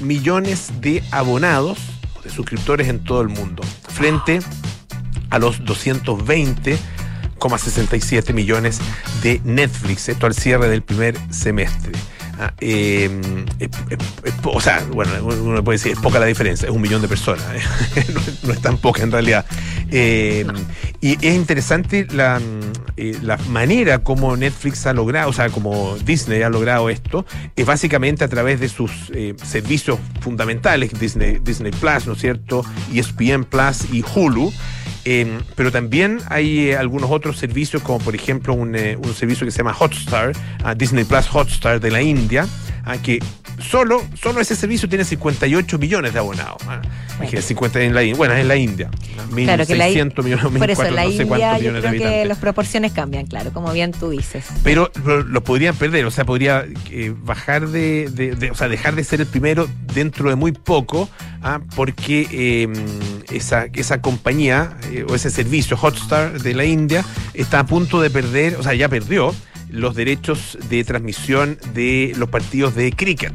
millones 0.00 0.70
de 0.80 1.02
abonados, 1.10 1.78
de 2.22 2.30
suscriptores 2.30 2.88
en 2.88 3.02
todo 3.02 3.22
el 3.22 3.28
mundo, 3.28 3.62
frente 3.88 4.40
a 5.30 5.38
los 5.38 5.62
220,67 5.64 8.32
millones 8.32 8.78
de 9.22 9.40
Netflix, 9.44 10.08
esto 10.08 10.26
al 10.26 10.34
cierre 10.34 10.68
del 10.68 10.82
primer 10.82 11.16
semestre. 11.30 11.92
Ah, 12.38 12.52
eh, 12.60 13.08
es- 13.58 13.68
es- 13.88 13.98
es 14.24 14.32
po- 14.42 14.50
o 14.50 14.60
sea, 14.60 14.84
bueno, 14.92 15.10
uno 15.24 15.64
puede 15.64 15.78
decir, 15.78 15.92
es 15.92 15.98
poca 15.98 16.18
la 16.18 16.26
diferencia, 16.26 16.68
es 16.68 16.74
un 16.74 16.82
millón 16.82 17.00
de 17.00 17.08
personas, 17.08 17.44
¿eh? 17.54 18.04
no, 18.14 18.20
es- 18.20 18.44
no 18.44 18.52
es 18.52 18.60
tan 18.60 18.76
poca 18.76 19.02
en 19.02 19.10
realidad. 19.10 19.46
Eh, 19.90 20.44
y 21.00 21.12
es 21.26 21.34
interesante 21.34 22.06
la, 22.12 22.38
mm, 22.38 22.72
eh, 22.98 23.16
la 23.22 23.38
manera 23.48 24.00
como 24.00 24.36
Netflix 24.36 24.86
ha 24.86 24.92
logrado, 24.92 25.30
o 25.30 25.32
sea, 25.32 25.48
como 25.48 25.96
Disney 26.04 26.42
ha 26.42 26.50
logrado 26.50 26.90
esto, 26.90 27.24
es 27.54 27.64
básicamente 27.64 28.24
a 28.24 28.28
través 28.28 28.60
de 28.60 28.68
sus 28.68 28.90
eh, 29.14 29.34
servicios 29.42 29.98
fundamentales, 30.20 30.90
Disney, 30.98 31.38
Disney 31.42 31.72
Plus, 31.72 32.06
¿no 32.06 32.12
es 32.14 32.20
cierto? 32.20 32.64
ESPN 32.92 33.44
Plus 33.44 33.86
y 33.92 34.04
Hulu. 34.14 34.52
Eh, 35.08 35.38
pero 35.54 35.70
también 35.70 36.18
hay 36.28 36.70
eh, 36.70 36.76
algunos 36.76 37.12
otros 37.12 37.38
servicios, 37.38 37.80
como 37.80 38.00
por 38.00 38.16
ejemplo 38.16 38.52
un, 38.54 38.74
eh, 38.74 38.96
un 38.96 39.14
servicio 39.14 39.46
que 39.46 39.52
se 39.52 39.58
llama 39.58 39.72
Hotstar, 39.78 40.32
ah, 40.64 40.74
Disney 40.74 41.04
Plus 41.04 41.32
Hotstar 41.32 41.78
de 41.78 41.92
la 41.92 42.02
India, 42.02 42.44
ah, 42.86 42.96
que 42.98 43.18
solo, 43.60 44.02
solo 44.20 44.40
ese 44.40 44.56
servicio 44.56 44.88
tiene 44.88 45.04
58 45.04 45.78
millones 45.78 46.12
de 46.14 46.18
abonados. 46.18 46.56
ah. 46.68 46.80
Imagínate, 47.18 47.46
50 47.46 47.80
en 47.80 47.94
la 47.94 48.02
India. 48.02 48.16
Bueno, 48.18 48.34
es 48.34 48.40
en 48.40 48.48
la 48.48 48.56
India. 48.56 48.90
Claro 49.34 49.66
que 49.66 49.74
la 49.74 49.88
1.600 49.88 50.22
millones, 50.22 50.44
Por 50.58 50.70
eso, 50.70 50.82
1.400, 50.82 50.90
la 50.90 51.04
no 51.04 51.08
sé 51.10 51.12
India, 51.22 51.26
cuántos 51.26 51.50
yo 51.50 51.58
millones 51.58 51.82
de 51.82 51.88
creo 51.98 52.10
que 52.10 52.24
las 52.26 52.38
proporciones 52.38 52.92
cambian, 52.92 53.26
claro, 53.26 53.52
como 53.54 53.72
bien 53.72 53.92
tú 53.92 54.10
dices. 54.10 54.44
Pero 54.62 54.90
lo, 55.02 55.22
lo 55.22 55.42
podrían 55.42 55.74
perder, 55.76 56.04
o 56.04 56.10
sea, 56.10 56.26
podría 56.26 56.66
eh, 56.90 57.14
bajar 57.24 57.68
de, 57.68 58.10
de- 58.10 58.34
de- 58.36 58.50
o 58.50 58.54
sea, 58.54 58.68
dejar 58.68 58.94
de 58.96 59.02
ser 59.04 59.22
el 59.22 59.26
primero 59.26 59.66
dentro 59.94 60.28
de 60.28 60.36
muy 60.36 60.52
poco, 60.52 61.08
ah, 61.42 61.60
porque 61.74 62.28
eh, 62.30 62.68
esa, 63.32 63.64
esa 63.72 64.02
compañía 64.02 64.76
eh, 64.92 65.06
o 65.08 65.14
ese 65.14 65.30
servicio 65.30 65.78
Hotstar 65.80 66.42
de 66.42 66.52
la 66.54 66.66
India 66.66 67.02
está 67.32 67.60
a 67.60 67.66
punto 67.66 68.02
de 68.02 68.10
perder, 68.10 68.56
o 68.56 68.62
sea, 68.62 68.74
ya 68.74 68.90
perdió 68.90 69.34
los 69.70 69.94
derechos 69.94 70.58
de 70.68 70.84
transmisión 70.84 71.58
de 71.74 72.12
los 72.16 72.28
partidos 72.28 72.74
de 72.74 72.92
cricket. 72.92 73.34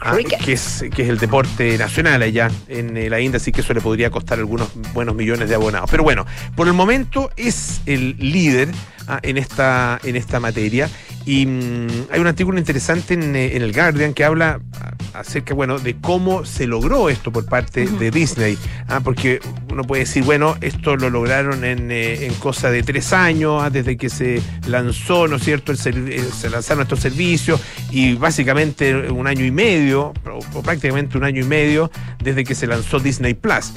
ah, 0.00 0.16
que, 0.44 0.52
es, 0.52 0.84
que 0.94 1.02
es 1.02 1.08
el 1.08 1.18
deporte 1.18 1.76
nacional 1.76 2.22
allá 2.22 2.50
en 2.68 2.96
eh, 2.96 3.10
la 3.10 3.20
India, 3.20 3.38
así 3.38 3.50
que 3.50 3.62
eso 3.62 3.74
le 3.74 3.80
podría 3.80 4.10
costar 4.10 4.38
algunos 4.38 4.68
buenos 4.92 5.14
millones 5.14 5.48
de 5.48 5.56
abonados. 5.56 5.90
Pero 5.90 6.04
bueno, 6.04 6.24
por 6.54 6.68
el 6.68 6.74
momento 6.74 7.30
es 7.36 7.80
el 7.86 8.16
líder 8.18 8.68
ah, 9.08 9.18
en, 9.22 9.38
esta, 9.38 9.98
en 10.04 10.16
esta 10.16 10.40
materia. 10.40 10.88
Y 11.26 11.44
mm, 11.44 12.06
hay 12.10 12.20
un 12.20 12.26
artículo 12.26 12.58
interesante 12.58 13.14
en, 13.14 13.36
eh, 13.36 13.56
en 13.56 13.62
el 13.62 13.72
Guardian 13.72 14.14
que 14.14 14.24
habla 14.24 14.60
ah, 14.80 14.92
acerca, 15.12 15.52
bueno, 15.52 15.78
de 15.78 15.96
cómo 16.00 16.44
se 16.44 16.66
logró 16.66 17.08
esto 17.08 17.30
por 17.30 17.44
parte 17.44 17.86
de 17.86 18.10
Disney. 18.10 18.56
ah, 18.88 19.00
porque 19.04 19.40
uno 19.70 19.84
puede 19.84 20.04
decir, 20.04 20.24
bueno, 20.24 20.56
esto 20.60 20.96
lo 20.96 21.10
lograron 21.10 21.64
en, 21.64 21.90
eh, 21.90 22.26
en 22.26 22.34
cosa 22.34 22.70
de 22.70 22.82
tres 22.82 23.12
años, 23.12 23.62
ah, 23.62 23.70
desde 23.70 23.96
que 23.96 24.08
se 24.08 24.40
lanzó, 24.66 25.28
¿no 25.28 25.36
es 25.36 25.44
cierto?, 25.44 25.72
el 25.72 25.78
eh, 26.08 26.24
se 26.34 26.50
lanzaron 26.50 26.82
estos 26.82 27.00
servicios 27.00 27.60
y 27.90 28.14
básicamente 28.14 29.10
un 29.10 29.26
año 29.26 29.44
y 29.44 29.50
medio, 29.50 30.14
o, 30.26 30.38
o 30.54 30.62
prácticamente 30.62 31.18
un 31.18 31.24
año 31.24 31.42
y 31.42 31.46
medio, 31.46 31.90
desde 32.22 32.44
que 32.44 32.54
se 32.54 32.66
lanzó 32.66 33.00
Disney 33.00 33.34
Plus. 33.34 33.72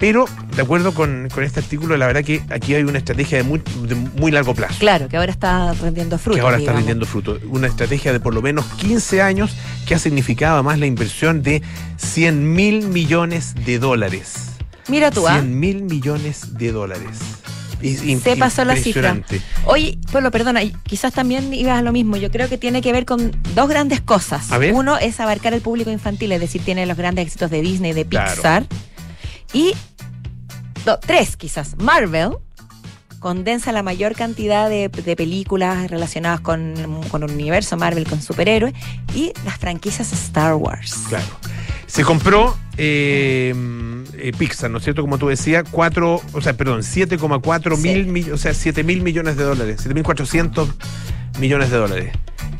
Pero, 0.00 0.24
de 0.56 0.62
acuerdo 0.62 0.94
con, 0.94 1.28
con 1.32 1.44
este 1.44 1.60
artículo, 1.60 1.98
la 1.98 2.06
verdad 2.06 2.24
que 2.24 2.42
aquí 2.48 2.74
hay 2.74 2.82
una 2.82 2.96
estrategia 2.96 3.36
de 3.36 3.44
muy, 3.44 3.62
de 3.82 3.94
muy 3.94 4.32
largo 4.32 4.54
plazo. 4.54 4.76
Claro, 4.78 5.08
que 5.08 5.18
ahora 5.18 5.30
está 5.30 5.74
rendiendo 5.74 6.18
fruto. 6.18 6.36
que 6.36 6.40
ahora 6.40 6.56
está 6.56 6.72
rindiendo 6.72 7.04
fruto. 7.04 7.38
Una 7.50 7.66
estrategia 7.66 8.10
de 8.10 8.18
por 8.18 8.32
lo 8.32 8.40
menos 8.40 8.64
15 8.78 9.20
años 9.20 9.54
que 9.86 9.94
ha 9.94 9.98
significado 9.98 10.54
además 10.54 10.78
la 10.78 10.86
inversión 10.86 11.42
de 11.42 11.62
100 11.98 12.54
mil 12.54 12.88
millones 12.88 13.54
de 13.66 13.78
dólares. 13.78 14.52
Mira 14.88 15.10
tú, 15.10 15.28
¿ah? 15.28 15.34
100 15.34 15.60
mil 15.60 15.82
millones 15.82 16.56
de 16.56 16.72
dólares. 16.72 17.18
Es 17.82 18.00
Se 18.22 18.36
pasó 18.36 18.64
la 18.64 18.76
cifra. 18.76 19.18
Oye, 19.64 19.98
Pablo, 20.12 20.30
perdona, 20.30 20.60
quizás 20.82 21.12
también 21.12 21.52
ibas 21.52 21.78
a 21.78 21.82
lo 21.82 21.92
mismo. 21.92 22.16
Yo 22.16 22.30
creo 22.30 22.48
que 22.48 22.58
tiene 22.58 22.82
que 22.82 22.92
ver 22.92 23.04
con 23.04 23.32
dos 23.54 23.68
grandes 23.68 24.00
cosas. 24.00 24.50
A 24.50 24.58
ver. 24.58 24.74
Uno 24.74 24.98
es 24.98 25.20
abarcar 25.20 25.52
el 25.54 25.60
público 25.60 25.90
infantil, 25.90 26.32
es 26.32 26.40
decir, 26.40 26.62
tiene 26.62 26.86
los 26.86 26.96
grandes 26.96 27.26
éxitos 27.26 27.50
de 27.50 27.62
Disney, 27.62 27.92
de 27.92 28.04
Claro. 28.04 28.32
Pixar. 28.34 28.66
Y 29.52 29.74
do- 30.84 30.98
tres, 30.98 31.36
quizás. 31.36 31.76
Marvel 31.78 32.30
condensa 33.18 33.70
la 33.72 33.82
mayor 33.82 34.14
cantidad 34.14 34.68
de, 34.70 34.88
de 34.88 35.16
películas 35.16 35.90
relacionadas 35.90 36.40
con, 36.40 36.74
con 37.10 37.22
el 37.22 37.30
universo 37.30 37.76
Marvel, 37.76 38.06
con 38.08 38.22
superhéroes, 38.22 38.72
y 39.14 39.32
las 39.44 39.58
franquicias 39.58 40.12
Star 40.12 40.54
Wars. 40.54 40.94
Claro. 41.08 41.26
Se 41.86 42.02
compró 42.04 42.56
eh, 42.78 43.54
eh, 44.14 44.32
Pixar, 44.38 44.70
¿no 44.70 44.78
es 44.78 44.84
cierto? 44.84 45.02
Como 45.02 45.18
tú 45.18 45.28
decías, 45.28 45.64
4, 45.70 46.22
o 46.32 46.40
sea, 46.40 46.54
perdón, 46.56 46.80
7,4 46.80 47.76
Sí. 47.76 47.82
mil, 47.82 48.06
mill- 48.06 48.32
o 48.32 48.38
sea, 48.38 48.54
7 48.54 48.84
mil 48.84 49.02
millones 49.02 49.36
de 49.36 49.44
dólares, 49.44 49.84
7.400 49.86 50.68
millones 51.38 51.70
de 51.70 51.76
dólares. 51.76 52.12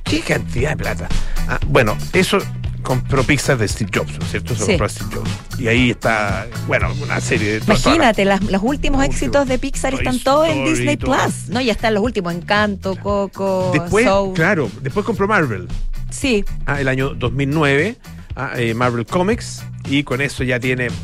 ¿Qué 0.05 0.21
cantidad 0.21 0.71
de 0.71 0.77
plata? 0.77 1.09
Ah, 1.49 1.59
bueno, 1.69 1.97
eso 2.13 2.39
compró 2.83 3.23
Pixar 3.25 3.59
de 3.59 3.67
Steve 3.69 3.91
Jobs, 3.95 4.19
¿no 4.19 4.25
es 4.25 4.31
cierto? 4.31 4.55
Se 4.55 4.61
Sí. 4.61 4.67
compró 4.73 4.87
a 4.87 4.89
Steve 4.89 5.11
Jobs. 5.15 5.31
Y 5.59 5.69
ahí 5.69 5.91
está, 5.91 6.47
bueno, 6.67 6.89
una 7.03 7.21
serie 7.21 7.59
de... 7.61 7.65
Imagínate, 7.65 8.25
las- 8.25 8.43
los 8.43 8.63
últimos 8.63 8.99
Último. 9.01 9.03
éxitos 9.03 9.47
de 9.49 9.59
Pixar 9.59 9.95
están 9.95 10.19
todos 10.21 10.49
en 10.49 10.65
Disney 10.65 10.97
todo. 10.97 11.13
Plus, 11.15 11.49
¿no? 11.49 11.61
Ya 11.61 11.73
están 11.73 11.95
los 11.95 12.03
últimos, 12.03 12.35
Encanto, 12.35 12.97
Coco, 12.97 13.71
Después, 13.73 14.05
Soul. 14.07 14.35
claro, 14.35 14.71
después 14.83 15.05
compró 15.07 15.29
Marvel. 15.29 15.69
Sí, 16.11 16.45
ah, 16.67 16.81
el 16.81 16.89
año 16.89 17.11
2009, 17.15 17.97
ah, 18.37 18.53
eh, 18.57 18.75
Marvel 18.75 19.07
Comics, 19.07 19.63
y 19.89 20.03
con 20.03 20.21
eso 20.21 20.43
ya 20.45 20.59
tiene 20.59 20.89
uf, 20.89 20.95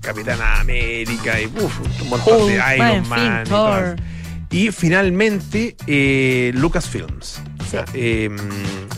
Capitana 0.00 0.60
América 0.60 1.40
y 1.40 1.46
uf, 1.46 1.80
un 2.02 2.08
montón 2.08 2.46
de 2.46 2.54
Iron 2.54 2.76
bueno, 2.76 2.92
en 2.94 3.04
fin, 3.04 3.10
Man. 3.10 3.42
y, 3.44 3.48
Thor. 3.48 3.48
todas. 3.48 3.96
Y 4.50 4.70
finalmente, 4.70 5.76
eh, 5.88 6.52
Lucasfilms. 6.54 7.40
Sí. 7.70 7.76
Eh, 7.94 8.30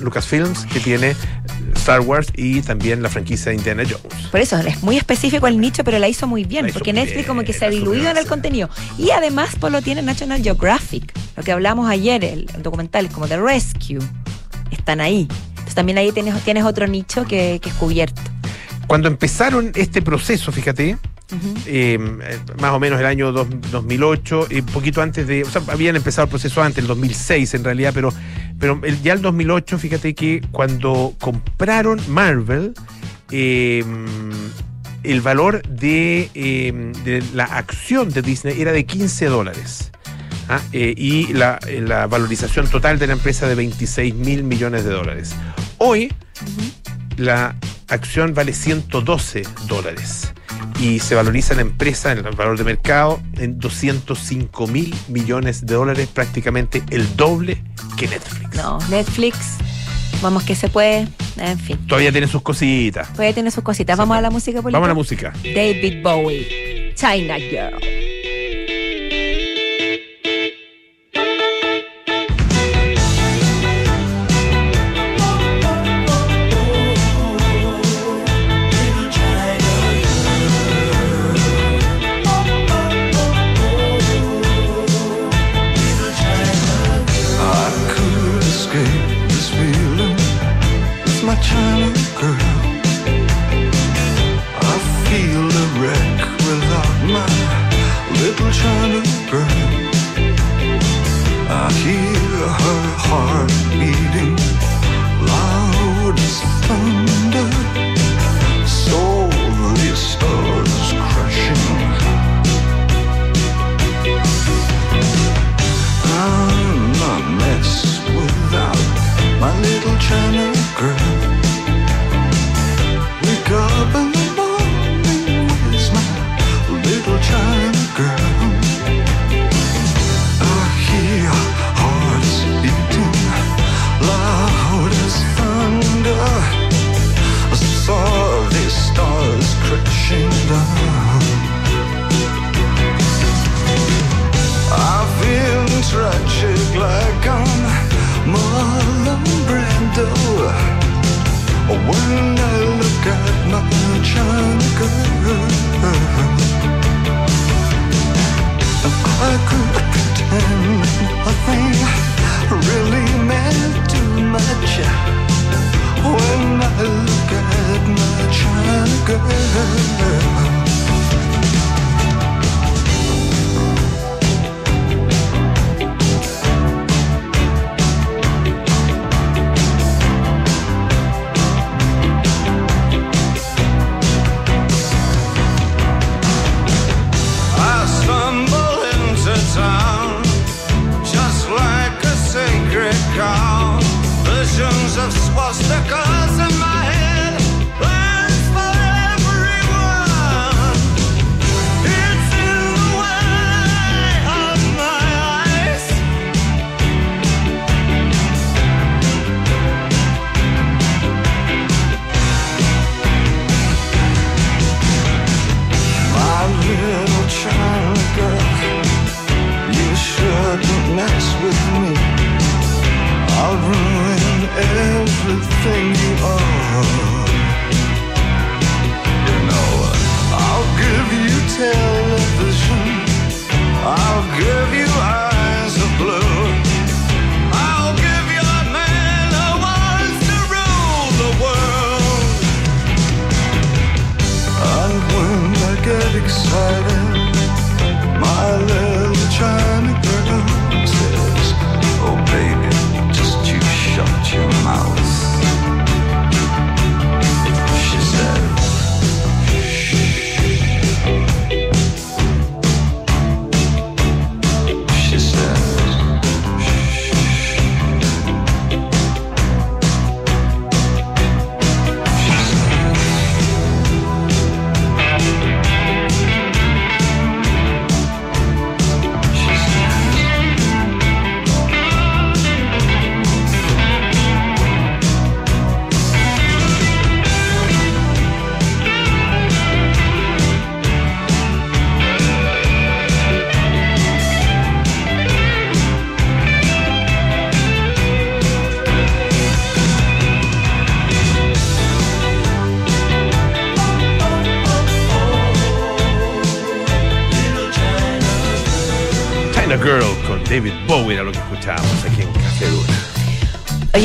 Lucasfilms, 0.00 0.66
que 0.66 0.81
tiene 0.81 1.14
Star 1.74 2.00
Wars 2.00 2.28
y 2.37 2.61
también 2.61 3.02
la 3.02 3.09
franquicia 3.09 3.50
de 3.50 3.57
Indiana 3.57 3.83
Jones. 3.88 4.26
Por 4.31 4.40
eso 4.40 4.59
es 4.59 4.83
muy 4.83 4.96
específico 4.96 5.46
el 5.46 5.61
nicho, 5.61 5.85
pero 5.85 5.98
la 5.98 6.09
hizo 6.09 6.26
muy 6.26 6.44
bien, 6.44 6.66
hizo 6.66 6.74
porque 6.74 6.92
muy 6.92 7.00
Netflix 7.00 7.16
bien, 7.18 7.26
como 7.28 7.42
que 7.44 7.52
se 7.52 7.64
ha 7.64 7.70
diluido 7.70 8.11
en 8.11 8.16
el 8.16 8.26
contenido. 8.26 8.68
Y 8.98 9.11
además 9.11 9.50
pues 9.59 9.72
lo 9.72 9.83
tiene 9.83 10.02
National 10.02 10.42
Geographic, 10.42 11.12
lo 11.37 11.42
que 11.42 11.52
hablamos 11.52 11.88
ayer, 11.88 12.24
el, 12.24 12.46
documental 12.62 13.09
como 13.11 13.26
The 13.26 13.38
Rescue, 13.38 13.98
están 14.70 15.00
ahí. 15.00 15.28
Entonces 15.50 15.74
también 15.74 15.98
ahí 15.98 16.12
tienes, 16.12 16.40
tienes 16.44 16.64
otro 16.64 16.87
nicho 16.87 17.24
que, 17.24 17.59
que 17.62 17.68
es 17.70 17.74
cubierto. 17.76 18.20
Cuando 18.87 19.09
empezaron 19.09 19.72
este 19.74 20.00
proceso, 20.00 20.50
fíjate, 20.50 20.96
eh, 21.66 21.98
más 22.59 22.72
o 22.72 22.81
menos 22.81 22.98
el 22.98 23.07
año 23.07 23.33
dos- 23.33 23.48
2008, 23.70 24.46
y 24.50 24.61
un 24.61 24.66
poquito 24.66 25.02
antes 25.02 25.26
de, 25.26 25.42
o 25.42 25.50
sea, 25.50 25.61
habían 25.68 25.94
empezado 25.96 26.24
el 26.24 26.31
proceso 26.31 26.62
antes, 26.62 26.78
el 26.78 26.87
2006 26.88 27.52
en 27.54 27.64
realidad, 27.64 27.92
pero, 27.94 28.12
pero 28.58 28.80
el- 28.84 29.00
ya 29.02 29.12
el 29.12 29.22
2008, 29.22 29.78
fíjate 29.78 30.14
que 30.14 30.42
cuando 30.52 31.14
compraron 31.18 32.00
Marvel, 32.08 32.74
eh, 33.30 33.84
el 35.02 35.20
valor 35.20 35.62
de, 35.68 36.30
eh, 36.34 36.92
de 37.04 37.22
la 37.34 37.44
acción 37.44 38.10
de 38.10 38.22
Disney 38.22 38.60
era 38.60 38.72
de 38.72 38.84
15 38.84 39.26
dólares. 39.26 39.90
Ah, 40.50 40.60
eh, 40.72 40.94
y 40.96 41.32
la, 41.34 41.58
eh, 41.66 41.82
la 41.86 42.06
valorización 42.06 42.68
total 42.68 42.98
de 42.98 43.06
la 43.06 43.12
empresa 43.12 43.46
de 43.46 43.54
26 43.54 44.14
mil 44.14 44.44
millones 44.44 44.82
de 44.84 44.90
dólares. 44.90 45.34
Hoy, 45.76 46.12
la 47.18 47.54
acción 47.88 48.32
vale 48.34 48.54
112 48.54 49.42
dólares 49.66 50.32
y 50.80 50.98
se 51.00 51.14
valoriza 51.14 51.54
la 51.54 51.62
empresa 51.62 52.12
en 52.12 52.18
el 52.18 52.34
valor 52.34 52.56
de 52.58 52.64
mercado 52.64 53.20
en 53.36 53.58
205 53.58 54.66
mil 54.68 54.94
millones 55.08 55.66
de 55.66 55.74
dólares, 55.74 56.08
prácticamente 56.12 56.82
el 56.90 57.16
doble 57.16 57.62
que 57.96 58.06
Netflix. 58.08 58.56
No, 58.56 58.78
Netflix, 58.88 59.36
vamos 60.22 60.44
que 60.44 60.54
se 60.54 60.68
puede, 60.68 61.08
en 61.36 61.58
fin, 61.58 61.78
Todavía 61.86 62.12
tiene 62.12 62.26
sus 62.28 62.42
cositas. 62.42 63.08
puede 63.16 63.32
tener 63.32 63.52
sus 63.52 63.64
cositas. 63.64 63.96
Vamos 63.96 64.16
a 64.16 64.20
la 64.20 64.30
música 64.30 64.62
política. 64.62 64.78
Vamos 64.78 64.86
a 64.86 64.88
la 64.88 64.94
música. 64.94 65.32
David 65.42 66.02
Bowie, 66.02 66.94
China 66.94 67.36
Girl. 67.38 68.07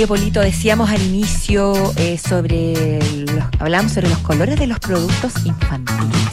Oye, 0.04 0.08
Polito, 0.10 0.42
decíamos 0.42 0.90
al 0.90 1.02
inicio 1.02 1.94
eh, 1.96 2.18
sobre 2.18 3.00
los, 3.26 3.46
hablábamos 3.58 3.94
sobre 3.94 4.10
los 4.10 4.18
colores 4.18 4.60
de 4.60 4.68
los 4.68 4.78
productos 4.80 5.32
infantiles. 5.46 6.28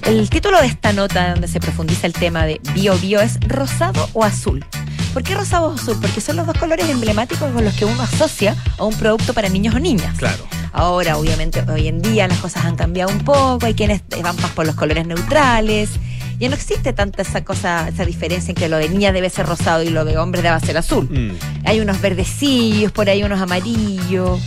El 0.00 0.30
título 0.30 0.58
de 0.58 0.68
esta 0.68 0.94
nota 0.94 1.32
donde 1.32 1.46
se 1.46 1.60
profundiza 1.60 2.06
el 2.06 2.14
tema 2.14 2.46
de 2.46 2.62
bio 2.72 2.96
bio 2.96 3.20
es 3.20 3.38
rosado 3.40 4.08
o 4.14 4.24
azul. 4.24 4.64
¿Por 5.12 5.22
qué 5.22 5.34
rosado 5.34 5.72
o 5.72 5.74
azul? 5.74 5.98
Porque 6.00 6.22
son 6.22 6.36
los 6.36 6.46
dos 6.46 6.56
colores 6.56 6.88
emblemáticos 6.88 7.52
con 7.52 7.62
los 7.62 7.74
que 7.74 7.84
uno 7.84 8.00
asocia 8.00 8.56
a 8.78 8.84
un 8.84 8.94
producto 8.94 9.34
para 9.34 9.50
niños 9.50 9.74
o 9.74 9.78
niñas. 9.78 10.16
Claro. 10.16 10.46
Ahora, 10.72 11.18
obviamente, 11.18 11.62
hoy 11.70 11.88
en 11.88 12.00
día 12.00 12.26
las 12.28 12.38
cosas 12.38 12.64
han 12.64 12.76
cambiado 12.76 13.12
un 13.12 13.26
poco, 13.26 13.66
hay 13.66 13.74
quienes 13.74 14.00
van 14.22 14.36
más 14.36 14.52
por 14.52 14.64
los 14.64 14.74
colores 14.74 15.06
neutrales. 15.06 15.90
Ya 16.38 16.48
no 16.48 16.54
existe 16.54 16.92
tanta 16.92 17.22
esa 17.22 17.44
cosa, 17.44 17.88
esa 17.88 18.04
diferencia 18.04 18.50
en 18.50 18.56
que 18.56 18.68
lo 18.68 18.76
de 18.76 18.88
niña 18.88 19.12
debe 19.12 19.30
ser 19.30 19.46
rosado 19.46 19.82
y 19.82 19.90
lo 19.90 20.04
de 20.04 20.18
hombre 20.18 20.42
debe 20.42 20.58
ser 20.60 20.76
azul. 20.76 21.08
Mm. 21.10 21.66
Hay 21.66 21.80
unos 21.80 22.00
verdecillos, 22.00 22.92
por 22.92 23.08
ahí 23.08 23.22
unos 23.22 23.40
amarillos, 23.40 24.40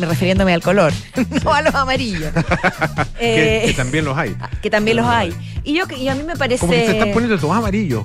me 0.00 0.06
refiriéndome 0.06 0.52
al 0.54 0.62
color, 0.62 0.92
no 1.44 1.52
a 1.52 1.62
los 1.62 1.74
amarillos. 1.74 2.32
Que, 3.18 3.64
Eh, 3.64 3.66
que 3.68 3.74
también 3.74 4.04
los 4.04 4.16
hay. 4.16 4.36
que 4.62 4.70
también 4.70 4.96
los 4.98 5.06
hay. 5.06 5.34
Y 5.64 5.74
yo 5.74 5.84
y 5.96 6.08
a 6.08 6.14
mí 6.14 6.22
me 6.22 6.36
parece 6.36 6.60
Como 6.60 6.72
que 6.72 6.86
se 6.86 6.92
están 6.92 7.12
poniendo 7.12 7.38
todos 7.38 7.56
amarillos, 7.56 8.04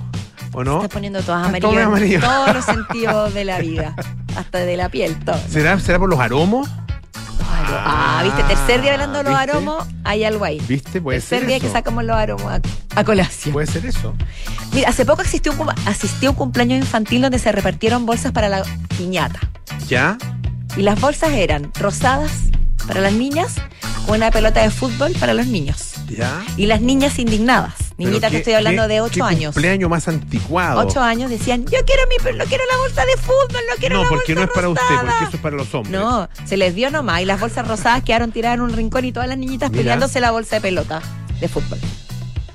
¿o 0.52 0.64
no? 0.64 0.88
Poniendo 0.88 1.20
todas 1.22 1.46
Están 1.46 1.54
amarillas 1.54 1.70
todos 1.70 1.76
en 1.76 1.82
amarillos. 1.86 2.24
todos 2.24 2.54
los 2.54 2.64
sentidos 2.64 3.34
de 3.34 3.44
la 3.44 3.58
vida, 3.58 3.94
hasta 4.36 4.58
de 4.60 4.76
la 4.76 4.88
piel, 4.88 5.16
todo. 5.24 5.38
¿Será, 5.48 5.78
¿Será 5.80 5.98
por 5.98 6.08
los 6.08 6.18
aromos? 6.18 6.68
Ah, 7.68 8.20
viste, 8.24 8.42
tercer 8.44 8.82
día 8.82 8.92
hablando 8.92 9.18
de 9.18 9.24
los 9.24 9.32
¿viste? 9.38 9.50
aromos, 9.50 9.86
hay 10.04 10.24
algo 10.24 10.44
ahí. 10.44 10.60
¿Viste? 10.68 11.00
Puede 11.00 11.18
tercer 11.20 11.38
ser 11.40 11.46
día 11.46 11.56
eso. 11.56 11.66
que 11.66 11.72
sacamos 11.72 12.04
los 12.04 12.16
aromos 12.16 12.46
a, 12.52 12.60
a 13.00 13.04
colación. 13.04 13.52
Puede 13.52 13.66
ser 13.66 13.86
eso. 13.86 14.14
Mira, 14.72 14.88
hace 14.90 15.04
poco 15.04 15.22
asistió 15.22 15.52
un, 15.52 15.58
cum- 15.58 15.74
asistió 15.86 16.30
un 16.30 16.36
cumpleaños 16.36 16.78
infantil 16.78 17.22
donde 17.22 17.38
se 17.38 17.52
repartieron 17.52 18.06
bolsas 18.06 18.32
para 18.32 18.48
la 18.48 18.62
piñata. 18.96 19.38
¿Ya? 19.88 20.18
Y 20.76 20.82
las 20.82 21.00
bolsas 21.00 21.30
eran 21.32 21.70
rosadas 21.78 22.30
para 22.86 23.00
las 23.00 23.12
niñas 23.12 23.54
una 24.08 24.30
pelota 24.30 24.62
de 24.62 24.70
fútbol 24.70 25.12
para 25.18 25.34
los 25.34 25.46
niños. 25.46 25.94
¿Ya? 26.08 26.42
Y 26.56 26.66
las 26.66 26.80
niñas 26.80 27.18
indignadas, 27.18 27.74
niñitas 27.96 28.30
que 28.30 28.38
estoy 28.38 28.52
hablando 28.54 28.86
de 28.88 29.00
8 29.00 29.14
qué 29.14 29.22
años. 29.22 29.54
cumpleaños 29.54 29.88
más 29.88 30.06
anticuado. 30.08 30.80
8 30.86 31.00
años 31.00 31.30
decían, 31.30 31.64
yo 31.64 31.78
quiero 31.86 32.02
mi, 32.08 32.36
no 32.36 32.44
quiero 32.44 32.64
la 32.70 32.76
bolsa 32.78 33.04
de 33.06 33.16
fútbol, 33.16 33.62
no 33.70 33.76
quiero 33.78 33.96
no, 33.96 34.02
la 34.02 34.08
porque 34.08 34.34
no 34.34 34.40
bolsa 34.40 34.50
es 34.50 34.54
para 34.54 34.68
usted, 34.68 34.82
rosada". 34.82 35.02
porque 35.10 35.24
eso 35.24 35.36
es 35.36 35.42
para 35.42 35.56
los 35.56 35.74
hombres. 35.74 35.92
No, 36.00 36.28
se 36.44 36.56
les 36.56 36.74
dio 36.74 36.90
nomás 36.90 37.22
y 37.22 37.24
las 37.24 37.40
bolsas 37.40 37.66
rosadas 37.66 38.02
quedaron 38.02 38.32
tiradas 38.32 38.56
en 38.56 38.62
un 38.62 38.72
rincón 38.72 39.04
y 39.04 39.12
todas 39.12 39.28
las 39.28 39.38
niñitas 39.38 39.70
Mira. 39.70 39.80
peleándose 39.80 40.20
la 40.20 40.30
bolsa 40.30 40.56
de 40.56 40.60
pelota 40.62 41.00
de 41.40 41.48
fútbol. 41.48 41.78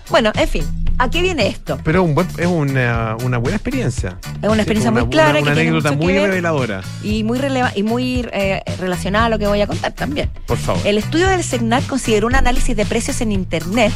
Bueno, 0.10 0.32
en 0.36 0.48
fin, 0.48 0.64
¿a 0.98 1.10
qué 1.10 1.22
viene 1.22 1.48
esto? 1.48 1.80
Pero 1.84 2.04
un 2.04 2.16
buen- 2.16 2.28
es 2.38 2.48
una, 2.48 3.16
una 3.24 3.38
buena 3.38 3.58
experiencia. 3.58 4.18
Es 4.42 4.50
una 4.50 4.62
experiencia 4.62 4.92
Una- 4.92 5.02
muy 5.02 5.10
clara 5.10 5.40
Una, 5.42 5.52
anécdota 5.52 5.90
que 5.92 5.96
muy 5.98 6.14
reveladora. 6.14 6.82
y 7.04 7.24
muy 7.24 7.38
releva 7.40 7.72
y 7.76 7.84
muy 7.84 8.28
eh, 8.32 8.62
relacionada 8.80 9.26
a 9.26 9.30
lo 9.30 9.40
que 9.40 9.48
voy 9.48 9.62
a 9.62 9.68
contar 9.68 9.92
también. 9.94 10.30
Por 10.46 10.58
favor. 10.58 10.86
El 10.86 10.98
estudio 10.98 11.28
del 11.28 11.44
CEGNAT 11.44 11.86
consideró 11.88 12.28
un 12.28 12.36
análisis 12.36 12.76
de 12.76 12.86
precios 12.86 13.22
en 13.22 13.32
Internet 13.32 13.94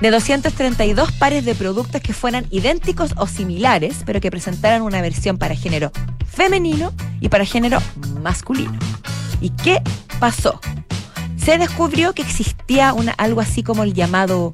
de 0.00 0.10
232 0.10 1.12
pares 1.12 1.44
de 1.44 1.54
productos 1.54 2.00
que 2.00 2.12
fueran 2.12 2.46
idénticos 2.50 3.12
o 3.16 3.26
similares, 3.26 3.98
pero 4.04 4.20
que 4.20 4.30
presentaran 4.30 4.82
una 4.82 5.00
versión 5.00 5.38
para 5.38 5.54
género 5.54 5.92
femenino 6.26 6.92
y 7.20 7.28
para 7.28 7.44
género 7.44 7.78
masculino. 8.20 8.78
¿Y 9.40 9.50
qué 9.50 9.80
pasó? 10.18 10.60
Se 11.36 11.58
descubrió 11.58 12.12
que 12.14 12.22
existía 12.22 12.92
una, 12.92 13.12
algo 13.12 13.40
así 13.40 13.62
como 13.62 13.82
el 13.82 13.94
llamado 13.94 14.52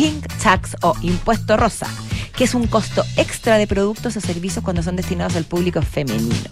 pink 0.00 0.26
tax 0.42 0.78
o 0.80 0.96
impuesto 1.02 1.58
rosa, 1.58 1.86
que 2.34 2.44
es 2.44 2.54
un 2.54 2.66
costo 2.66 3.04
extra 3.16 3.58
de 3.58 3.66
productos 3.66 4.16
o 4.16 4.20
servicios 4.22 4.64
cuando 4.64 4.82
son 4.82 4.96
destinados 4.96 5.36
al 5.36 5.44
público 5.44 5.82
femenino. 5.82 6.48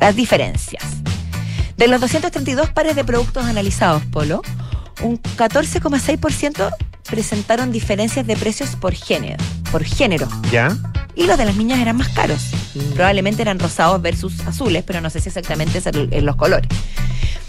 Las 0.00 0.14
diferencias. 0.14 0.84
De 1.78 1.88
los 1.88 1.98
232 1.98 2.68
pares 2.68 2.94
de 2.94 3.04
productos 3.04 3.46
analizados, 3.46 4.04
Polo, 4.12 4.42
un 5.00 5.18
14,6% 5.18 6.70
presentaron 7.08 7.72
diferencias 7.72 8.26
de 8.26 8.36
precios 8.36 8.76
por 8.76 8.92
género, 8.92 9.42
por 9.72 9.82
género. 9.82 10.28
¿Ya? 10.52 10.76
Y 11.14 11.24
los 11.24 11.38
de 11.38 11.46
las 11.46 11.56
niñas 11.56 11.78
eran 11.78 11.96
más 11.96 12.10
caros. 12.10 12.50
Probablemente 12.94 13.40
eran 13.40 13.58
rosados 13.58 14.02
versus 14.02 14.40
azules, 14.40 14.84
pero 14.86 15.00
no 15.00 15.08
sé 15.08 15.20
si 15.20 15.30
exactamente 15.30 15.80
en 15.86 16.26
los 16.26 16.36
colores. 16.36 16.68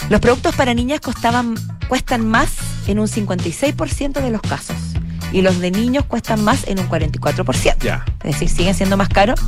Los 0.10 0.22
productos 0.22 0.56
para 0.56 0.74
niñas 0.74 1.02
costaban, 1.02 1.56
cuestan 1.90 2.26
más 2.26 2.52
en 2.88 3.00
un 3.00 3.08
56% 3.08 4.22
de 4.22 4.32
los 4.32 4.42
casos. 4.42 4.78
Y 5.32 5.42
los 5.42 5.60
de 5.60 5.72
niños 5.72 6.06
cuestan 6.06 6.44
más 6.44 6.68
en 6.68 6.80
un 6.80 6.90
44%. 6.90 7.78
Ya. 7.80 8.06
Es 8.24 8.34
decir, 8.34 8.50
siguen 8.50 8.76
siendo 8.76 8.98
más 8.98 9.10
caros 9.10 9.40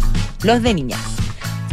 los 0.43 0.61
de 0.61 0.73
niñas. 0.73 0.99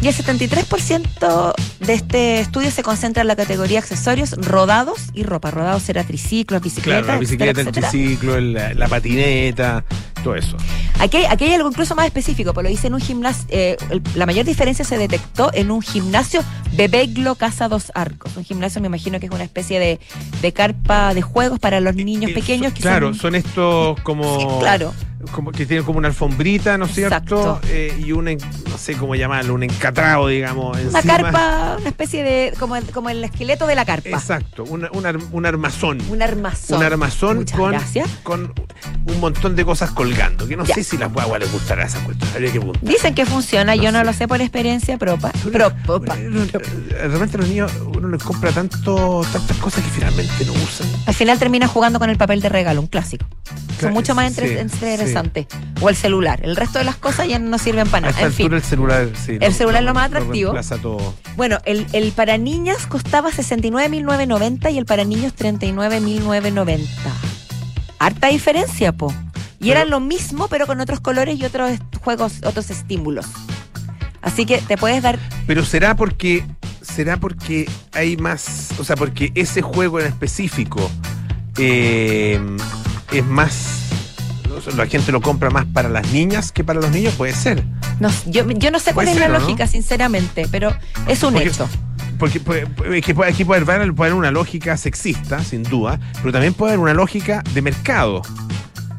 Y 0.01 0.07
el 0.09 0.15
73% 0.15 1.55
de 1.81 1.93
este 1.93 2.41
estudio 2.41 2.71
se 2.71 2.83
concentra 2.83 3.23
en 3.23 3.27
la 3.29 3.35
categoría 3.37 3.81
accesorios, 3.81 4.33
rodados 4.33 4.99
y 5.13 5.25
ropa. 5.25 5.51
Rodados 5.51 5.83
será 5.83 6.05
triciclos, 6.05 6.63
bicicletas, 6.63 7.03
Claro, 7.05 7.15
la 7.15 7.21
bicicleta, 7.21 7.61
etcétera, 7.63 7.91
triciclo, 7.91 8.37
el- 8.37 8.53
la, 8.55 8.87
patineta, 8.89 9.85
todo 10.23 10.37
eso. 10.37 10.57
Aquí, 11.01 11.17
hay- 11.19 11.25
aquí 11.27 11.45
hay 11.47 11.55
algo 11.55 11.69
incluso 11.69 11.95
más 11.97 12.07
específico, 12.07 12.55
pues 12.55 12.63
lo 12.65 12.71
dice 12.71 12.87
en 12.87 12.95
un 12.95 13.01
gimnasio, 13.01 13.45
eh, 13.49 13.77
la 14.15 14.27
mayor 14.27 14.45
diferencia 14.47 14.85
se 14.85 14.99
detectó 14.99 15.51
en 15.53 15.71
un 15.71 15.83
gimnasio 15.83 16.43
Bebeglo 16.75 17.35
Casa 17.35 17.69
Dos 17.69 17.91
Arcos. 17.95 18.37
Un 18.37 18.45
gimnasio 18.45 18.81
me 18.81 18.87
imagino 18.87 19.19
que 19.19 19.27
es 19.27 19.33
una 19.33 19.45
especie 19.45 19.81
de, 19.81 19.99
de 20.43 20.53
carpa 20.53 21.13
de 21.15 21.23
juegos 21.23 21.59
para 21.59 21.81
los 21.81 21.95
niños 21.97 22.31
Eh, 22.31 22.35
pequeños. 22.35 22.73
que 22.73 22.81
claro, 22.83 23.09
son- 23.09 23.19
son 23.21 23.35
estos 23.35 24.01
como. 24.03 24.39
Sí, 24.39 24.47
claro. 24.61 24.95
Como 25.33 25.53
que 25.53 25.67
tienen 25.67 25.85
como 25.85 25.99
una 25.99 26.09
alfombrita, 26.09 26.77
¿no 26.79 26.87
es 26.87 26.95
cierto? 26.95 27.61
Eh, 27.69 27.97
y 28.05 28.13
un, 28.13 28.25
no 28.25 28.79
sé 28.79 28.95
cómo 28.95 29.15
llamarlo, 29.15 29.55
un 29.55 29.63
encatrado, 29.63 30.27
digamos. 30.29 30.77
una 30.77 30.99
encima. 31.01 31.17
carpa, 31.17 31.77
una 31.79 31.89
especie 31.89 32.23
de, 32.25 32.55
como 32.59 32.77
el, 32.77 32.85
como 32.87 33.09
el 33.11 33.23
esqueleto 33.23 33.67
de 33.67 33.75
la 33.75 33.85
carpa. 33.85 34.09
Exacto, 34.09 34.65
una- 34.65 34.91
un 34.93 35.07
ar- 35.07 35.19
un 35.31 35.47
armazón. 35.47 36.01
Un 36.11 36.23
armazón. 36.23 36.79
Un 36.79 36.85
armazón 36.85 37.45
con, 37.45 37.75
con 38.23 38.53
un 39.07 39.21
montón 39.21 39.55
de 39.55 39.65
cosas 39.65 39.91
colgando. 39.91 40.47
Que 40.49 40.57
no 40.57 40.65
Ya. 40.65 40.75
sé 40.75 40.83
si 40.85 40.97
las 40.99 41.13
guaguas 41.13 41.41
les 41.41 41.53
gustará 41.53 41.85
esa 41.85 42.01
cuestión. 42.01 42.31
Habría 42.35 42.53
que 42.53 42.59
preguntar. 42.59 42.85
Dicen 42.89 43.15
que 43.15 43.27
funciona, 43.27 43.77
No 43.77 43.83
yo 43.83 43.93
no 43.93 44.03
lo 44.05 44.13
sé 44.13 44.27
por 44.27 44.41
experiencia 44.41 44.97
propa. 44.99 45.31
Pro- 45.53 45.73
propa. 45.87 46.17
De 46.17 47.09
repente 47.09 47.39
los 47.39 47.49
niños, 47.49 47.71
uno 47.95 48.09
les 48.09 48.23
compra 48.23 48.51
tanto, 48.53 49.23
tantas 49.33 49.57
cosas 49.59 49.85
que 49.85 49.91
finalmente 49.91 50.45
no 50.47 50.53
usan. 50.53 50.87
Al 51.07 51.15
final 51.15 51.39
termina 51.39 51.69
jugando 51.69 51.99
con 51.99 52.11
el 52.11 52.17
papel 52.17 52.41
de 52.41 52.49
regalo, 52.49 52.81
un 52.81 52.87
clásico. 52.87 53.27
Son 53.81 53.93
mucho 53.93 54.15
más 54.17 54.33
sí, 54.35 54.41
entre- 54.41 54.61
O 55.81 55.89
el 55.89 55.97
celular. 55.97 56.41
El 56.43 56.57
resto 56.57 56.79
de 56.79 56.85
las 56.85 56.97
cosas 56.97 57.29
ya 57.29 57.39
no 57.39 57.59
sirven 57.59 57.89
para 57.89 58.09
A 58.09 58.11
nada. 58.11 58.23
esta 58.23 58.27
En 58.27 58.33
fin. 58.33 58.53
el 58.53 58.63
celular, 58.63 59.09
sí. 59.15 59.39
El 59.41 59.53
celular 59.55 59.83
es 59.83 59.87
lo 59.87 59.95
más 59.95 60.07
atractivo. 60.07 60.53
reemplaza 60.53 60.77
todo. 60.83 61.15
Bueno, 61.37 61.59
el, 61.65 61.87
el 61.93 62.13
para 62.13 62.37
niñas 62.39 62.87
costaba 62.87 63.31
69.990 63.31 64.73
y 64.73 64.79
el 64.79 64.87
para 64.87 65.05
niños 65.05 65.35
39.990. 65.37 66.87
Harta 67.99 68.29
diferencia, 68.29 68.93
po. 68.93 69.13
Y 69.61 69.69
Pero- 69.69 69.81
era 69.81 69.85
lo 69.85 70.01
mismo, 70.01 70.49
pero 70.49 70.67
con 70.67 70.81
otros 70.81 71.01
colores 71.01 71.39
y 71.39 71.45
otros 71.45 71.73
juegos, 72.03 72.35
otros 72.45 72.71
estímulos. 72.71 73.27
Así 74.23 74.47
que 74.47 74.59
te 74.59 74.77
puedes 74.77 75.03
dar. 75.03 75.19
Pero 75.47 75.65
será 75.65 75.97
porque 75.97 76.45
será 76.83 77.17
porque 77.19 77.69
hay 77.93 78.17
más, 78.17 78.69
o 78.79 78.85
sea, 78.85 78.97
porque 78.97 79.31
ese 79.35 79.63
juego 79.63 80.01
en 80.01 80.07
específico 80.07 80.91
eh, 81.59 82.41
es 83.13 83.25
más 83.25 83.88
la 84.77 84.87
gente 84.87 85.13
lo 85.13 85.21
compra 85.21 85.51
más 85.51 85.65
para 85.67 85.89
las 85.89 86.11
niñas 86.13 86.53
que 86.53 86.65
para 86.65 86.81
los 86.81 86.91
niños, 86.91 87.15
puede 87.15 87.33
ser. 87.35 87.65
No, 88.01 88.11
yo, 88.27 88.49
yo 88.51 88.71
no 88.71 88.79
sé 88.79 88.93
cuál 88.95 89.09
es 89.09 89.17
la 89.17 89.29
lógica, 89.29 89.67
sinceramente, 89.67 90.47
pero 90.51 90.73
es 91.07 91.23
un 91.23 91.33
Porque- 91.35 91.49
hecho. 91.49 91.69
Porque 92.19 92.41
puede- 92.41 92.67
es 92.97 93.05
que 93.05 93.15
puede- 93.15 93.31
aquí 93.31 93.45
puede 93.45 93.63
haber, 93.63 93.95
puede 93.95 94.11
haber 94.11 94.19
una 94.19 94.31
lógica 94.33 94.77
sexista, 94.77 95.43
sin 95.45 95.63
duda, 95.63 96.01
pero 96.21 96.33
también 96.33 96.53
puede 96.53 96.73
haber 96.73 96.81
una 96.83 96.95
lógica 96.95 97.43
de 97.55 97.63
mercado. 97.63 98.23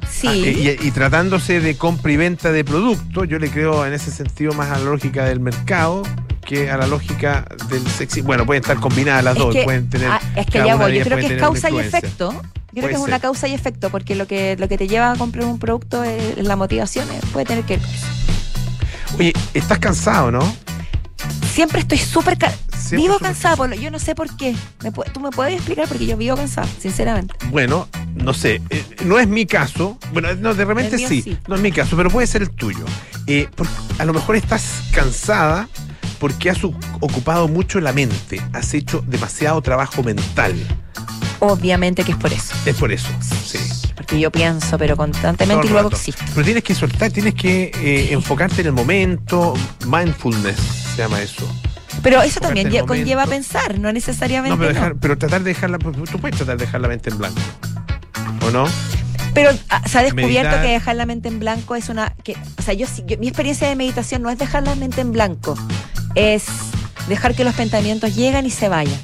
Sí. 0.10 0.28
Ah, 0.28 0.36
y, 0.36 0.88
y 0.88 0.92
tratándose 0.92 1.60
de 1.62 1.76
compra 1.78 2.12
y 2.12 2.18
venta 2.18 2.52
de 2.52 2.64
productos, 2.64 3.28
yo 3.28 3.40
le 3.40 3.50
creo 3.50 3.86
en 3.86 3.94
ese 3.94 4.12
sentido 4.12 4.54
más 4.54 4.70
a 4.72 4.80
la 4.80 4.86
lógica 4.86 5.26
del 5.26 5.40
mercado 5.40 6.04
que 6.46 6.70
a 6.72 6.78
la 6.78 6.88
lógica 6.88 7.46
del 7.70 7.86
sexy. 7.88 8.22
Bueno, 8.22 8.46
pueden 8.46 8.62
estar 8.64 8.80
combinadas 8.80 9.24
las 9.24 9.36
Es 9.38 9.40
dos, 9.44 9.54
que, 9.56 9.64
pueden 9.64 9.90
tener. 9.90 10.10
ah, 10.12 10.20
es 10.36 10.46
que 10.48 10.58
ya 10.58 10.76
voy, 10.76 10.98
yo 10.98 11.04
creo 11.04 11.18
que 11.20 11.36
es 11.36 11.40
causa 11.42 11.70
y 11.70 11.78
efecto. 11.80 12.42
Yo 12.72 12.82
creo 12.82 12.90
que 12.90 12.96
es 12.96 13.02
una 13.02 13.20
causa 13.20 13.48
y 13.48 13.54
efecto, 13.54 13.90
porque 13.90 14.16
lo 14.16 14.28
que, 14.28 14.56
lo 14.60 14.68
que 14.68 14.78
te 14.78 14.88
lleva 14.88 15.12
a 15.12 15.16
comprar 15.16 15.46
un 15.46 15.60
producto 15.60 16.04
es 16.04 16.38
la 16.38 16.56
motivación, 16.56 17.10
eh, 17.12 17.20
puede 17.34 17.46
tener 17.46 17.64
que 17.66 17.78
ver 17.78 17.86
con 17.86 17.96
eso. 17.96 18.08
Oye, 19.18 19.34
estás 19.54 19.80
cansado, 19.80 20.32
¿no? 20.32 20.56
Siempre 21.52 21.80
estoy 21.82 21.98
súper 21.98 22.38
ca- 22.38 22.54
Siempre 22.78 22.98
vivo 23.08 23.20
cansada, 23.20 23.56
Polo. 23.58 23.76
yo 23.76 23.92
no 23.92 24.00
sé 24.00 24.16
por 24.16 24.36
qué. 24.38 24.56
¿Me 24.84 24.92
¿Tú 24.92 25.20
me 25.20 25.30
puedes 25.32 25.56
explicar? 25.56 25.88
Porque 25.88 26.06
yo 26.06 26.16
vivo 26.16 26.36
cansada, 26.38 26.68
sinceramente. 26.80 27.34
Bueno, 27.50 27.88
no 28.16 28.34
sé, 28.34 28.62
eh, 28.70 28.86
no 29.04 29.20
es 29.20 29.28
mi 29.28 29.46
caso. 29.46 29.98
Bueno, 30.14 30.34
no, 30.36 30.54
de 30.54 30.64
repente 30.64 30.98
sí, 30.98 31.22
sí. 31.22 31.38
no 31.48 31.56
es 31.56 31.62
mi 31.62 31.72
caso, 31.72 31.98
pero 31.98 32.10
puede 32.10 32.28
ser 32.28 32.44
el 32.44 32.52
tuyo. 32.52 32.86
Eh, 33.28 33.50
a 33.98 34.06
lo 34.06 34.14
mejor 34.14 34.36
estás 34.38 34.64
cansada 34.94 35.68
porque 36.20 36.50
has 36.50 36.64
ocupado 36.64 37.48
mucho 37.48 37.80
la 37.82 37.92
mente, 37.94 38.42
has 38.54 38.74
hecho 38.74 39.04
demasiado 39.08 39.62
trabajo 39.62 40.02
mental. 40.04 40.56
Obviamente 41.40 42.04
que 42.04 42.12
es 42.12 42.18
por 42.18 42.34
eso. 42.34 42.54
Es 42.66 42.76
por 42.76 42.92
eso, 42.92 43.08
sí. 43.46 43.58
Porque 43.96 44.16
que 44.16 44.20
yo 44.22 44.32
pienso, 44.32 44.78
pero 44.78 44.98
constantemente 44.98 45.68
y 45.68 45.70
luego 45.70 45.90
existo. 45.90 46.24
Pero 46.34 46.46
tienes 46.46 46.64
que 46.64 46.74
soltar, 46.76 47.12
tienes 47.12 47.34
que 47.36 47.72
eh, 47.76 48.10
enfocarte 48.12 48.62
en 48.62 48.68
el 48.68 48.74
momento. 48.74 49.54
Mindfulness 49.86 50.58
se 50.96 51.02
llama 51.04 51.22
eso. 51.22 51.48
Pero 52.02 52.22
eso 52.22 52.40
también 52.40 52.70
lle- 52.70 52.86
conlleva 52.86 53.26
pensar, 53.26 53.78
no 53.80 53.92
necesariamente 53.92 54.56
No, 54.56 54.58
pero, 54.58 54.74
no. 54.74 54.80
dejar- 54.80 54.96
pero 55.00 55.18
tratar 55.18 55.44
de 55.44 55.50
dejarla. 55.54 55.78
Tú 55.80 56.20
puedes 56.20 56.38
tratar 56.38 56.58
de 56.58 56.66
dejar 56.66 56.82
la 56.82 56.88
mente 56.88 57.10
en 57.10 57.18
blanco. 57.18 57.42
¿O 58.46 58.52
no? 58.52 58.66
Pero 59.34 59.52
ah, 59.70 59.82
se 59.86 60.00
ha 60.00 60.02
descubierto 60.04 60.50
Meditar. 60.50 60.62
que 60.64 60.72
dejar 60.72 60.96
la 60.96 61.06
mente 61.06 61.28
en 61.28 61.40
blanco 61.40 61.76
es 61.76 61.90
una. 61.90 62.14
Que, 62.24 62.36
o 62.58 62.62
sea, 62.62 62.74
yo, 62.74 62.88
yo- 63.06 63.18
mi 63.18 63.28
experiencia 63.28 63.68
de 63.68 63.76
meditación 63.76 64.22
no 64.22 64.30
es 64.30 64.38
dejar 64.40 64.64
la 64.64 64.76
mente 64.76 65.02
en 65.02 65.12
blanco, 65.12 65.56
es 66.16 66.46
dejar 67.08 67.36
que 67.36 67.44
los 67.44 67.54
pensamientos 67.54 68.16
lleguen 68.16 68.46
y 68.46 68.50
se 68.50 68.70
vayan. 68.70 69.00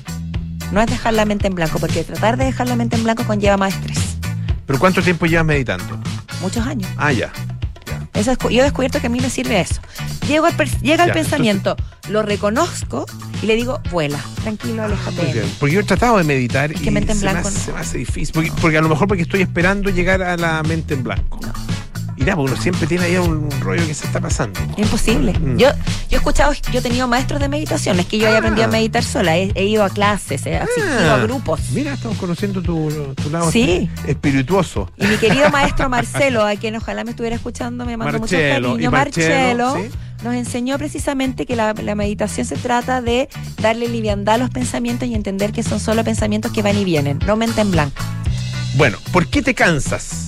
No 0.75 0.81
es 0.81 0.87
dejar 0.87 1.13
la 1.13 1.23
mente 1.23 1.47
en 1.47 1.55
blanco, 1.55 1.79
porque 1.79 2.03
tratar 2.03 2.35
de 2.35 2.43
dejar 2.43 2.67
la 2.67 2.75
mente 2.75 2.97
en 2.97 3.03
blanco 3.05 3.23
conlleva 3.23 3.55
más 3.55 3.73
estrés. 3.73 4.17
¿Pero 4.65 4.77
cuánto 4.77 5.01
tiempo 5.01 5.25
llevas 5.25 5.45
meditando? 5.45 5.97
Muchos 6.41 6.67
años. 6.67 6.89
Ah, 6.97 7.13
ya. 7.13 7.31
Eso 8.13 8.31
es- 8.33 8.37
yo 8.39 8.59
he 8.59 8.63
descubierto 8.63 8.99
que 8.99 9.07
a 9.07 9.09
mí 9.09 9.21
me 9.21 9.29
sirve 9.29 9.61
eso. 9.61 9.79
Llego 10.27 10.47
al 10.47 10.53
llega 10.81 11.05
el 11.05 11.13
pensamiento, 11.13 11.77
lo 12.09 12.23
reconozco 12.23 13.05
y 13.41 13.45
le 13.45 13.55
digo, 13.55 13.79
vuela, 13.89 14.19
tranquilo, 14.43 14.83
aléjate. 14.83 15.15
Muy 15.15 15.25
de 15.27 15.31
bien. 15.33 15.45
mí". 15.45 15.51
Porque 15.61 15.75
yo 15.75 15.79
he 15.79 15.83
tratado 15.85 16.17
de 16.17 16.25
meditar 16.25 16.69
Es 16.73 16.81
y 16.81 16.83
que 16.83 16.91
mente 16.91 17.13
en 17.13 17.19
se, 17.19 17.25
me 17.25 17.31
hace, 17.31 17.51
no. 17.51 17.57
se 17.57 17.71
me 17.71 17.79
hace 17.79 17.97
difícil. 17.99 18.33
Porque, 18.33 18.51
porque 18.61 18.77
a 18.77 18.81
lo 18.81 18.89
mejor 18.89 19.07
porque 19.07 19.23
estoy 19.23 19.43
esperando 19.43 19.89
llegar 19.91 20.21
a 20.23 20.35
la 20.35 20.61
mente 20.63 20.93
en 20.93 21.03
blanco. 21.03 21.39
Y 21.41 21.74
nada, 22.25 22.35
porque 22.37 22.53
uno 22.53 22.61
siempre 22.61 22.87
tiene 22.87 23.05
ahí 23.05 23.17
un, 23.17 23.45
un 23.51 23.61
rollo 23.61 23.85
que 23.85 23.93
se 23.93 24.05
está 24.05 24.19
pasando. 24.19 24.59
Imposible. 24.77 25.33
Mm. 25.37 25.57
Yo, 25.57 25.69
yo 25.69 25.75
he 26.11 26.15
escuchado, 26.15 26.53
yo 26.71 26.79
he 26.79 26.81
tenido 26.81 27.07
maestros 27.07 27.39
de 27.39 27.49
meditación, 27.49 27.99
es 27.99 28.05
que 28.05 28.17
yo 28.17 28.27
Ah. 28.29 28.37
aprendido 28.37 28.65
a 28.65 28.69
meditar 28.71 29.03
sola, 29.03 29.37
he, 29.37 29.51
he 29.55 29.65
ido 29.65 29.83
a 29.83 29.89
clases, 29.89 30.45
he 30.45 30.57
asistido 30.57 30.87
Ah, 31.11 31.15
a 31.15 31.17
grupos. 31.19 31.61
Mira, 31.71 31.93
estamos 31.93 32.17
conociendo 32.17 32.61
tu, 32.61 32.89
tu 33.21 33.29
lado 33.29 33.51
Sí. 33.51 33.89
espirituoso. 34.07 34.91
Y 34.97 35.05
mi 35.07 35.17
querido 35.17 35.49
maestro 35.49 35.87
Marcelo, 35.89 36.45
a 36.45 36.55
quien 36.55 36.75
ojalá 36.75 37.03
me 37.03 37.11
estuviera 37.11 37.35
escuchando, 37.35 37.85
me 37.85 37.97
mandó 37.97 38.19
mucho 38.19 38.35
cariño. 38.37 38.91
Marcelo, 38.91 39.65
Marcelo 39.75 39.75
¿sí? 39.75 39.97
nos 40.23 40.33
enseñó 40.35 40.77
precisamente 40.77 41.45
que 41.45 41.55
la, 41.55 41.73
la 41.73 41.95
meditación 41.95 42.45
se 42.45 42.55
trata 42.55 43.01
de 43.01 43.29
darle 43.61 43.87
liviandad 43.87 44.35
a 44.35 44.37
los 44.39 44.49
pensamientos 44.49 45.07
y 45.07 45.13
entender 45.13 45.51
que 45.51 45.61
son 45.63 45.79
solo 45.79 46.03
pensamientos 46.03 46.51
que 46.51 46.61
van 46.61 46.77
y 46.77 46.83
vienen, 46.83 47.19
no 47.25 47.35
mente 47.35 47.61
en 47.61 47.71
blanco. 47.71 48.01
Bueno, 48.75 48.97
¿por 49.11 49.27
qué 49.27 49.41
te 49.41 49.53
cansas? 49.53 50.24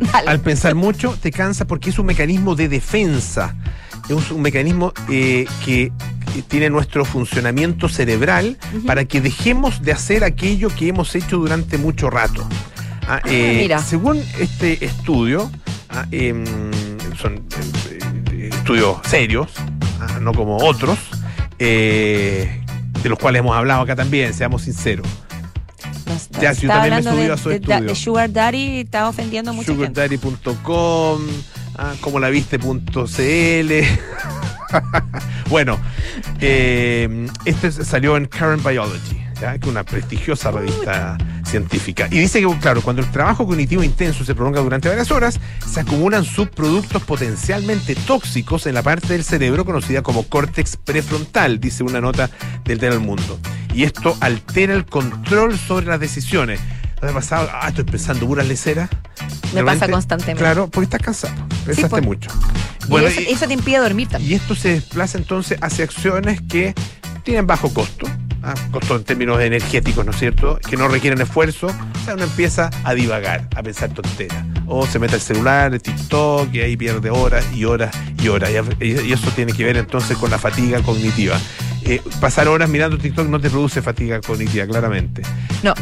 Dale. 0.00 0.28
Al 0.28 0.40
pensar 0.40 0.74
mucho, 0.74 1.16
te 1.20 1.30
cansas 1.30 1.66
porque 1.66 1.90
es 1.90 1.98
un 1.98 2.06
mecanismo 2.06 2.54
de 2.54 2.68
defensa. 2.68 3.56
Es 4.08 4.30
un 4.30 4.40
mecanismo 4.40 4.92
eh, 5.10 5.46
que 5.64 5.92
tiene 6.48 6.70
nuestro 6.70 7.04
funcionamiento 7.04 7.88
cerebral 7.88 8.56
para 8.86 9.04
que 9.04 9.20
dejemos 9.20 9.82
de 9.82 9.92
hacer 9.92 10.24
aquello 10.24 10.70
que 10.70 10.88
hemos 10.88 11.14
hecho 11.14 11.36
durante 11.36 11.76
mucho 11.76 12.08
rato. 12.08 12.46
Ah, 13.06 13.20
eh, 13.26 13.58
mira. 13.62 13.80
Según 13.80 14.22
este 14.38 14.84
estudio, 14.84 15.50
ah, 15.90 16.06
em, 16.10 16.44
son 17.20 17.44
eh, 18.32 18.50
estudios 18.52 18.98
serios, 19.04 19.50
ah, 20.00 20.18
no 20.20 20.32
como 20.32 20.56
otros, 20.56 20.98
de 21.58 22.62
los 23.04 23.18
cuales 23.18 23.40
hemos 23.40 23.56
hablado 23.56 23.82
acá 23.82 23.96
también, 23.96 24.32
seamos 24.32 24.62
sinceros. 24.62 25.06
Nos- 26.30 26.40
Ya, 26.42 26.54
si 26.54 26.62
yo 26.62 26.68
está 26.72 26.80
también 26.82 27.04
me 27.04 27.10
subí 27.10 27.22
de, 27.26 27.32
a 27.32 27.36
su 27.36 27.48
de- 27.50 27.54
estudio. 27.56 27.80
de 27.82 27.94
Sugar 27.94 28.32
Daddy, 28.32 28.80
está 28.80 29.08
ofendiendo 29.08 29.52
gente. 29.52 29.66
sugardaddy.com, 29.72 31.20
ah, 31.76 31.94
como 32.00 32.18
la 32.18 32.28
viste.cl. 32.28 33.72
bueno, 35.50 35.78
eh, 36.40 37.26
este 37.44 37.70
salió 37.72 38.16
en 38.16 38.26
Current 38.26 38.66
Biology, 38.66 39.18
¿ya? 39.40 39.52
que 39.58 39.64
es 39.66 39.70
una 39.70 39.82
prestigiosa 39.84 40.50
revista 40.50 41.16
científica. 41.46 42.08
Y 42.10 42.18
dice 42.18 42.40
que, 42.40 42.58
claro, 42.60 42.82
cuando 42.82 43.00
el 43.02 43.10
trabajo 43.10 43.46
cognitivo 43.46 43.82
intenso 43.82 44.24
se 44.24 44.34
prolonga 44.34 44.60
durante 44.60 44.88
varias 44.88 45.10
horas, 45.10 45.40
se 45.66 45.80
acumulan 45.80 46.24
subproductos 46.24 47.02
potencialmente 47.04 47.94
tóxicos 47.94 48.66
en 48.66 48.74
la 48.74 48.82
parte 48.82 49.14
del 49.14 49.24
cerebro 49.24 49.64
conocida 49.64 50.02
como 50.02 50.24
córtex 50.24 50.76
prefrontal, 50.76 51.58
dice 51.60 51.82
una 51.84 52.00
nota 52.00 52.28
del 52.64 52.78
Del 52.78 53.00
Mundo. 53.00 53.38
Y 53.78 53.84
esto 53.84 54.16
altera 54.20 54.74
el 54.74 54.84
control 54.84 55.56
sobre 55.56 55.86
las 55.86 56.00
decisiones. 56.00 56.58
¿No 56.96 57.02
te 57.02 57.10
ha 57.10 57.12
pasado? 57.12 57.48
Ah, 57.52 57.68
estoy 57.68 57.84
pensando 57.84 58.26
puras 58.26 58.48
leceras. 58.48 58.90
Me 59.54 59.62
pasa 59.62 59.88
constantemente. 59.88 60.42
Claro, 60.42 60.68
porque 60.68 60.86
estás 60.86 61.00
cansado. 61.00 61.32
Pensaste 61.64 61.88
pues. 61.88 62.02
mucho. 62.02 62.28
Y 62.82 62.88
Bueno, 62.88 63.06
eso, 63.06 63.20
y, 63.20 63.26
eso 63.26 63.46
te 63.46 63.52
impide 63.52 63.78
dormir 63.78 64.08
también. 64.08 64.32
y 64.32 64.34
esto 64.34 64.56
se 64.56 64.70
desplaza 64.70 65.16
entonces 65.16 65.58
hacia 65.62 65.84
acciones 65.84 66.40
que 66.40 66.74
tienen 67.22 67.46
bajo 67.46 67.72
costo. 67.72 68.08
ah, 68.42 68.52
costo 68.72 68.96
en 68.96 69.04
términos 69.04 69.40
energéticos, 69.40 70.04
¿no 70.04 70.10
es 70.10 70.18
cierto? 70.18 70.58
Que 70.68 70.76
no 70.76 70.88
requieren 70.88 71.20
esfuerzo. 71.20 71.68
O 71.68 72.04
sea, 72.04 72.14
uno 72.14 72.24
empieza 72.24 72.70
a 72.82 72.94
divagar, 72.94 73.46
a 73.54 73.62
pensar 73.62 73.90
tonteras. 73.90 74.44
O 74.66 74.88
se 74.88 74.98
mete 74.98 75.14
al 75.14 75.20
celular, 75.20 75.72
el 75.72 75.80
TikTok, 75.80 76.52
y 76.52 76.62
ahí 76.62 76.76
pierde 76.76 77.10
horas 77.10 77.44
y 77.54 77.64
horas 77.64 77.96
y 78.20 78.26
horas. 78.26 78.50
Y, 78.80 79.00
y 79.02 79.12
eso 79.12 79.30
tiene 79.36 79.52
que 79.52 79.62
ver 79.62 79.76
entonces 79.76 80.16
con 80.16 80.32
la 80.32 80.38
fatiga 80.38 80.82
cognitiva. 80.82 81.38
Eh, 81.88 82.02
pasar 82.20 82.48
horas 82.48 82.68
mirando 82.68 82.98
TikTok 82.98 83.28
no 83.28 83.40
te 83.40 83.48
produce 83.50 83.80
fatiga 83.82 84.20
cognitiva, 84.20 84.66
claramente. 84.66 85.22
No, 85.62 85.74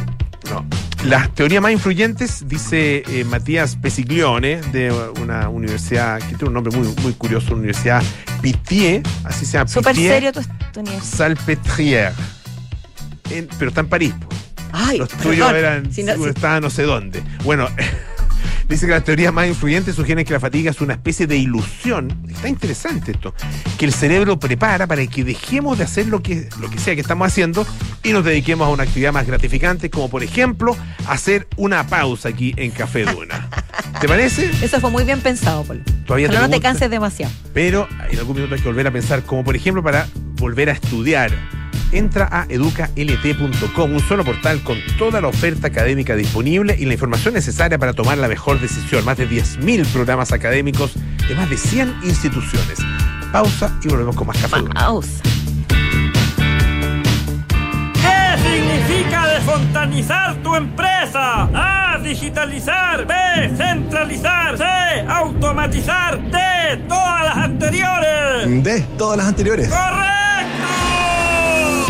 No. 0.51 0.65
Las 1.05 1.35
teorías 1.35 1.61
más 1.63 1.73
influyentes, 1.73 2.49
dice 2.49 3.03
eh, 3.09 3.25
Matías 3.25 3.77
Pesiglione, 3.77 4.61
de 4.73 4.93
una 5.21 5.49
universidad 5.49 6.19
que 6.21 6.29
tiene 6.37 6.47
un 6.47 6.55
nombre 6.55 6.77
muy, 6.77 6.89
muy 7.03 7.13
curioso, 7.15 7.55
Universidad 7.55 8.03
Pitié, 8.41 9.03
así 9.25 9.45
se 9.45 9.53
llama. 9.59 9.69
súper 9.69 9.95
serio 9.97 10.33
tu. 10.33 10.41
Salpêtrière. 11.03 12.13
Pero 13.59 13.69
está 13.69 13.81
en 13.81 13.89
París. 13.89 14.15
po. 14.21 14.29
Ay, 14.73 14.99
Los 14.99 15.09
tuyos 15.11 15.51
perdón. 15.51 15.57
eran, 15.57 15.93
Si 15.93 16.03
no- 16.05 16.15
si- 16.17 16.29
estaban 16.29 16.63
no 16.63 16.71
sé 16.71 16.83
dónde. 16.85 17.23
Bueno, 17.45 17.69
dice 18.69 18.87
que 18.87 18.93
las 18.93 19.05
teorías 19.05 19.33
más 19.33 19.47
influyentes 19.47 19.95
sugieren 19.95 20.25
que 20.25 20.33
la 20.33 20.41
fatiga 20.41 20.71
es 20.71 20.81
una 20.81 20.95
especie 20.95 21.27
de 21.27 21.37
ilusión. 21.37 22.17
Está 22.29 22.49
interesante 22.49 23.13
esto. 23.13 23.35
Que 23.79 23.85
el 23.85 23.93
cerebro 23.93 24.39
prepara 24.39 24.87
para 24.87 25.07
que 25.07 25.25
dejemos 25.25 25.79
de 25.79 25.85
hacer 25.85 26.07
lo 26.07 26.23
que, 26.23 26.49
lo 26.61 26.71
que 26.71 26.79
sea 26.79 26.95
que 26.95 27.01
estamos 27.01 27.27
haciendo 27.27 27.67
y 28.03 28.13
nos 28.13 28.25
dediquemos 28.25 28.67
a 28.67 28.71
una 28.71 28.85
actividad 28.85 29.13
más 29.13 29.27
gratificante, 29.27 29.91
como 29.91 30.09
por 30.09 30.23
ejemplo 30.23 30.77
hacer 31.09 31.47
una 31.57 31.87
pausa 31.87 32.29
aquí 32.29 32.55
en 32.57 32.71
Café 32.71 33.05
Duna. 33.05 33.49
¿Te 34.01 34.09
parece? 34.09 34.51
Eso 34.63 34.81
fue 34.81 34.91
muy 34.91 35.05
bien 35.05 35.21
pensado, 35.21 35.65
Polo. 35.65 35.81
Todavía 36.07 36.29
Ojalá 36.29 36.47
no 36.47 36.51
te 36.51 36.61
canses 36.61 36.91
demasiado. 36.91 37.33
Pero 37.55 37.89
en 38.11 38.19
algún 38.19 38.37
minuto 38.37 38.55
hay 38.55 38.61
que 38.61 38.69
volver 38.69 38.87
a 38.87 38.91
pensar, 38.91 39.23
como 39.23 39.45
por 39.45 39.57
ejemplo 39.57 39.83
para 39.83 40.07
volver 40.37 40.71
a 40.71 40.73
estudiar. 40.73 41.33
Entra 41.93 42.29
a 42.31 42.47
educalt.com, 42.49 43.93
un 43.93 44.01
solo 44.01 44.25
portal 44.25 44.63
con 44.63 44.79
toda 44.99 45.21
la 45.21 45.29
oferta 45.29 45.69
académica 45.69 46.17
disponible 46.17 46.77
y 46.79 46.85
la 46.85 46.95
información 46.95 47.35
necesaria 47.35 47.79
para 47.79 47.93
tomar 47.93 48.19
la 48.19 48.29
mejor 48.29 48.61
decisión. 48.61 49.05
Más 49.05 49.17
de 49.17 49.29
10.000 49.29 49.87
programas 49.87 50.33
académicos 50.33 50.95
de 51.29 51.35
más 51.35 51.49
de 51.49 51.57
100 51.57 52.01
instituciones. 52.03 52.79
Pausa 53.33 53.79
y 53.83 53.89
volvemos 53.89 54.17
con 54.17 54.27
más 54.27 54.39
café. 54.39 54.63
Pausa. 54.63 55.23
¿Qué 57.95 58.39
significa 58.43 59.27
desfontanizar 59.29 60.37
tu 60.43 60.55
empresa? 60.55 61.49
A. 61.55 61.99
Digitalizar. 62.03 63.07
B. 63.07 63.15
Centralizar. 63.57 64.59
C. 64.59 64.65
Automatizar. 65.09 66.21
D. 66.31 66.39
Todas 66.89 67.25
las 67.25 67.37
anteriores. 67.37 68.65
De 68.65 68.81
todas 68.99 69.19
las 69.19 69.27
anteriores. 69.27 69.69
¡Correcto! 69.69 70.26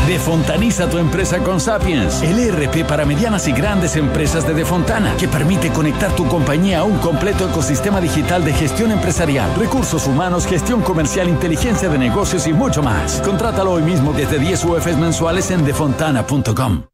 Defontaniza 0.07 0.89
tu 0.89 0.99
empresa 0.99 1.43
con 1.43 1.61
Sapiens, 1.61 2.23
el 2.23 2.39
ERP 2.39 2.87
para 2.87 3.05
medianas 3.05 3.49
y 3.49 3.53
grandes 3.53 3.97
empresas 3.97 4.47
de 4.47 4.55
Defontana, 4.55 5.17
que 5.17 5.27
permite 5.27 5.73
conectar 5.73 6.15
tu 6.15 6.29
compañía 6.29 6.79
a 6.81 6.85
un 6.85 6.99
completo 6.99 7.49
ecosistema 7.49 8.01
digital 8.01 8.45
de 8.45 8.53
gestión 8.53 8.93
empresarial, 8.93 9.53
recursos 9.57 10.07
humanos, 10.07 10.47
gestión 10.47 10.81
comercial, 10.83 11.29
inteligencia 11.29 11.89
de 11.89 11.99
negocios 11.99 12.47
y 12.47 12.53
mucho 12.53 12.85
más. 12.85 13.21
Contrátalo 13.23 13.73
hoy 13.73 13.83
mismo 13.83 14.13
desde 14.13 14.39
10 14.39 14.65
UFs 14.67 14.97
mensuales 14.97 15.51
en 15.51 15.65
defontana.com. 15.65 16.85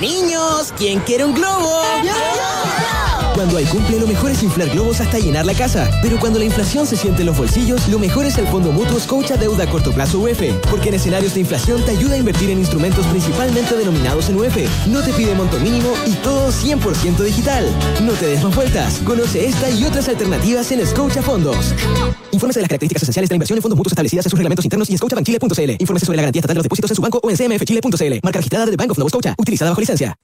Niños, 0.00 0.72
¿quién 0.78 1.00
quiere 1.00 1.24
un 1.24 1.34
globo? 1.34 1.82
Cuando 3.34 3.56
hay 3.56 3.64
cumple, 3.64 3.98
lo 3.98 4.06
mejor 4.06 4.30
es 4.30 4.44
inflar 4.44 4.70
globos 4.70 5.00
hasta 5.00 5.18
llenar 5.18 5.44
la 5.44 5.54
casa. 5.54 5.90
Pero 6.02 6.20
cuando 6.20 6.38
la 6.38 6.44
inflación 6.44 6.86
se 6.86 6.96
siente 6.96 7.22
en 7.22 7.26
los 7.26 7.36
bolsillos, 7.36 7.88
lo 7.88 7.98
mejor 7.98 8.26
es 8.26 8.38
el 8.38 8.46
Fondo 8.46 8.70
Mutuo 8.70 9.00
Scotia 9.00 9.36
Deuda 9.36 9.64
a 9.64 9.66
Corto 9.66 9.92
Plazo 9.92 10.20
UF. 10.20 10.40
Porque 10.70 10.90
en 10.90 10.94
escenarios 10.94 11.34
de 11.34 11.40
inflación 11.40 11.84
te 11.84 11.90
ayuda 11.90 12.14
a 12.14 12.18
invertir 12.18 12.50
en 12.50 12.60
instrumentos 12.60 13.04
principalmente 13.06 13.76
denominados 13.76 14.28
en 14.28 14.36
UF. 14.36 14.56
No 14.86 15.02
te 15.02 15.12
pide 15.12 15.34
monto 15.34 15.58
mínimo 15.58 15.92
y 16.06 16.12
todo 16.22 16.52
100% 16.52 17.24
digital. 17.24 17.66
No 18.04 18.12
te 18.12 18.26
des 18.26 18.42
más 18.42 18.54
vueltas. 18.54 19.00
Conoce 19.04 19.46
esta 19.46 19.68
y 19.68 19.84
otras 19.84 20.08
alternativas 20.08 20.70
en 20.70 20.86
Scotia 20.86 21.20
Fondos. 21.20 21.74
Infórmese 22.30 22.60
de 22.60 22.62
las 22.62 22.68
características 22.68 23.02
esenciales 23.02 23.28
de 23.28 23.32
la 23.32 23.36
inversión 23.36 23.58
en 23.58 23.62
fondos 23.62 23.76
mutuos 23.76 23.92
establecidas 23.92 24.26
en 24.26 24.30
sus 24.30 24.38
reglamentos 24.38 24.64
internos 24.64 24.88
y 24.88 24.96
scotiabankchile.cl. 24.96 25.70
Infórmese 25.80 26.06
sobre 26.06 26.16
la 26.16 26.22
garantía 26.22 26.38
estatal 26.38 26.54
de 26.54 26.58
los 26.58 26.64
depósitos 26.64 26.90
en 26.92 26.94
su 26.94 27.02
banco 27.02 27.20
o 27.20 27.30
en 27.30 27.36
cmfchile.cl. 27.36 28.20
Marca 28.22 28.38
registrada 28.38 28.66
de 28.66 28.76
Bank 28.76 28.92
of 28.92 28.98
Nova 28.98 29.10
Scotia. 29.10 29.34
Utilizada 29.36 29.72
bajo 29.72 29.80
licencia. 29.80 30.16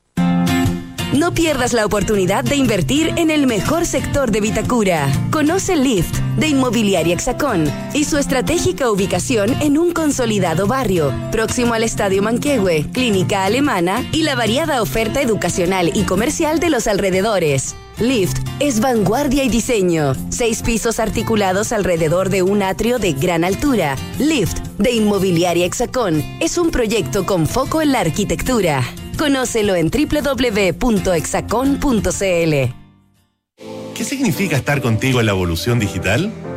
No 1.13 1.35
pierdas 1.35 1.73
la 1.73 1.85
oportunidad 1.85 2.45
de 2.45 2.55
invertir 2.55 3.13
en 3.17 3.33
el 3.33 3.49
mejor 3.49 3.85
sector 3.85 4.31
de 4.31 4.41
Vitacura. 4.41 5.11
Conoce 5.33 5.75
Lift 5.75 6.17
de 6.37 6.47
Inmobiliaria 6.47 7.15
Hexacón 7.15 7.65
y 7.93 8.05
su 8.05 8.17
estratégica 8.17 8.89
ubicación 8.89 9.53
en 9.61 9.77
un 9.77 9.91
consolidado 9.91 10.69
barrio, 10.69 11.13
próximo 11.33 11.75
al 11.75 11.83
Estadio 11.83 12.23
Manquehue, 12.23 12.87
Clínica 12.93 13.45
Alemana 13.45 14.09
y 14.13 14.23
la 14.23 14.37
variada 14.37 14.81
oferta 14.83 15.21
educacional 15.21 15.91
y 15.93 16.05
comercial 16.05 16.61
de 16.61 16.71
los 16.71 16.87
alrededores. 16.87 17.75
Lift 17.99 18.39
es 18.61 18.79
vanguardia 18.79 19.43
y 19.43 19.49
diseño. 19.49 20.15
Seis 20.29 20.63
pisos 20.63 21.01
articulados 21.01 21.73
alrededor 21.73 22.31
de 22.31 22.43
un 22.43 22.63
atrio 22.63 23.01
de 23.01 23.15
gran 23.15 23.43
altura. 23.43 23.97
Lift 24.21 24.59
de 24.79 24.93
Inmobiliaria 24.93 25.67
Hexacón 25.67 26.25
es 26.39 26.57
un 26.57 26.71
proyecto 26.71 27.27
con 27.27 27.49
foco 27.49 27.83
en 27.83 27.91
la 27.91 28.01
arquitectura. 28.01 28.85
Conócelo 29.21 29.77
en 29.77 29.91
www.hexacon.cl. 29.91 30.81
¿Qué 33.95 34.05
significa 34.05 34.57
estar 34.57 34.81
contigo 34.81 35.21
en 35.21 35.27
la 35.27 35.33
evolución 35.33 35.79
digital? 35.79 36.33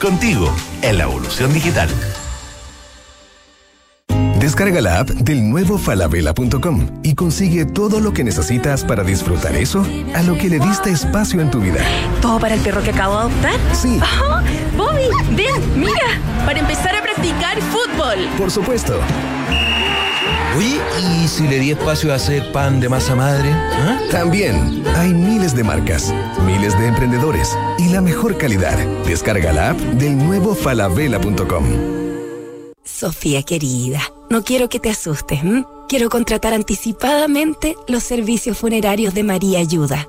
contigo 0.00 0.52
en 0.82 0.98
la 0.98 1.04
evolución 1.04 1.52
digital. 1.52 1.88
Descarga 4.40 4.80
la 4.80 5.00
app 5.00 5.10
del 5.10 5.48
nuevo 5.48 5.76
falabella.com 5.76 7.00
y 7.02 7.14
consigue 7.14 7.66
todo 7.66 8.00
lo 8.00 8.12
que 8.12 8.24
necesitas 8.24 8.84
para 8.84 9.04
disfrutar 9.04 9.54
eso 9.54 9.86
a 10.14 10.22
lo 10.22 10.36
que 10.38 10.48
le 10.48 10.58
diste 10.58 10.90
espacio 10.90 11.42
en 11.42 11.50
tu 11.50 11.60
vida. 11.60 11.84
¿Todo 12.22 12.40
para 12.40 12.54
el 12.54 12.60
perro 12.62 12.82
que 12.82 12.90
acabo 12.90 13.16
de 13.16 13.20
adoptar? 13.20 13.54
Sí. 13.74 13.98
Ajá. 14.00 14.42
Bobby, 14.76 15.08
ven, 15.36 15.80
mira, 15.80 16.18
para 16.46 16.58
empezar 16.58 16.96
a 16.96 17.02
practicar 17.02 17.60
fútbol. 17.60 18.26
Por 18.38 18.50
supuesto. 18.50 18.98
Oye, 20.56 20.80
¿y 21.00 21.28
si 21.28 21.46
le 21.46 21.58
di 21.58 21.70
espacio 21.70 22.12
a 22.12 22.16
hacer 22.16 22.50
pan 22.52 22.80
de 22.80 22.88
masa 22.88 23.14
madre? 23.14 23.50
¿Ah? 23.52 23.98
También 24.10 24.82
hay 24.96 25.14
miles 25.14 25.54
de 25.54 25.64
marcas, 25.64 26.12
miles 26.44 26.78
de 26.78 26.88
emprendedores 26.88 27.56
y 27.78 27.88
la 27.88 28.00
mejor 28.00 28.36
calidad. 28.36 28.76
Descarga 29.06 29.52
la 29.52 29.70
app 29.70 29.78
del 29.78 30.18
nuevo 30.18 30.54
falabella.com. 30.54 31.64
Sofía 32.84 33.42
querida, 33.42 34.00
no 34.28 34.42
quiero 34.42 34.68
que 34.68 34.80
te 34.80 34.90
asustes. 34.90 35.40
Quiero 35.88 36.08
contratar 36.08 36.52
anticipadamente 36.52 37.76
los 37.88 38.02
servicios 38.02 38.58
funerarios 38.58 39.14
de 39.14 39.22
María 39.22 39.60
Ayuda. 39.60 40.08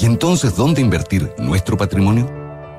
¿Y 0.00 0.06
entonces 0.06 0.56
dónde 0.56 0.80
invertir 0.80 1.30
nuestro 1.36 1.76
patrimonio? 1.76 2.26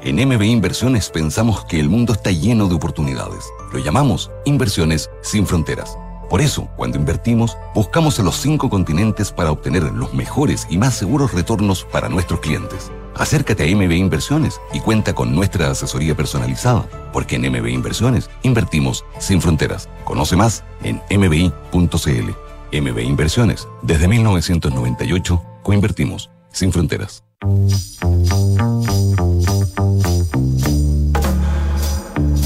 En 0.02 0.16
MB 0.16 0.42
Inversiones 0.42 1.12
pensamos 1.12 1.64
que 1.66 1.80
el 1.80 1.88
mundo 1.88 2.14
está 2.14 2.32
lleno 2.32 2.68
de 2.68 2.74
oportunidades. 2.74 3.46
Lo 3.72 3.78
llamamos 3.78 4.32
inversiones 4.44 5.08
sin 5.22 5.46
fronteras. 5.46 5.96
Por 6.32 6.42
eso, 6.42 6.68
cuando 6.78 6.98
invertimos, 6.98 7.56
buscamos 7.76 8.18
en 8.18 8.26
los 8.26 8.38
cinco 8.38 8.72
continentes 8.72 9.32
para 9.32 9.52
obtener 9.52 9.84
los 9.84 10.16
mejores 10.16 10.66
y 10.68 10.80
más 10.80 10.96
seguros 10.96 11.32
retornos 11.32 11.84
para 11.84 12.10
nuestros 12.10 12.40
clientes. 12.40 12.92
Acércate 13.14 13.70
a 13.70 13.76
MB 13.76 13.92
Inversiones 13.92 14.60
y 14.74 14.80
cuenta 14.80 15.14
con 15.14 15.36
nuestra 15.36 15.70
asesoría 15.70 16.16
personalizada, 16.16 16.90
porque 17.14 17.36
en 17.36 17.52
MB 17.52 17.68
Inversiones 17.68 18.32
invertimos 18.42 19.06
sin 19.20 19.42
fronteras. 19.42 19.90
Conoce 20.06 20.36
más 20.36 20.64
en 20.82 21.00
mbi.cl. 21.16 22.32
MB 22.72 23.00
Inversiones, 23.00 23.68
desde 23.84 24.08
1998, 24.08 25.44
coinvertimos 25.62 26.32
sin 26.52 26.72
fronteras. 26.72 27.24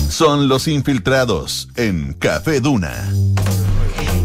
Son 0.09 0.47
los 0.47 0.67
infiltrados 0.67 1.67
en 1.75 2.13
Café 2.13 2.61
Duna. 2.61 2.93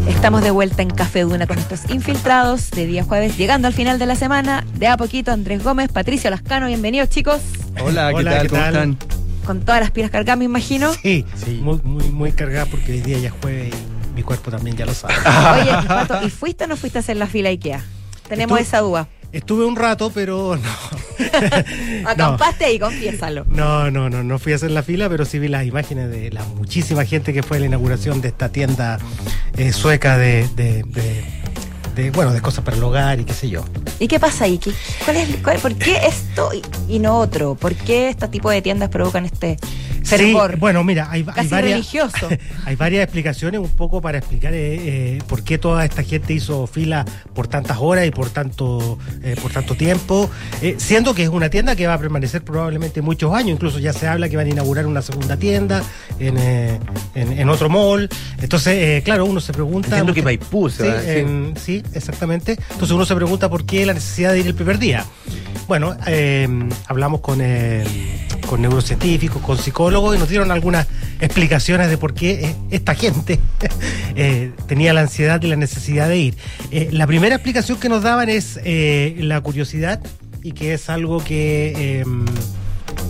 Estamos 0.07 0.43
de 0.43 0.51
vuelta 0.51 0.83
en 0.83 0.91
Café 0.91 1.23
Duna 1.23 1.47
con 1.47 1.59
estos 1.59 1.91
infiltrados 1.91 2.71
de 2.71 2.87
día 2.87 3.03
jueves, 3.05 3.37
llegando 3.37 3.67
al 3.67 3.75
final 3.75 3.99
de 3.99 4.07
la 4.07 4.15
semana. 4.15 4.65
De 4.75 4.87
a 4.87 4.97
poquito, 4.97 5.33
Andrés 5.33 5.65
Gómez, 5.65 5.91
Patricio 5.91 6.31
Lascano, 6.31 6.67
bienvenidos 6.67 7.09
chicos. 7.09 7.41
Hola, 7.83 8.13
¿qué 8.17 8.25
tal? 8.25 8.49
¿Cómo 8.49 8.63
están? 8.63 8.99
Con 9.45 9.61
todas 9.63 9.81
las 9.81 9.91
pilas 9.91 10.11
cargadas, 10.11 10.39
me 10.39 10.45
imagino. 10.45 10.93
Sí, 10.93 11.25
sí. 11.35 11.61
Muy, 11.63 11.81
muy, 11.83 12.05
muy 12.11 12.33
cargada 12.33 12.67
porque 12.67 12.93
hoy 12.93 13.01
día 13.01 13.19
ya 13.19 13.31
jueves 13.31 13.75
y 13.75 14.15
mi 14.15 14.23
cuerpo 14.23 14.51
también 14.51 14.77
ya 14.77 14.87
lo 14.87 14.95
sabe. 14.95 15.15
Oye, 15.61 15.71
y 15.71 15.87
Pato, 15.87 16.23
¿y 16.25 16.31
fuiste 16.31 16.65
o 16.65 16.67
no 16.67 16.77
fuiste 16.77 16.99
a 16.99 17.01
hacer 17.01 17.17
la 17.17 17.27
fila 17.27 17.49
IKEA? 17.49 17.83
Tenemos 18.29 18.61
esa 18.61 18.79
duda. 18.81 19.09
Estuve 19.33 19.65
un 19.65 19.77
rato, 19.77 20.11
pero 20.13 20.57
no. 20.63 22.09
Acampaste 22.09 22.65
ahí, 22.65 22.79
confiésalo. 22.79 23.45
No, 23.49 23.91
no, 23.91 24.11
no, 24.11 24.23
no 24.25 24.39
fui 24.39 24.53
a 24.53 24.57
hacer 24.57 24.71
la 24.71 24.83
fila, 24.83 25.09
pero 25.09 25.25
sí 25.25 25.39
vi 25.39 25.49
las 25.49 25.65
imágenes 25.67 26.11
de 26.11 26.31
la 26.31 26.45
muchísima 26.45 27.05
gente 27.05 27.33
que 27.33 27.43
fue 27.43 27.59
a 27.59 27.61
la 27.61 27.67
inauguración 27.67 28.21
de 28.21 28.29
esta 28.29 28.49
tienda 28.51 28.99
eh, 29.57 29.73
sueca 29.73 30.19
de, 30.19 30.49
de- 30.57 30.83
de- 30.85 31.25
de, 31.95 32.11
bueno, 32.13 32.33
de 32.33 32.41
cosas 32.41 32.65
para 32.65 32.77
el 32.77 32.83
hogar 32.85 33.19
y 33.21 33.25
qué 33.25 33.35
sé 33.35 33.49
yo. 33.51 33.65
¿Y 33.99 34.07
qué 34.09 34.19
pasa 34.21 34.45
ahí? 34.45 34.59
¿Qué- 34.59 34.73
cuál 35.05 35.17
es, 35.17 35.37
cuál- 35.43 35.59
¿Por 35.59 35.75
qué 35.75 35.99
esto 36.07 36.51
y, 36.55 36.63
y 36.95 36.99
no 37.01 37.19
otro? 37.19 37.57
¿Por 37.57 37.75
qué 37.75 38.09
este 38.11 38.29
tipo 38.29 38.49
de 38.51 38.63
tiendas 38.63 38.89
provocan 38.91 39.27
este 39.27 39.59
fervor? 40.11 40.51
Sí, 40.53 40.57
bueno, 40.59 40.85
mira, 40.85 41.09
hay, 41.11 41.23
varias, 41.23 41.51
religioso. 41.51 42.29
hay 42.65 42.77
varias 42.77 43.05
explicaciones 43.05 43.61
un 43.61 43.71
poco 43.71 44.01
para 44.01 44.19
explicar 44.19 44.53
eh, 44.55 44.59
eh, 45.17 45.23
por 45.27 45.43
qué 45.43 45.59
toda 45.59 45.85
esta 45.85 46.03
gente 46.03 46.33
hizo 46.35 46.67
fila 46.67 47.05
por 47.35 47.49
tantas 47.49 47.79
horas 47.81 48.07
y 48.07 48.11
por 48.11 48.31
tanto, 48.31 48.99
eh, 49.23 49.37
por 49.41 49.53
tanto 49.53 49.75
tiempo, 49.75 50.31
eh, 50.63 50.75
siendo 50.79 51.15
que 51.15 51.23
es 51.23 51.29
una 51.29 51.49
tienda 51.51 51.77
que 51.77 51.87
va 51.87 51.95
a 51.95 51.99
permanecer 51.99 52.43
probablemente 52.43 53.03
muchos 53.03 53.33
años, 53.35 53.51
incluso 53.51 53.79
ya 53.79 53.93
se 53.93 54.07
habla 54.07 54.29
que 54.29 54.37
van 54.37 54.47
a 54.47 54.51
inaugurar 54.51 54.87
una 54.87 55.03
segunda 55.03 55.37
tienda 55.37 55.83
en, 56.19 56.37
eh, 56.39 56.79
en, 57.15 57.39
en 57.39 57.49
otro 57.49 57.69
mall. 57.69 58.09
Entonces, 58.41 58.75
eh, 58.77 59.03
claro, 59.05 59.25
uno 59.25 59.41
se 59.41 59.53
pregunta... 59.53 59.89
Entiendo 59.89 60.15
que 60.15 60.23
Maipú 60.23 60.69
se 60.71 60.83
Sí, 60.83 60.89
va 60.89 60.95
a 60.95 61.01
decir. 61.03 61.55
sí, 61.63 61.83
exactamente. 61.95 62.53
Entonces 62.71 62.91
uno 62.91 63.05
se 63.05 63.15
pregunta 63.15 63.49
por 63.49 63.65
qué 63.65 63.85
la 63.87 63.95
necesidad 63.95 64.33
de 64.33 64.41
ir 64.41 64.47
el 64.47 64.55
primer 64.55 64.79
día. 64.79 65.05
Bueno, 65.71 65.97
eh, 66.09 66.49
hablamos 66.89 67.21
con, 67.21 67.41
con 68.49 68.61
neurocientíficos, 68.61 69.41
con 69.41 69.57
psicólogos 69.57 70.17
y 70.17 70.19
nos 70.19 70.29
dieron 70.29 70.51
algunas 70.51 70.89
explicaciones 71.21 71.89
de 71.89 71.97
por 71.97 72.13
qué 72.13 72.45
eh, 72.45 72.57
esta 72.73 72.97
gente 72.97 73.39
eh, 74.17 74.51
tenía 74.67 74.93
la 74.93 75.03
ansiedad 75.03 75.41
y 75.41 75.47
la 75.47 75.55
necesidad 75.55 76.09
de 76.09 76.19
ir. 76.19 76.35
Eh, 76.73 76.89
la 76.91 77.07
primera 77.07 77.37
explicación 77.37 77.79
que 77.79 77.89
nos 77.89 78.03
daban 78.03 78.29
es 78.29 78.59
la 78.65 79.41
curiosidad 79.43 80.01
y 80.43 80.51
que 80.51 80.75
es 80.75 80.91
algo 80.91 81.23
que... 81.23 82.05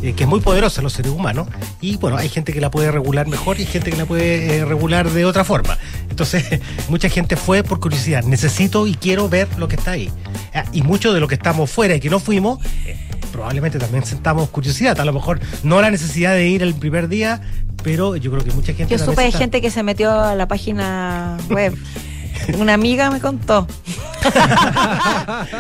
eh, 0.03 0.15
que 0.15 0.25
es 0.25 0.29
muy 0.29 0.41
poderosa 0.41 0.81
en 0.81 0.85
los 0.85 0.95
seres 0.95 1.13
humanos 1.13 1.49
y 1.81 1.97
bueno, 1.97 2.17
hay 2.17 2.29
gente 2.29 2.53
que 2.53 2.61
la 2.61 2.71
puede 2.71 2.91
regular 2.91 3.27
mejor 3.27 3.61
y 3.61 3.67
gente 3.67 3.91
que 3.91 3.97
la 3.97 4.07
puede 4.07 4.57
eh, 4.57 4.65
regular 4.65 5.11
de 5.11 5.25
otra 5.25 5.45
forma. 5.45 5.77
Entonces, 6.09 6.61
mucha 6.89 7.09
gente 7.09 7.37
fue 7.37 7.63
por 7.63 7.81
curiosidad, 7.81 8.23
necesito 8.25 8.87
y 8.87 8.95
quiero 8.95 9.29
ver 9.29 9.49
lo 9.59 9.69
que 9.69 9.77
está 9.77 9.93
ahí. 9.93 10.11
Ah, 10.55 10.65
Y 10.73 10.83
mucho 10.83 11.13
de 11.13 11.21
lo 11.21 11.29
que 11.29 11.35
estamos 11.35 11.71
fuera 11.71 11.95
y 11.95 12.01
que 12.01 12.09
no 12.09 12.19
fuimos, 12.19 12.65
eh, 12.87 12.97
probablemente 13.31 13.79
también 13.79 14.05
sentamos 14.05 14.49
curiosidad, 14.49 14.99
a 15.01 15.05
lo 15.05 15.13
mejor 15.13 15.41
no 15.63 15.81
la 15.81 15.91
necesidad 15.91 16.33
de 16.33 16.49
ir 16.49 16.63
el 16.63 16.75
primer 16.75 17.09
día, 17.09 17.41
pero 17.83 18.17
yo 18.17 18.31
creo 18.31 18.45
que 18.45 18.53
mucha 18.53 18.73
gente... 18.73 18.97
Yo 18.97 19.05
supe 19.05 19.23
de 19.23 19.33
gente 19.33 19.61
que 19.61 19.71
se 19.71 19.83
metió 19.83 20.13
a 20.13 20.35
la 20.35 20.49
página 20.49 21.37
web. 21.51 21.77
Una 22.59 22.75
amiga 22.75 23.11
me 23.11 23.21
contó. 23.21 23.67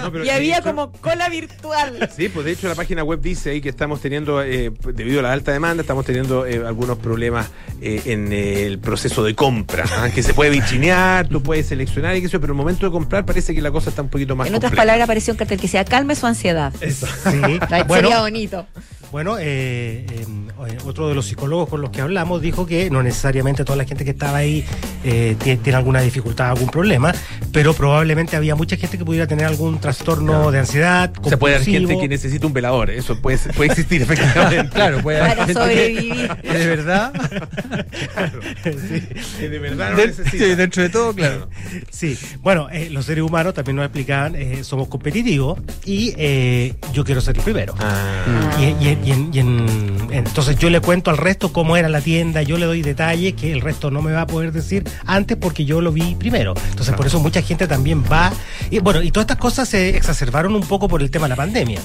No, 0.03 0.13
pero 0.13 0.25
y 0.25 0.29
había 0.31 0.59
hecho- 0.59 0.65
como 0.67 0.93
cola 0.93 1.29
virtual. 1.29 2.11
Sí, 2.15 2.29
pues 2.29 2.45
de 2.45 2.53
hecho 2.53 2.69
la 2.69 2.75
página 2.75 3.03
web 3.03 3.21
dice 3.21 3.51
ahí 3.51 3.61
que 3.63 3.69
estamos 3.71 4.01
teniendo, 4.01 4.43
eh, 4.43 4.71
debido 4.95 5.21
a 5.21 5.23
la 5.23 5.33
alta 5.33 5.53
demanda, 5.53 5.81
estamos 5.81 6.05
teniendo 6.05 6.45
eh, 6.47 6.63
algunos 6.67 6.99
problemas 6.99 7.49
eh, 7.81 8.03
en 8.07 8.33
eh, 8.33 8.67
el 8.67 8.79
proceso 8.79 9.23
de 9.25 9.35
compra, 9.35 9.85
¿ah? 9.97 10.11
que 10.15 10.23
se 10.23 10.35
puede 10.35 10.51
bichinear, 10.51 11.27
tú 11.29 11.43
puedes 11.43 11.67
seleccionar 11.69 12.17
y 12.17 12.21
qué 12.21 12.29
sé 12.29 12.33
yo, 12.35 12.41
pero 12.41 12.53
el 12.53 12.57
momento 12.59 12.85
de 12.87 12.93
comprar 12.93 13.25
parece 13.25 13.55
que 13.55 13.63
la 13.63 13.71
cosa 13.71 13.89
está 13.91 14.03
un 14.03 14.09
poquito 14.11 14.37
más 14.37 14.49
En 14.49 14.55
otras 14.55 14.73
palabras, 14.75 15.05
apareció 15.05 15.33
un 15.33 15.39
cartel 15.39 15.57
que 15.59 15.63
decía 15.63 15.85
calme 15.87 16.15
su 16.15 16.27
ansiedad. 16.27 16.73
Sí. 16.81 16.91
Sería 17.31 17.85
Bueno, 17.87 18.11
bonito. 18.21 18.67
Bueno, 19.13 19.39
eh, 19.41 20.07
eh, 20.09 20.25
eh, 20.69 20.79
otro 20.85 21.09
de 21.09 21.17
los 21.17 21.27
psicólogos 21.27 21.69
con 21.69 21.81
los 21.81 21.91
que 21.91 22.01
hablamos 22.01 22.41
dijo 22.41 22.65
que 22.65 22.91
no 22.91 23.03
necesariamente 23.03 23.65
toda 23.65 23.77
la 23.77 23.85
gente 23.85 24.05
que 24.05 24.13
estaba 24.13 24.39
ahí 24.39 24.65
eh, 25.03 25.35
tiene, 25.43 25.61
tiene 25.63 25.77
alguna 25.79 26.01
dificultad, 26.01 26.51
algún 26.51 26.69
problema, 26.69 27.13
pero 27.53 27.75
probablemente 27.75 28.37
había 28.37 28.55
mucha 28.55 28.77
gente 28.77 28.99
que 28.99 29.05
pudiera 29.05 29.27
tener 29.27 29.47
algún 29.47 29.81
trastorno 29.81 30.53
de 30.53 30.61
ansiedad. 30.61 31.13
O 31.23 31.29
sea, 31.29 31.39
puede 31.39 31.57
haber 31.57 31.67
gente 31.67 31.99
que 31.99 32.07
necesita 32.09 32.47
un 32.47 32.53
velador, 32.53 32.89
eso 32.91 33.21
puede, 33.21 33.39
puede 33.57 33.71
existir 33.73 34.03
efectivamente. 34.03 34.71
Claro, 34.73 35.01
puede 35.03 35.21
haber 35.21 35.31
Para 35.33 35.47
gente 35.47 35.61
sobrevivir. 35.61 36.29
que 36.43 36.53
de 36.59 36.67
verdad, 36.69 37.13
Que 39.39 39.49
de 39.49 39.59
verdad 39.59 39.91
no 39.91 39.97
de- 39.97 40.07
necesita. 40.07 40.31
sí, 40.45 40.55
dentro 40.55 40.83
de 40.85 40.89
todo, 40.89 41.13
claro. 41.15 41.49
Sí, 41.91 42.17
bueno, 42.43 42.69
eh, 42.71 42.89
los 42.91 43.07
seres 43.07 43.25
humanos 43.25 43.55
también 43.55 43.75
nos 43.77 43.85
explicaban, 43.87 44.37
eh, 44.37 44.63
somos 44.63 44.87
competitivos 44.89 45.59
y 45.85 46.15
eh, 46.17 46.75
yo 46.93 47.05
quiero 47.05 47.21
ser 47.21 47.37
el 47.37 47.43
primero. 47.43 47.75
Ah. 47.81 48.57
Y, 48.61 48.65
y- 48.87 49.00
y 49.05 49.13
en- 49.13 49.31
y 49.33 49.39
en- 49.39 50.09
entonces 50.11 50.57
yo 50.57 50.71
le 50.71 50.81
cuento 50.81 51.11
al 51.11 51.17
resto 51.17 51.53
cómo 51.53 51.77
era 51.77 51.89
la 51.89 52.01
tienda, 52.01 52.43
yo 52.43 52.59
le 52.59 52.67
doy 52.67 52.83
detalles 52.83 53.35
que 53.35 53.53
el 53.53 53.61
resto 53.61 53.91
no 53.91 54.03
me 54.03 54.13
va 54.13 54.23
a 54.23 54.27
poder 54.27 54.53
decir 54.53 54.85
antes 55.07 55.37
porque 55.37 55.65
yo 55.65 55.81
lo 55.81 55.93
vi 55.93 56.15
primero. 56.17 56.55
Entonces 56.71 56.95
por 56.95 57.07
eso 57.07 57.21
mucha 57.21 57.43
gente 57.43 57.67
también 57.67 58.03
va. 58.11 58.33
Y 58.71 58.79
bueno, 58.81 59.03
y 59.03 59.11
todas 59.11 59.25
estas 59.25 59.39
cosas 59.39 59.69
se 59.69 59.97
exacerbaron 59.97 60.55
un 60.55 60.63
poco 60.63 60.89
por 60.89 61.03
el 61.03 61.11
tema 61.11 61.27
de 61.27 61.31
la 61.31 61.37
pandemia. 61.37 61.81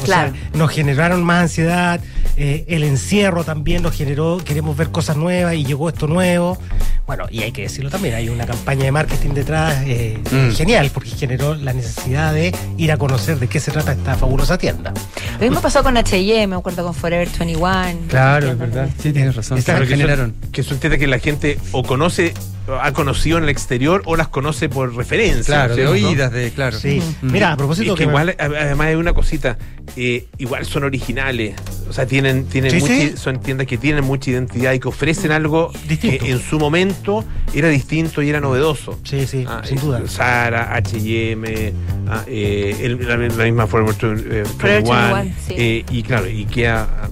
O 0.00 0.04
Claro. 0.04 0.32
sea, 0.32 0.58
nos 0.58 0.70
generaron 0.70 1.22
más 1.22 1.42
ansiedad, 1.42 2.00
eh, 2.36 2.64
el 2.68 2.84
encierro 2.84 3.44
también 3.44 3.82
nos 3.82 3.94
generó, 3.96 4.38
queremos 4.44 4.76
ver 4.76 4.90
cosas 4.90 5.16
nuevas 5.16 5.54
y 5.54 5.64
llegó 5.64 5.88
esto 5.88 6.06
nuevo. 6.06 6.58
Bueno, 7.06 7.24
y 7.30 7.42
hay 7.42 7.52
que 7.52 7.62
decirlo 7.62 7.90
también, 7.90 8.14
hay 8.14 8.28
una 8.28 8.46
campaña 8.46 8.84
de 8.84 8.92
marketing 8.92 9.30
detrás 9.30 9.82
eh, 9.86 10.18
Mm. 10.30 10.50
genial, 10.54 10.90
porque 10.94 11.10
generó 11.10 11.54
la 11.54 11.72
necesidad 11.72 12.32
de 12.32 12.54
ir 12.78 12.92
a 12.92 12.96
conocer 12.96 13.38
de 13.38 13.48
qué 13.48 13.58
se 13.60 13.70
trata 13.70 13.92
esta 13.92 14.14
fabulosa 14.14 14.56
tienda. 14.56 14.92
Lo 15.38 15.40
mismo 15.46 15.60
pasó 15.60 15.82
con 15.82 15.96
H&M, 15.96 16.46
me 16.46 16.56
acuerdo 16.56 16.84
con 16.84 16.94
Forever 16.94 17.28
21. 17.28 17.98
Claro, 18.08 18.52
es 18.52 18.58
verdad. 18.58 18.88
Sí, 18.98 19.12
tienes 19.12 19.34
razón. 19.34 19.60
Claro, 19.62 19.80
que, 19.82 19.88
generaron. 19.88 20.34
son, 20.62 20.78
que 20.78 20.98
que 20.98 21.06
la 21.06 21.18
gente 21.18 21.58
o 21.72 21.82
conoce, 21.82 22.32
ha 22.80 22.92
conocido 22.92 23.38
en 23.38 23.44
el 23.44 23.50
exterior 23.50 24.02
o 24.06 24.14
las 24.16 24.28
conoce 24.28 24.68
por 24.68 24.94
referencia. 24.94 25.42
Claro, 25.44 25.74
de 25.74 25.86
oídas, 25.88 26.30
de, 26.32 26.50
claro. 26.52 26.78
Sí. 26.78 27.02
Mm. 27.20 27.32
Mira, 27.32 27.52
a 27.52 27.56
propósito 27.56 27.92
Y 27.92 27.94
que 27.96 28.02
que 28.02 28.06
me- 28.06 28.12
igual, 28.12 28.36
además 28.38 28.86
hay 28.86 28.94
una 28.94 29.12
cosita, 29.12 29.58
eh, 29.96 30.28
igual 30.38 30.64
son 30.66 30.84
originales, 30.84 31.56
o 31.88 31.92
sea, 31.92 32.06
tienen, 32.06 32.21
tienen 32.46 32.70
Sí, 32.70 32.80
mucha- 32.80 32.94
sí. 32.94 33.12
son 33.16 33.40
tiendas 33.40 33.66
que 33.66 33.78
tienen 33.78 34.04
mucha 34.04 34.30
identidad 34.30 34.72
y 34.72 34.78
que 34.80 34.88
ofrecen 34.88 35.32
algo 35.32 35.70
Distinto. 35.88 36.24
que 36.24 36.30
en 36.32 36.40
su 36.40 36.58
momento 36.58 37.24
era 37.54 37.68
distinto 37.68 38.22
y 38.22 38.28
era 38.30 38.40
novedoso. 38.40 38.98
Sí, 39.04 39.26
sí, 39.26 39.44
Ah, 39.48 39.62
sin 39.64 39.78
eh, 39.78 39.80
duda. 39.80 40.02
Zara, 40.08 40.74
H&M, 40.74 41.72
ah, 42.08 42.24
eh, 42.26 42.76
el- 42.82 42.98
la, 43.06 43.16
la 43.16 43.44
misma 43.44 43.66
21, 43.66 43.66
Forever 43.66 44.82
21, 44.82 45.34
sí. 45.46 45.54
eh, 45.56 45.84
y 45.90 46.02
claro, 46.02 46.26
Ikea 46.26 46.80
ah, 47.02 47.08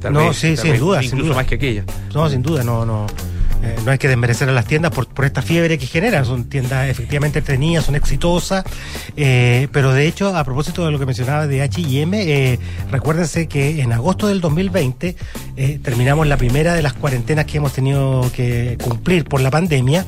tal 0.00 0.12
No, 0.12 0.28
vez- 0.28 0.36
sí, 0.36 0.56
sin 0.56 0.72
vez 0.72 0.80
duda, 0.80 1.00
sin 1.00 1.06
incluso 1.10 1.24
duda. 1.26 1.36
más 1.36 1.46
que 1.46 1.54
aquella. 1.56 1.84
No, 2.14 2.28
sin 2.28 2.42
duda, 2.42 2.64
no, 2.64 2.84
no. 2.86 3.06
Eh, 3.62 3.76
no 3.84 3.90
hay 3.90 3.98
que 3.98 4.08
desmerecer 4.08 4.48
a 4.48 4.52
las 4.52 4.66
tiendas 4.66 4.90
por, 4.90 5.06
por 5.06 5.24
esta 5.24 5.42
fiebre 5.42 5.78
que 5.78 5.86
generan. 5.86 6.24
Son 6.24 6.44
tiendas 6.44 6.88
efectivamente 6.88 7.40
entretenidas, 7.40 7.84
son 7.84 7.94
exitosas. 7.94 8.64
eh, 9.16 9.68
pero 9.72 9.92
de 9.92 10.06
hecho, 10.06 10.36
a 10.36 10.44
propósito 10.44 10.84
de 10.84 10.92
lo 10.92 10.98
que 10.98 11.06
mencionaba 11.06 11.46
de 11.46 11.62
HM, 11.62 12.14
eh, 12.14 12.58
recuérdense 12.90 13.48
que 13.48 13.80
en 13.80 13.92
agosto 13.92 14.28
del 14.28 14.40
2020 14.40 15.16
eh, 15.56 15.78
terminamos 15.82 16.26
la 16.26 16.36
primera 16.36 16.74
de 16.74 16.82
las 16.82 16.92
cuarentenas 16.94 17.44
que 17.46 17.58
hemos 17.58 17.72
tenido 17.72 18.30
que 18.34 18.78
cumplir 18.82 19.24
por 19.24 19.40
la 19.40 19.50
pandemia 19.50 20.04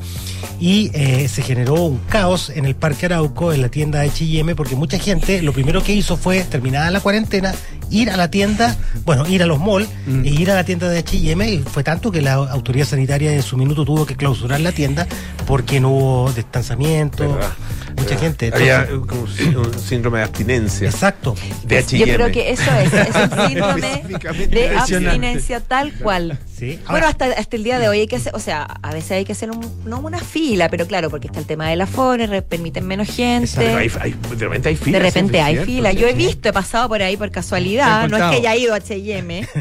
y 0.59 0.91
eh, 0.93 1.27
se 1.27 1.41
generó 1.41 1.75
un 1.75 1.97
caos 2.09 2.49
en 2.49 2.65
el 2.65 2.75
Parque 2.75 3.05
Arauco, 3.07 3.51
en 3.53 3.61
la 3.61 3.69
tienda 3.69 4.03
HM, 4.05 4.55
porque 4.55 4.75
mucha 4.75 4.97
gente 4.99 5.41
lo 5.41 5.51
primero 5.53 5.83
que 5.83 5.93
hizo 5.93 6.15
fue, 6.17 6.43
terminada 6.43 6.89
la 6.91 6.99
cuarentena, 7.01 7.53
ir 7.89 8.09
a 8.09 8.17
la 8.17 8.29
tienda, 8.31 8.75
bueno, 9.05 9.27
ir 9.27 9.43
a 9.43 9.45
los 9.45 9.59
malls 9.59 9.89
e 10.23 10.29
ir 10.29 10.49
a 10.51 10.55
la 10.55 10.63
tienda 10.63 10.89
de 10.89 10.99
H&M 10.99 11.49
y 11.49 11.59
fue 11.59 11.83
tanto 11.83 12.11
que 12.11 12.21
la 12.21 12.33
autoridad 12.33 12.85
sanitaria 12.85 13.33
en 13.33 13.41
su 13.41 13.57
minuto 13.57 13.83
tuvo 13.85 14.05
que 14.05 14.15
clausurar 14.15 14.61
la 14.61 14.71
tienda 14.71 15.05
porque 15.45 15.79
no 15.79 15.89
hubo 15.89 16.31
distanciamiento, 16.31 17.33
¿Verdad? 17.33 17.49
mucha 17.97 18.03
¿Verdad? 18.09 18.19
gente. 18.21 18.51
Había 18.53 18.81
entonces- 18.89 19.07
como 19.07 19.21
un 19.21 19.27
sí- 19.29 19.55
un 19.55 19.79
síndrome 19.79 20.17
de 20.19 20.23
abstinencia. 20.23 20.89
Exacto. 20.89 21.35
De 21.65 21.83
Yo 21.83 22.05
creo 22.05 22.31
que 22.31 22.51
eso 22.51 22.71
es, 22.75 22.93
es 22.93 23.15
un 23.15 23.47
síndrome 23.47 24.03
de 24.49 24.65
impresionante. 24.71 25.32
Abstinencia 25.33 25.59
tal 25.59 25.91
cual. 25.93 26.39
Sí. 26.57 26.79
Bueno, 26.89 27.07
hasta, 27.07 27.25
hasta 27.25 27.55
el 27.55 27.63
día 27.63 27.79
de 27.79 27.89
hoy 27.89 28.01
hay 28.01 28.07
que 28.07 28.17
hacer, 28.17 28.33
o 28.35 28.39
sea, 28.39 28.63
a 28.63 28.93
veces 28.93 29.11
hay 29.11 29.25
que 29.25 29.31
hacer 29.31 29.49
un- 29.49 29.71
no 29.85 29.99
una 29.99 30.19
fila, 30.19 30.69
pero 30.69 30.85
claro, 30.87 31.09
porque 31.09 31.27
está 31.27 31.39
el 31.39 31.45
tema 31.45 31.67
del 31.69 31.81
aforo, 31.81 32.25
permiten 32.43 32.85
menos 32.87 33.07
gente. 33.09 33.49
Pero 33.55 33.77
hay- 33.77 33.91
hay- 33.99 34.11
de 34.37 34.45
repente 34.45 34.69
hay 34.69 34.75
de 34.75 34.81
filas. 34.81 35.01
repente 35.01 35.41
hay 35.41 35.53
es 35.55 35.59
cierto, 35.65 35.73
fila. 35.73 35.91
Yo 35.93 36.07
he 36.07 36.13
visto, 36.13 36.49
he 36.49 36.53
pasado 36.53 36.87
por 36.89 37.01
ahí 37.01 37.17
por 37.17 37.31
casualidad. 37.31 38.07
No 38.07 38.17
es 38.17 38.23
que 38.23 38.35
haya 38.37 38.55
ido 38.55 38.73
a 38.73 38.77
H&M. 38.77 39.47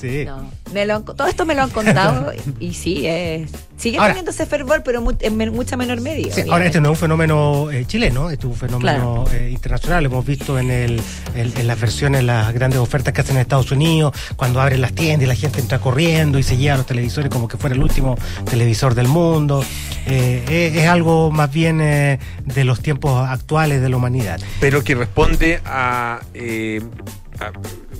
Sí. 0.00 0.24
No, 0.24 0.50
me 0.72 0.86
lo 0.86 0.96
han- 0.96 1.04
todo 1.04 1.26
esto 1.26 1.44
me 1.46 1.54
lo 1.54 1.62
han 1.62 1.70
contado 1.70 2.32
y, 2.60 2.66
y 2.68 2.74
sí, 2.74 3.02
eh, 3.06 3.46
sigue 3.76 3.98
Ahora- 3.98 4.08
teniendo 4.10 4.30
ese 4.32 4.46
fervor, 4.46 4.82
pero 4.84 5.00
mu- 5.02 5.12
en 5.20 5.36
mucha 5.52 5.76
menor 5.76 6.00
medida. 6.00 6.34
Sí, 6.34 6.42
ahora 6.50 6.66
este 6.66 6.80
no 6.80 6.88
es 6.88 6.90
un 6.90 6.96
fenómeno 6.96 7.70
eh, 7.70 7.84
chileno, 7.86 8.30
este 8.30 8.46
es 8.46 8.52
un 8.52 8.56
fenómeno 8.58 9.24
eh, 9.32 9.50
internacional. 9.52 10.04
Hemos 10.06 10.24
visto 10.24 10.58
en, 10.58 10.70
el, 10.70 11.00
en, 11.34 11.52
en 11.56 11.66
las 11.66 11.80
versiones, 11.80 12.24
las 12.24 12.52
grandes 12.52 12.80
ofertas 12.80 13.12
que 13.14 13.20
hacen 13.20 13.36
en 13.36 13.42
Estados 13.42 13.70
Unidos, 13.70 14.14
cuando 14.36 14.60
abren 14.60 14.80
las 14.80 14.92
tiendas 14.94 15.24
y 15.24 15.28
la 15.28 15.36
gente 15.40 15.60
entra 15.60 15.78
corriendo 15.80 16.38
y 16.38 16.42
se 16.42 16.56
lleva 16.56 16.76
los 16.76 16.86
televisores 16.86 17.30
como 17.30 17.48
que 17.48 17.56
fuera 17.56 17.74
el 17.74 17.82
último 17.82 18.16
televisor 18.48 18.94
del 18.94 19.08
mundo. 19.08 19.64
Eh, 20.06 20.44
es, 20.48 20.82
es 20.82 20.88
algo 20.88 21.30
más 21.30 21.52
bien 21.52 21.80
eh, 21.80 22.18
de 22.44 22.64
los 22.64 22.80
tiempos 22.80 23.28
actuales 23.28 23.82
de 23.82 23.88
la 23.88 23.96
humanidad. 23.96 24.40
Pero 24.60 24.82
que 24.82 24.94
responde 24.94 25.54
eh, 25.54 25.60
a 25.64 26.20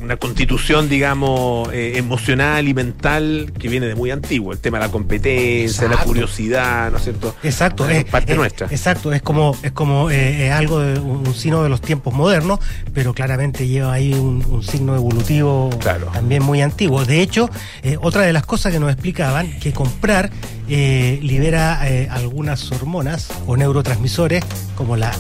una 0.00 0.16
constitución, 0.16 0.88
digamos, 0.88 1.68
eh, 1.72 1.92
emocional 1.96 2.66
y 2.68 2.74
mental 2.74 3.52
que 3.58 3.68
viene 3.68 3.86
de 3.86 3.94
muy 3.94 4.10
antiguo. 4.10 4.52
El 4.52 4.58
tema 4.58 4.78
de 4.78 4.86
la 4.86 4.90
competencia, 4.92 5.88
la 5.88 5.98
curiosidad, 5.98 6.90
¿no 6.90 6.96
es 6.96 7.04
cierto? 7.04 7.34
Exacto, 7.42 7.88
Es 7.88 8.04
parte 8.06 8.32
es- 8.32 8.38
nuestra. 8.38 8.66
Exacto, 8.70 9.12
es 9.12 9.22
como 9.22 9.56
es 9.62 9.72
como 9.72 10.10
eh, 10.10 10.46
es 10.46 10.52
algo 10.52 10.80
de 10.80 10.98
un, 10.98 11.20
signo 11.34 11.62
de 11.62 11.68
los 11.68 11.80
tiempos 11.80 12.14
modernos, 12.14 12.60
pero 12.94 13.14
claramente 13.14 13.66
lleva 13.66 13.92
ahí 13.92 14.12
un, 14.14 14.44
un 14.48 14.62
signo 14.62 14.94
evolutivo 14.96 15.70
también 16.12 16.42
muy 16.42 16.60
antiguo. 16.62 17.04
De 17.04 17.20
hecho, 17.20 17.50
eh, 17.82 17.96
otra 18.00 18.22
de 18.22 18.32
las 18.32 18.44
cosas 18.46 18.72
que 18.72 18.80
nos 18.80 18.90
explicaban 18.92 19.58
que 19.60 19.72
comprar 19.72 20.30
libera 20.68 21.80
algunas 22.10 22.70
hormonas 22.70 23.28
o 23.48 23.56
neurotransmisores 23.56 24.44
como 24.76 24.96
la 24.96 25.10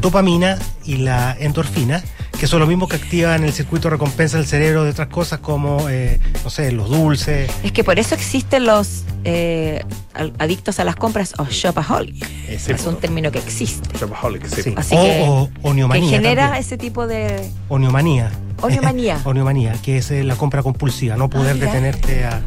dopamina 0.00 0.58
y 0.84 0.98
la 0.98 1.36
endorfina, 1.38 2.02
que 2.42 2.48
son 2.48 2.58
los 2.58 2.68
mismos 2.68 2.88
que 2.88 2.96
activan 2.96 3.44
el 3.44 3.52
circuito 3.52 3.84
de 3.86 3.90
recompensa 3.90 4.36
del 4.36 4.46
cerebro 4.48 4.82
de 4.82 4.90
otras 4.90 5.06
cosas 5.06 5.38
como, 5.38 5.88
eh, 5.88 6.18
no 6.42 6.50
sé, 6.50 6.72
los 6.72 6.90
dulces. 6.90 7.48
Es 7.62 7.70
que 7.70 7.84
por 7.84 8.00
eso 8.00 8.16
existen 8.16 8.64
los 8.64 9.04
eh, 9.22 9.84
adictos 10.40 10.80
a 10.80 10.84
las 10.84 10.96
compras 10.96 11.34
o 11.38 11.44
shopaholic. 11.44 12.26
Es 12.48 12.66
un 12.84 12.96
término 12.96 13.30
que 13.30 13.38
existe. 13.38 13.96
Shopaholic, 13.96 14.44
sí. 14.48 14.60
Sí. 14.64 14.74
Así 14.76 14.96
o, 14.96 15.02
que, 15.04 15.24
o 15.28 15.50
oniomanía. 15.62 16.10
que 16.10 16.16
genera 16.16 16.42
también. 16.46 16.60
ese 16.64 16.76
tipo 16.78 17.06
de 17.06 17.48
Oniomanía. 17.68 18.32
oniomanía. 18.60 19.20
Oniomanía, 19.24 19.74
que 19.80 19.98
es 19.98 20.10
eh, 20.10 20.24
la 20.24 20.34
compra 20.34 20.64
compulsiva, 20.64 21.14
no 21.16 21.30
poder 21.30 21.52
Ah, 21.62 21.64
detenerte 21.66 22.24
a, 22.24 22.40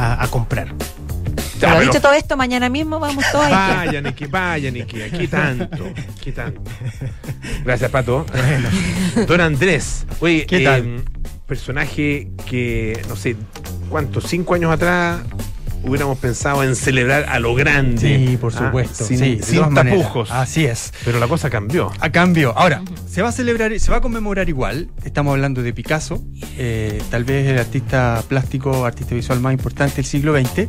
a- 0.00 0.24
a 0.24 0.26
comprar. 0.26 0.74
Pero 1.60 1.72
pero- 1.72 1.80
dicho 1.86 2.00
todo 2.00 2.12
esto, 2.12 2.36
mañana 2.36 2.68
mismo 2.68 2.98
vamos 2.98 3.24
todos 3.32 3.44
a 3.46 3.48
Ikea. 3.48 3.76
Vayan, 3.76 4.06
Ikea, 4.06 4.28
vayan, 4.28 4.74
Ikea. 4.76 5.10
¿Qué 5.10 5.28
tanto? 5.28 5.84
¿Qué 6.22 6.32
tanto? 6.32 6.62
Gracias, 7.64 7.90
Pato. 7.90 8.26
Don 9.26 9.40
Andrés. 9.40 10.06
Oye, 10.20 10.46
¿Qué 10.46 10.58
eh, 10.58 10.64
tal? 10.64 11.04
personaje 11.46 12.28
que, 12.48 13.00
no 13.08 13.16
sé, 13.16 13.36
¿cuántos? 13.88 14.24
¿Cinco 14.24 14.54
años 14.54 14.72
atrás 14.72 15.20
hubiéramos 15.86 16.18
pensado 16.18 16.62
en 16.62 16.74
celebrar 16.76 17.24
a 17.28 17.38
lo 17.38 17.54
grande? 17.54 18.26
Sí, 18.28 18.36
por 18.36 18.52
Ah, 18.56 18.58
supuesto. 18.66 19.04
sin 19.04 19.42
sí, 19.42 19.60
tapujos. 19.74 20.30
Así 20.30 20.64
es. 20.64 20.92
Pero 21.04 21.18
la 21.20 21.28
cosa 21.28 21.50
cambió. 21.50 21.90
A 22.00 22.10
cambio. 22.10 22.52
Ahora, 22.56 22.82
se 23.08 23.22
va 23.22 23.28
a 23.28 23.32
celebrar, 23.32 23.78
se 23.78 23.90
va 23.90 23.98
a 23.98 24.00
conmemorar 24.00 24.48
igual. 24.48 24.88
Estamos 25.04 25.32
hablando 25.32 25.62
de 25.62 25.72
Picasso, 25.72 26.22
eh, 26.58 27.00
tal 27.10 27.24
vez 27.24 27.46
el 27.48 27.58
artista 27.58 28.22
plástico, 28.28 28.84
artista 28.84 29.14
visual 29.14 29.40
más 29.40 29.52
importante 29.52 29.96
del 29.96 30.04
siglo 30.04 30.36
XX, 30.38 30.68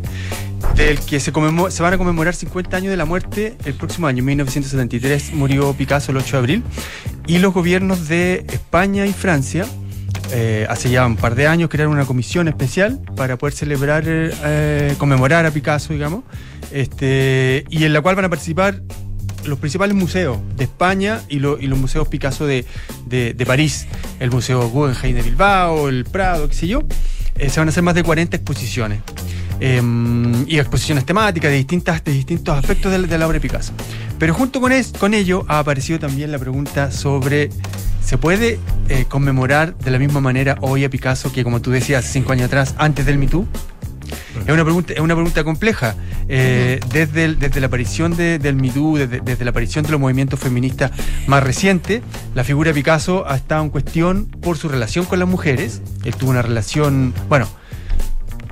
del 0.75 0.99
que 0.99 1.19
se, 1.19 1.31
se 1.31 1.83
van 1.83 1.93
a 1.93 1.97
conmemorar 1.97 2.33
50 2.35 2.77
años 2.77 2.91
de 2.91 2.97
la 2.97 3.05
muerte 3.05 3.57
el 3.65 3.73
próximo 3.73 4.07
año, 4.07 4.23
1973, 4.23 5.33
murió 5.33 5.73
Picasso 5.73 6.11
el 6.11 6.17
8 6.17 6.31
de 6.31 6.37
abril, 6.39 6.63
y 7.25 7.39
los 7.39 7.53
gobiernos 7.53 8.07
de 8.07 8.45
España 8.51 9.05
y 9.05 9.13
Francia. 9.13 9.65
Eh, 10.31 10.65
hace 10.69 10.89
ya 10.89 11.05
un 11.05 11.15
par 11.15 11.35
de 11.35 11.47
años 11.47 11.69
crearon 11.69 11.93
una 11.93 12.05
comisión 12.05 12.47
especial 12.47 12.99
para 13.15 13.37
poder 13.37 13.53
celebrar, 13.53 14.03
eh, 14.07 14.93
conmemorar 14.97 15.45
a 15.45 15.51
Picasso, 15.51 15.93
digamos, 15.93 16.23
este, 16.71 17.65
y 17.69 17.83
en 17.85 17.93
la 17.93 18.01
cual 18.01 18.15
van 18.15 18.25
a 18.25 18.29
participar 18.29 18.81
los 19.45 19.59
principales 19.59 19.95
museos 19.95 20.37
de 20.57 20.65
España 20.65 21.21
y, 21.29 21.39
lo- 21.39 21.57
y 21.59 21.67
los 21.67 21.79
museos 21.79 22.07
Picasso 22.09 22.45
de, 22.45 22.65
de- 23.05 23.33
París. 23.45 23.87
El 24.19 24.29
Museo 24.31 24.67
Guggenheim 24.69 25.15
de 25.15 25.21
Bilbao, 25.21 25.87
el 25.89 26.03
Prado, 26.03 26.49
qué 26.49 26.55
sé 26.55 26.67
yo. 26.67 26.81
Eh, 27.35 27.49
se 27.49 27.59
van 27.59 27.69
a 27.69 27.71
hacer 27.71 27.83
más 27.83 27.95
de 27.95 28.03
40 28.03 28.35
exposiciones. 28.35 28.99
Eh, 29.59 29.81
y 30.45 30.59
exposiciones 30.59 31.05
temáticas 31.05 31.49
de, 31.49 31.57
distintas, 31.57 32.03
de 32.03 32.11
distintos 32.11 32.55
aspectos 32.57 32.91
de, 32.91 32.99
de 33.07 33.17
la 33.17 33.25
obra 33.25 33.35
de 33.35 33.41
Picasso. 33.41 33.71
Pero 34.19 34.33
junto 34.33 34.59
con, 34.59 34.71
es- 34.71 34.91
con 34.91 35.13
ello 35.13 35.45
ha 35.47 35.59
aparecido 35.59 35.97
también 35.99 36.31
la 36.31 36.39
pregunta 36.39 36.91
sobre, 36.91 37.49
¿se 38.07 38.17
puede 38.17 38.57
eh, 38.87 39.05
conmemorar 39.09 39.77
de 39.77 39.91
la 39.91 39.99
misma 39.99 40.21
manera 40.21 40.57
hoy 40.61 40.85
a 40.85 40.89
Picasso 40.89 41.31
que 41.33 41.43
como 41.43 41.61
tú 41.61 41.71
decías 41.71 42.05
cinco 42.05 42.31
años 42.31 42.45
atrás, 42.45 42.73
antes 42.77 43.05
del 43.05 43.17
Me 43.17 43.27
Too? 43.27 43.45
Es 44.45 44.53
una 44.53 44.63
pregunta, 44.63 44.93
es 44.93 44.99
una 45.01 45.13
pregunta 45.15 45.43
compleja. 45.43 45.95
Eh, 46.29 46.79
desde, 46.93 47.25
el- 47.25 47.39
desde 47.39 47.59
la 47.59 47.67
aparición 47.67 48.15
de- 48.15 48.39
del 48.39 48.55
Me 48.55 48.69
Too, 48.69 48.97
desde, 48.97 49.19
desde 49.19 49.43
la 49.43 49.49
aparición 49.51 49.83
de 49.83 49.91
los 49.91 49.99
movimientos 49.99 50.39
feministas 50.39 50.91
más 51.25 51.43
recientes, 51.43 52.01
la 52.33 52.45
figura 52.45 52.69
de 52.69 52.75
Picasso 52.75 53.29
ha 53.29 53.35
estado 53.35 53.63
en 53.63 53.69
cuestión 53.71 54.25
por 54.25 54.57
su 54.57 54.69
relación 54.69 55.03
con 55.05 55.19
las 55.19 55.27
mujeres. 55.27 55.81
Él 56.05 56.15
tuvo 56.15 56.29
una 56.29 56.41
relación, 56.41 57.13
bueno, 57.27 57.47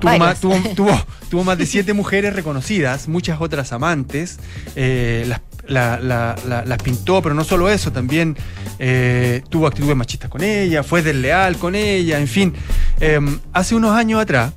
tuvo 0.00 0.18
más, 0.18 0.38
tuvo, 0.40 0.54
tuvo- 0.76 1.04
tuvo 1.30 1.44
más 1.44 1.56
de 1.56 1.64
siete 1.64 1.94
mujeres 1.94 2.34
reconocidas, 2.34 3.08
muchas 3.08 3.40
otras 3.40 3.72
amantes. 3.72 4.38
eh, 4.74 5.24
las, 5.26 5.40
la- 5.68 5.98
la- 6.00 6.34
la- 6.48 6.64
las 6.64 6.82
pintó, 6.82 7.22
pero 7.22 7.34
no 7.34 7.44
solo 7.44 7.68
eso, 7.70 7.92
también 7.92 8.36
eh, 8.78 9.42
tuvo 9.48 9.66
actitudes 9.66 9.96
machistas 9.96 10.28
con 10.30 10.42
ella, 10.42 10.82
fue 10.82 11.02
desleal 11.02 11.56
con 11.56 11.74
ella, 11.74 12.18
en 12.18 12.28
fin. 12.28 12.54
Eh, 13.00 13.18
hace 13.52 13.74
unos 13.74 13.92
años 13.96 14.20
atrás, 14.20 14.52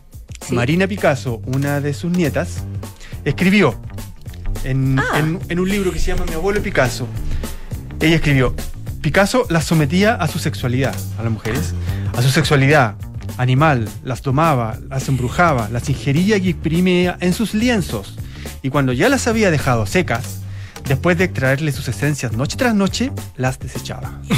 Marina 0.52 0.88
Picasso, 0.88 1.42
una 1.46 1.80
de 1.82 1.94
sus 1.94 2.12
nietas, 2.12 2.64
escribió 3.26 3.80
en, 4.64 5.00
en- 5.16 5.40
en 5.50 5.60
un 5.60 5.70
libro 5.70 5.92
que 5.92 6.00
se 6.00 6.08
llama 6.08 6.26
Mi 6.28 6.34
abuelo 6.34 6.62
Picasso. 6.62 7.08
Ella 8.00 8.16
escribió, 8.16 8.56
Picasso 9.02 9.46
las 9.50 9.66
sometía 9.66 10.16
a 10.16 10.28
su 10.28 10.40
sexualidad, 10.40 10.96
a 11.18 11.24
las 11.24 11.32
mujeres, 11.32 11.74
a 12.18 12.22
su 12.22 12.30
sexualidad 12.30 12.96
animal, 13.38 13.88
las 14.04 14.22
tomaba, 14.22 14.78
las 14.90 15.08
embrujaba, 15.08 15.70
las 15.72 15.88
ingería 15.90 16.36
y 16.38 16.50
exprimía 16.50 17.18
en 17.22 17.32
sus 17.34 17.54
lienzos. 17.54 18.18
Y 18.62 18.70
cuando 18.70 18.92
ya 18.92 19.08
las 19.08 19.28
había 19.28 19.52
dejado 19.52 19.86
secas, 19.86 20.39
después 20.90 21.18
de 21.18 21.24
extraerle 21.26 21.72
sus 21.72 21.88
esencias 21.88 22.34
noche 22.34 22.58
tras 22.58 22.76
noche, 22.76 23.12
las 23.38 23.58
desechaba. 23.60 24.20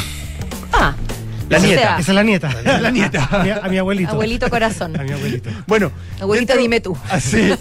Ah, 0.74 0.96
La 1.50 1.60
nieta. 1.60 1.82
sea, 1.82 1.98
Esa 2.00 2.12
es 2.12 2.16
la 2.16 2.24
nieta. 2.24 2.50
La 2.82 2.92
nieta. 2.92 3.26
A 3.30 3.44
mi, 3.44 3.50
a 3.50 3.62
mi 3.70 3.78
abuelito. 3.78 4.12
Abuelito 4.12 4.50
corazón. 4.50 4.96
A 5.00 5.04
mi 5.04 5.12
abuelito. 5.12 5.50
Bueno, 5.68 5.92
Abuelito, 6.22 6.56
dime 6.58 6.80
tú. 6.80 6.98
Así. 7.10 7.54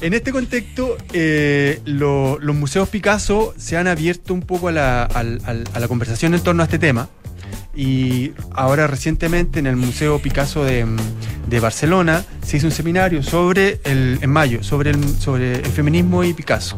En 0.00 0.14
este 0.14 0.30
contexto, 0.30 0.96
eh, 1.12 1.80
lo- 1.86 2.38
los 2.38 2.54
museos 2.54 2.88
Picasso 2.88 3.52
se 3.58 3.76
han 3.76 3.88
abierto 3.88 4.32
un 4.32 4.42
poco 4.42 4.70
la, 4.70 5.02
a 5.02 5.22
la 5.80 5.88
conversación 5.88 6.34
en 6.34 6.40
torno 6.40 6.62
a 6.62 6.66
este 6.66 6.78
tema. 6.78 7.08
Y 7.78 8.32
ahora 8.54 8.88
recientemente 8.88 9.60
en 9.60 9.68
el 9.68 9.76
Museo 9.76 10.18
Picasso 10.18 10.64
de, 10.64 10.84
Barcelona 11.60 12.24
se 12.44 12.56
hizo 12.56 12.66
un 12.66 12.72
seminario 12.72 13.22
sobre 13.22 13.80
el, 13.84 14.18
en 14.20 14.30
mayo, 14.30 14.64
sobre 14.64 14.90
el, 14.90 15.08
sobre 15.20 15.60
el 15.60 15.66
feminismo 15.66 16.24
y 16.24 16.34
Picasso. 16.34 16.76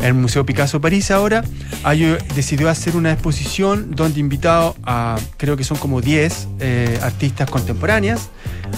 El 0.00 0.14
Museo 0.14 0.46
Picasso 0.46 0.80
París 0.80 1.10
ahora 1.10 1.44
hay- 1.84 2.16
decidió 2.34 2.70
hacer 2.70 2.96
una 2.96 3.12
exposición 3.12 3.90
donde 3.94 4.18
invitado 4.18 4.76
a, 4.82 5.18
creo 5.36 5.58
que 5.58 5.64
son 5.64 5.76
como 5.76 6.00
10 6.00 6.48
eh, 6.60 6.98
artistas 7.02 7.50
contemporáneas, 7.50 8.30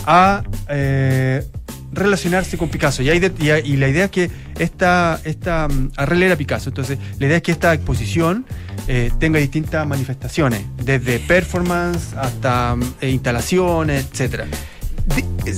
a 0.04 0.42
eh, 0.68 1.46
relacionarse 1.92 2.56
con 2.58 2.68
Picasso. 2.68 3.02
Y, 3.02 3.10
hay 3.10 3.18
de- 3.18 3.32
y, 3.38 3.50
hay- 3.50 3.62
y 3.64 3.76
la 3.76 3.88
idea 3.88 4.06
es 4.06 4.10
que 4.10 4.30
esta, 4.58 5.20
esta 5.24 5.68
mm, 5.68 5.90
a 5.96 6.06
releer 6.06 6.32
a 6.32 6.36
Picasso. 6.36 6.70
Entonces, 6.70 6.98
la 7.18 7.26
idea 7.26 7.36
es 7.36 7.42
que 7.42 7.52
esta 7.52 7.72
exposición 7.74 8.44
eh, 8.88 9.10
tenga 9.18 9.38
distintas 9.38 9.86
manifestaciones, 9.86 10.62
desde 10.82 11.18
performance 11.20 12.14
hasta 12.16 12.76
mm, 12.76 12.82
eh, 13.02 13.10
instalaciones, 13.10 14.06
etcétera. 14.10 14.46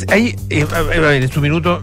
Hay, 0.08 0.34
eh, 0.50 0.66
en 1.22 1.30
su 1.30 1.40
minuto 1.40 1.82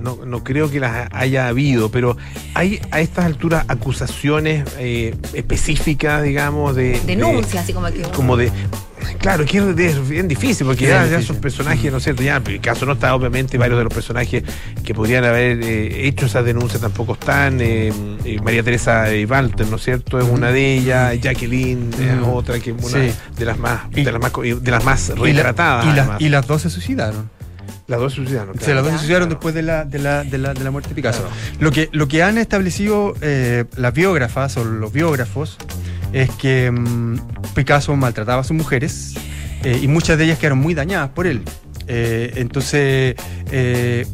no, 0.00 0.24
no 0.24 0.42
creo 0.44 0.70
que 0.70 0.80
las 0.80 1.08
haya 1.12 1.48
habido, 1.48 1.90
pero 1.90 2.16
hay 2.54 2.80
a 2.90 3.00
estas 3.00 3.24
alturas 3.24 3.64
acusaciones 3.68 4.64
eh, 4.78 5.14
específicas, 5.32 6.22
digamos, 6.22 6.74
de... 6.74 6.92
de- 7.00 7.00
Denuncia, 7.06 7.60
así 7.60 7.72
como 7.72 7.86
que. 7.88 8.02
como 8.02 8.36
de 8.36 8.50
claro 9.18 9.44
que 9.44 9.58
es, 9.58 10.08
bien 10.08 10.28
difícil 10.28 10.66
porque 10.66 10.86
ya, 10.86 11.20
son 11.22 11.36
personajes 11.36 11.90
no 11.90 11.98
es 11.98 12.04
cierto 12.04 12.22
ya 12.22 12.42
el 12.44 12.60
caso 12.60 12.86
no 12.86 12.92
está 12.92 13.14
obviamente 13.14 13.58
varios 13.58 13.78
de 13.78 13.84
los 13.84 13.92
personajes 13.94 14.42
que 14.84 14.94
podrían 14.94 15.24
haber 15.24 15.62
eh, 15.62 16.06
hecho 16.06 16.26
esas 16.26 16.44
denuncias 16.44 16.80
tampoco 16.82 17.14
están 17.14 17.60
eh, 17.60 17.92
eh, 18.24 18.38
María 18.42 18.62
Teresa 18.62 19.06
Walter 19.28 19.66
no 19.66 19.76
es 19.76 19.82
cierto 19.82 20.18
es 20.18 20.24
una 20.28 20.50
de 20.52 20.74
ellas 20.78 21.20
Jacqueline 21.20 21.90
es 21.94 22.26
otra 22.26 22.58
que 22.58 22.70
es 22.70 22.76
una 22.84 23.02
Sí. 23.02 23.12
de 23.38 23.44
las 23.44 23.58
más 23.58 23.90
de 23.90 24.04
las 24.12 24.20
más 24.20 24.32
de 24.32 24.70
las 24.70 24.84
más 24.84 25.08
Y, 25.10 25.18
la- 25.18 25.24
retratadas 25.24 26.20
y 26.20 26.28
las 26.28 26.46
dos 26.46 26.62
se 26.62 26.70
suicidaron. 26.70 27.30
Las 27.86 28.00
dos 28.00 28.12
suicidaron 28.14 28.58
Se 28.58 28.68
las 28.74 28.82
dos 28.82 28.84
claro. 28.90 28.98
suicidaron 28.98 29.28
después 29.28 29.54
de 29.54 29.62
la, 29.62 29.84
de 29.84 29.98
la, 29.98 30.24
de 30.24 30.38
la, 30.38 30.54
de 30.54 30.64
la 30.64 30.70
muerte 30.70 30.88
de 30.90 30.94
Picasso. 30.94 31.24
Lo, 31.60 31.70
que, 31.70 31.88
lo 31.92 32.08
que 32.08 32.22
han 32.22 32.38
establecido 32.38 33.14
eh, 33.20 33.64
las 33.76 33.92
biógrafas 33.92 34.56
o 34.56 34.64
los 34.64 34.92
biógrafos 34.92 35.58
es 36.12 36.30
que 36.30 36.70
mm, 36.70 37.16
Picasso 37.54 37.94
maltrataba 37.96 38.40
a 38.42 38.44
sus 38.44 38.56
mujeres 38.56 39.14
eh, 39.64 39.78
y 39.82 39.88
muchas 39.88 40.18
de 40.18 40.24
ellas 40.24 40.38
quedaron 40.38 40.58
muy 40.58 40.74
dañadas 40.74 41.10
por 41.10 41.26
él. 41.26 41.42
Eh, 41.88 42.32
entonces, 42.36 43.16
eh, 43.50 44.06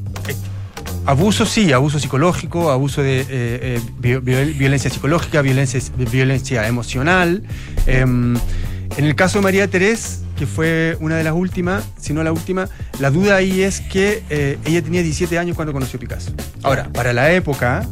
abuso 1.07 1.47
sí, 1.47 1.73
abuso 1.73 1.99
psicológico, 1.99 2.71
abuso 2.71 3.03
de 3.03 3.81
vi- 3.99 4.17
vi- 4.17 4.53
violencia 4.55 4.91
psicológica, 4.91 5.43
violencia, 5.43 5.81
violencia 6.11 6.67
emocional. 6.67 7.43
Em, 7.87 8.37
en 8.97 9.05
el 9.05 9.15
caso 9.15 9.39
de 9.39 9.43
María 9.45 9.69
Terés, 9.69 10.23
que 10.39 10.47
fue 10.47 10.97
una 11.01 11.16
de 11.16 11.24
las 11.24 11.34
últimas, 11.34 11.84
si 12.01 12.12
no 12.12 12.22
la 12.22 12.32
última, 12.32 12.68
la 13.01 13.11
duda 13.11 13.36
ahí 13.36 13.62
es 13.62 13.80
que 13.80 14.22
eh, 14.30 14.57
ella 14.64 14.82
tenía 14.82 15.03
17 15.03 15.36
años 15.39 15.57
cuando 15.57 15.72
conoció 15.72 15.97
a 15.97 16.01
Picasso. 16.01 16.32
Ahora, 16.62 16.89
para 16.93 17.12
la 17.12 17.32
época, 17.32 17.86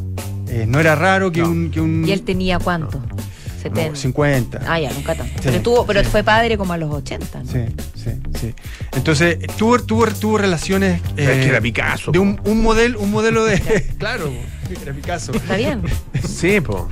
eh, 0.47 0.65
no 0.67 0.79
era 0.79 0.95
raro 0.95 1.31
que 1.31 1.43
un... 1.43 1.69
Que 1.71 1.81
un 1.81 2.05
¿Y 2.07 2.11
él 2.11 2.21
tenía 2.21 2.57
cuánto? 2.57 2.99
no, 2.99 3.17
70. 3.61 3.95
50. 3.97 4.61
Ah, 4.65 4.79
ya, 4.79 4.91
nunca 4.93 5.13
tanto. 5.15 5.33
Sí, 5.33 5.41
pero 5.43 5.61
tuvo, 5.61 5.85
pero 5.85 6.01
sí. 6.03 6.09
fue 6.09 6.23
padre 6.23 6.57
como 6.57 6.71
a 6.73 6.77
los 6.77 6.93
80, 6.93 7.43
¿no? 7.43 7.51
Sí, 7.51 7.59
sí, 7.95 8.11
sí. 8.39 8.53
Entonces, 8.95 9.39
eh, 9.41 9.47
tuvo, 9.57 9.79
tuvo, 9.79 10.07
tuvo 10.07 10.37
relaciones... 10.37 11.01
Es 11.17 11.27
eh, 11.27 11.39
que 11.41 11.49
era 11.49 11.59
Picasso 11.59 12.11
De 12.11 12.19
un, 12.19 12.39
un 12.45 12.61
modelo, 12.61 12.99
un 12.99 13.11
modelo 13.11 13.43
de... 13.43 13.59
claro, 13.97 14.31
era 14.81 14.93
Picasso. 14.93 15.33
Está 15.33 15.57
bien. 15.57 15.81
Sí, 16.25 16.61
po. 16.61 16.87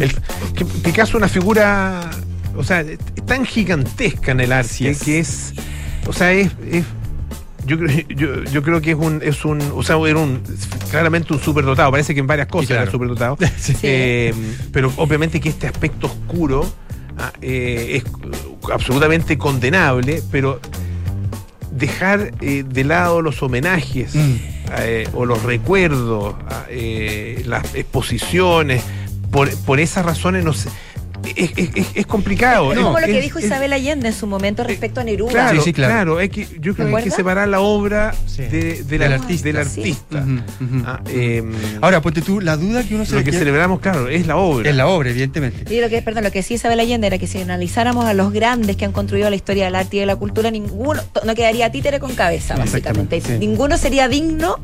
El- 0.00 0.14
que 0.54 0.64
Picasso 0.64 1.10
es 1.10 1.14
una 1.14 1.28
figura, 1.28 2.10
o 2.56 2.64
sea, 2.64 2.80
es 2.80 2.98
tan 3.26 3.44
gigantesca 3.44 4.32
en 4.32 4.40
el 4.40 4.52
arte 4.52 4.90
es. 4.90 5.02
que 5.02 5.18
es, 5.18 5.52
o 6.06 6.12
sea, 6.12 6.32
es, 6.32 6.50
es- 6.70 6.84
yo, 7.66 7.78
creo- 7.78 8.06
yo, 8.08 8.44
yo 8.44 8.62
creo 8.62 8.80
que 8.80 8.90
es 8.92 8.96
un, 8.96 9.20
es 9.22 9.44
un, 9.44 9.60
o 9.74 9.82
sea, 9.82 9.96
era 10.06 10.18
un, 10.18 10.40
claramente 10.90 11.32
un 11.32 11.40
superdotado, 11.40 11.90
parece 11.90 12.14
que 12.14 12.20
en 12.20 12.26
varias 12.26 12.48
cosas 12.48 12.68
claro. 12.68 12.82
era 12.82 12.90
superdotado, 12.92 13.38
Sí. 13.58 13.74
Eh, 13.82 14.34
pero 14.72 14.92
obviamente 14.96 15.40
que 15.40 15.48
este 15.48 15.66
aspecto 15.66 16.06
oscuro 16.06 16.64
ah, 17.18 17.32
eh, 17.42 18.02
es 18.02 18.04
absolutamente 18.72 19.36
condenable, 19.38 20.22
pero 20.30 20.60
dejar 21.72 22.32
eh, 22.40 22.64
de 22.66 22.84
lado 22.84 23.20
los 23.22 23.42
homenajes 23.42 24.14
Mm. 24.14 24.36
o 25.14 25.24
los 25.26 25.42
recuerdos, 25.42 26.34
ah, 26.48 26.64
las 27.44 27.74
exposiciones, 27.74 28.82
por, 29.30 29.54
por 29.58 29.78
esas 29.80 30.04
razones 30.06 30.44
no 30.44 30.52
sé, 30.52 30.70
es, 31.36 31.50
es- 31.56 31.70
es- 31.74 31.86
es 31.94 32.06
complicado. 32.06 32.72
Es 32.72 32.78
Es- 32.78 32.84
como 32.84 32.98
lo 32.98 33.06
que 33.06 33.18
es- 33.18 33.24
dijo 33.24 33.38
es- 33.38 33.44
Isabel 33.44 33.72
Allende 33.72 34.08
en 34.08 34.14
su 34.14 34.26
momento 34.26 34.64
respecto 34.64 35.00
a 35.00 35.04
Neruda. 35.04 35.30
Claro, 35.30 35.58
Sí, 35.58 35.64
sí, 35.66 35.72
claro. 35.72 35.92
claro. 35.92 36.18
hay 36.18 36.28
que, 36.28 36.46
yo 36.60 36.74
creo 36.74 36.88
que 36.88 36.96
hay 36.96 37.04
que 37.04 37.10
separar 37.10 37.48
la 37.48 37.60
obra 37.60 38.14
Sí. 38.26 38.42
de, 38.42 38.82
del 38.82 38.86
Del 38.86 39.02
ar- 39.02 39.12
artista, 39.14 40.20
del. 40.20 40.42
Ah, 40.86 41.00
eh, 41.08 41.42
Ahora, 41.80 42.00
ponte 42.00 42.22
tú, 42.22 42.40
la 42.40 42.56
duda 42.56 42.82
que 42.82 42.94
uno 42.94 43.04
se 43.04 43.14
lo 43.14 43.24
que 43.24 43.32
celebramos, 43.32 43.80
claro, 43.80 44.08
es 44.08 44.26
la 44.26 44.36
obra. 44.36 44.68
es 44.70 44.74
la 44.76 44.86
obra, 44.88 45.10
evidentemente. 45.10 45.72
Y 45.74 45.80
lo 45.80 45.88
que, 45.88 46.02
perdón, 46.02 46.24
lo 46.24 46.30
que 46.32 46.42
sí 46.42 46.54
Isabel 46.54 46.80
Allende 46.80 47.06
era 47.06 47.18
que 47.18 47.26
si 47.26 47.40
analizáramos 47.40 48.04
a 48.06 48.14
los 48.14 48.32
grandes 48.32 48.76
que 48.76 48.84
han 48.84 48.92
construido 48.92 49.28
la 49.30 49.36
historia 49.36 49.66
del 49.66 49.74
arte 49.74 49.96
y 49.96 50.00
de 50.00 50.06
la 50.06 50.16
cultura, 50.16 50.50
ninguno 50.50 51.00
no 51.24 51.34
quedaría 51.34 51.70
títere 51.70 52.00
con 52.00 52.14
cabeza, 52.14 52.56
básicamente. 52.56 53.20
Ninguno 53.38 53.76
sería 53.76 54.08
digno 54.08 54.56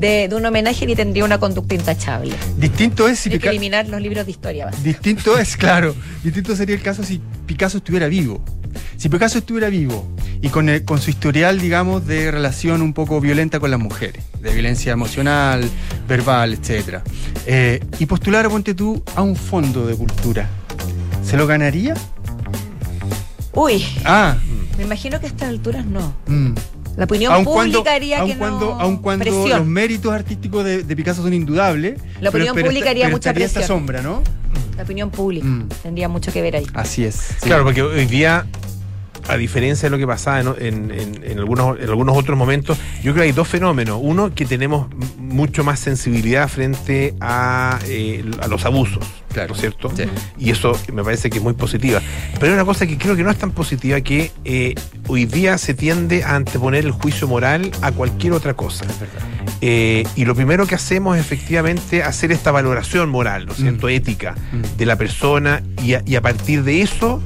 de, 0.00 0.26
de 0.28 0.34
un 0.34 0.44
homenaje 0.46 0.86
ni 0.86 0.96
tendría 0.96 1.24
una 1.24 1.38
conducta 1.38 1.74
intachable. 1.74 2.34
Distinto 2.56 3.06
es 3.06 3.18
si 3.20 3.30
Picasso... 3.30 3.50
eliminar 3.50 3.86
los 3.88 4.00
libros 4.00 4.24
de 4.24 4.30
historia. 4.32 4.70
Distinto 4.82 5.38
es, 5.38 5.56
claro, 5.56 5.94
distinto 6.24 6.56
sería 6.56 6.74
el 6.74 6.82
caso 6.82 7.04
si 7.04 7.20
Picasso 7.46 7.78
estuviera 7.78 8.08
vivo. 8.08 8.42
Si 8.96 9.08
Picasso 9.08 9.38
estuviera 9.38 9.68
vivo 9.68 10.06
y 10.42 10.48
con, 10.48 10.68
el- 10.68 10.84
con 10.84 11.00
su 11.00 11.10
historial, 11.10 11.60
digamos, 11.60 12.06
de 12.06 12.30
relación 12.30 12.82
un 12.82 12.92
poco 12.94 13.20
violenta 13.20 13.60
con 13.60 13.70
las 13.70 13.80
mujeres, 13.80 14.24
de 14.40 14.52
violencia 14.52 14.92
emocional, 14.92 15.68
verbal, 16.08 16.54
etc. 16.54 17.00
eh, 17.46 17.80
y 17.98 18.06
postulara, 18.06 18.48
ponte 18.48 18.74
tú, 18.74 19.02
a 19.16 19.22
un 19.22 19.36
fondo 19.36 19.86
de 19.86 19.96
cultura, 19.96 20.48
¿se 21.24 21.36
lo 21.36 21.46
ganaría? 21.46 21.94
Uy, 23.52 23.84
Ah, 24.04 24.36
me 24.78 24.84
imagino 24.84 25.18
que 25.20 25.26
a 25.26 25.28
estas 25.28 25.48
alturas 25.48 25.84
no. 25.84 26.14
mm, 26.28 26.54
La 26.96 27.04
opinión 27.04 27.32
Aun 27.32 27.44
pública 27.44 27.72
cuando, 27.82 27.90
haría 27.90 28.18
aun 28.20 28.30
que 28.30 28.36
cuando, 28.36 28.66
no 28.74 28.80
aun 28.80 28.96
cuando 28.98 29.22
presión. 29.24 29.48
los 29.50 29.66
méritos 29.66 30.12
artísticos 30.12 30.64
de, 30.64 30.82
de 30.82 30.96
Picasso 30.96 31.22
son 31.22 31.32
indudables. 31.32 32.00
La 32.20 32.30
opinión 32.30 32.54
pero, 32.54 32.66
pública 32.66 32.84
pero 32.84 32.90
haría 32.90 33.04
pero 33.06 33.16
mucha 33.16 33.30
estaría 33.30 33.46
esta 33.46 33.60
presión. 33.60 33.78
sombra, 33.78 34.02
¿no? 34.02 34.22
La 34.76 34.82
opinión 34.82 35.10
pública 35.10 35.46
Mm. 35.46 35.68
tendría 35.82 36.08
mucho 36.08 36.32
que 36.32 36.42
ver 36.42 36.56
ahí. 36.56 36.66
Así 36.74 37.04
es. 37.04 37.14
sí. 37.14 37.34
Claro, 37.42 37.64
porque 37.64 37.82
hoy 37.82 38.06
día, 38.06 38.46
a 39.30 39.36
diferencia 39.36 39.86
de 39.88 39.90
lo 39.90 39.98
que 39.98 40.06
pasaba 40.06 40.40
en, 40.40 40.48
en- 40.58 40.90
en- 40.90 41.24
en 41.24 41.38
algunos, 41.38 41.78
en 41.78 41.88
algunos 41.88 42.16
otros 42.16 42.36
momentos, 42.36 42.78
yo 42.96 43.12
creo 43.12 43.16
que 43.16 43.22
hay 43.22 43.32
dos 43.32 43.48
fenómenos. 43.48 43.98
Uno, 44.02 44.34
que 44.34 44.44
tenemos 44.46 44.88
mucho 45.18 45.64
más 45.64 45.78
sensibilidad 45.80 46.48
frente 46.48 47.14
a, 47.20 47.78
eh, 47.86 48.24
a 48.42 48.48
los 48.48 48.64
abusos, 48.64 49.04
¿no 49.48 49.54
es 49.54 49.60
cierto? 49.60 49.88
Y 50.38 50.50
eso 50.50 50.72
me 50.92 51.04
parece 51.04 51.30
que 51.30 51.38
es 51.38 51.44
muy 51.44 51.52
positiva. 51.54 52.00
Pero 52.34 52.46
hay 52.46 52.52
una 52.52 52.64
cosa 52.64 52.86
que 52.86 52.98
creo 52.98 53.14
que 53.16 53.22
no 53.22 53.30
es 53.30 53.38
tan 53.38 53.52
positiva, 53.52 54.00
que 54.00 54.32
eh, 54.44 54.74
hoy 55.06 55.26
día 55.26 55.56
se 55.58 55.74
tiende 55.74 56.24
a 56.24 56.34
anteponer 56.34 56.84
el 56.84 56.90
juicio 56.92 57.28
moral 57.28 57.70
a 57.82 57.92
cualquier 57.92 58.32
otra 58.32 58.54
cosa. 58.54 58.84
Eh, 59.60 60.04
y 60.16 60.24
lo 60.24 60.34
primero 60.34 60.66
que 60.66 60.74
hacemos 60.74 61.16
es 61.16 61.24
efectivamente 61.24 62.02
hacer 62.02 62.32
esta 62.32 62.50
valoración 62.50 63.08
moral, 63.10 63.46
¿no 63.46 63.52
es 63.52 63.58
cierto? 63.58 63.88
Ética 63.88 64.34
de 64.76 64.86
la 64.86 64.96
persona 64.96 65.62
y 65.82 65.94
a, 65.94 66.02
y 66.06 66.16
a 66.16 66.22
partir 66.22 66.62
de 66.64 66.82
eso 66.82 67.22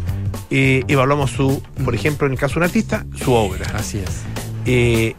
eh, 0.56 0.84
evaluamos 0.88 1.30
su, 1.32 1.62
por 1.84 1.94
ejemplo, 1.94 2.26
en 2.26 2.34
el 2.34 2.38
caso 2.38 2.54
de 2.54 2.58
un 2.60 2.64
artista, 2.64 3.04
su 3.16 3.32
obra. 3.32 3.66
Así 3.74 3.98
es. 3.98 4.22
Eh, 4.66 5.14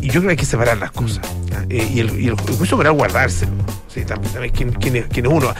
y 0.00 0.06
yo 0.06 0.12
creo 0.14 0.22
que 0.24 0.30
hay 0.30 0.36
que 0.36 0.44
separar 0.44 0.76
las 0.78 0.92
cosas. 0.92 1.26
Eh, 1.70 1.90
y, 1.94 2.00
el, 2.00 2.20
y 2.20 2.26
el 2.28 2.34
juicio 2.34 2.76
moral 2.76 2.92
guardárselo. 2.92 3.52
Sí, 3.88 4.04
también, 4.04 4.32
también 4.32 4.52
quién, 4.54 4.72
quién 4.72 4.96
es, 4.96 5.06
quién 5.06 5.26
es 5.26 5.32
uno. 5.32 5.52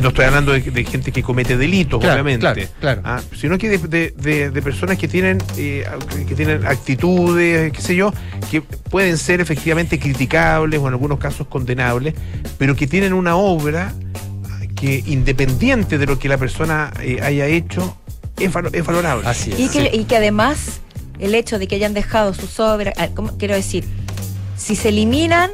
No 0.00 0.08
estoy 0.10 0.26
hablando 0.26 0.52
de, 0.52 0.60
de 0.60 0.84
gente 0.84 1.10
que 1.10 1.22
comete 1.22 1.56
delitos, 1.56 1.98
Claro, 2.00 2.14
obviamente. 2.22 2.40
claro, 2.40 2.62
claro. 2.80 3.00
¿ah? 3.04 3.20
Sino 3.36 3.58
que 3.58 3.68
de, 3.68 3.78
de- 3.78 4.14
de- 4.16 4.50
de 4.50 4.62
personas 4.62 4.96
que 4.98 5.08
tienen, 5.08 5.38
eh, 5.56 5.84
que 6.28 6.34
tienen 6.36 6.64
actitudes, 6.66 7.72
qué 7.72 7.80
sé 7.82 7.96
yo, 7.96 8.12
que 8.50 8.60
pueden 8.62 9.18
ser 9.18 9.40
efectivamente 9.40 9.98
criticables 9.98 10.78
o 10.80 10.86
en 10.86 10.94
algunos 10.94 11.18
casos 11.18 11.46
condenables, 11.48 12.14
pero 12.58 12.76
que 12.76 12.86
tienen 12.86 13.12
una 13.12 13.36
obra 13.36 13.92
que 14.76 15.02
independiente 15.06 15.98
de 15.98 16.06
lo 16.06 16.18
que 16.18 16.28
la 16.28 16.38
persona 16.38 16.92
eh, 17.02 17.18
haya 17.22 17.46
hecho, 17.46 17.96
es, 18.40 18.52
valo- 18.52 18.70
es 18.72 18.84
valorable. 18.84 19.26
Así 19.28 19.52
Y 19.56 19.68
que, 19.68 19.90
y 19.94 20.04
que 20.04 20.16
además 20.16 20.80
el 21.18 21.34
hecho 21.34 21.58
de 21.58 21.66
que 21.66 21.76
hayan 21.76 21.94
dejado 21.94 22.34
sus 22.34 22.60
obras, 22.60 22.94
ah, 22.98 23.08
¿cómo? 23.14 23.36
quiero 23.38 23.54
decir, 23.54 23.84
si 24.56 24.76
se 24.76 24.88
eliminan, 24.90 25.50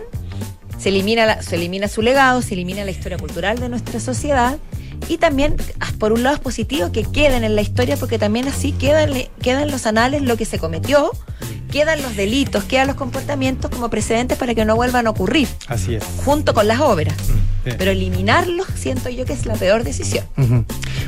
se 0.79 0.91
elimina, 0.91 1.27
la- 1.27 1.43
se 1.43 1.57
elimina 1.57 1.89
su 1.89 2.03
legado, 2.03 2.43
se 2.43 2.55
elimina 2.55 2.85
la 2.85 2.91
historia 2.91 3.17
cultural 3.19 3.59
de 3.59 3.69
nuestra 3.69 4.01
sociedad 4.01 4.59
y 5.09 5.19
también, 5.19 5.57
ah, 5.81 5.89
por 5.99 6.13
un 6.13 6.23
lado 6.23 6.37
es 6.37 6.41
positivo 6.43 6.91
que 6.93 7.03
queden 7.05 7.45
en 7.45 7.55
la 7.57 7.63
historia 7.63 7.97
porque 7.97 8.19
también 8.19 8.49
así 8.49 8.73
quedan, 8.73 9.11
quedan 9.43 9.71
los 9.71 9.87
anales 9.87 10.23
lo 10.23 10.37
que 10.37 10.45
se 10.45 10.59
cometió, 10.59 11.11
quedan 11.71 12.01
los 12.03 12.17
delitos, 12.17 12.65
quedan 12.65 12.87
los 12.87 12.97
comportamientos 12.97 13.71
como 13.71 13.91
precedentes 13.91 14.39
para 14.39 14.55
que 14.55 14.65
no 14.65 14.77
vuelvan 14.77 15.07
a 15.07 15.11
ocurrir, 15.11 15.49
Así 15.69 15.95
es. 15.97 16.05
junto 16.25 16.55
con 16.55 16.69
las 16.69 16.81
obras. 16.81 17.15
Sí. 17.27 17.71
Pero 17.79 17.91
eliminarlos 17.93 18.67
siento 18.77 19.09
yo 19.09 19.25
que 19.25 19.33
es 19.33 19.47
la 19.47 19.55
peor 19.55 19.85
decisión. 19.85 20.27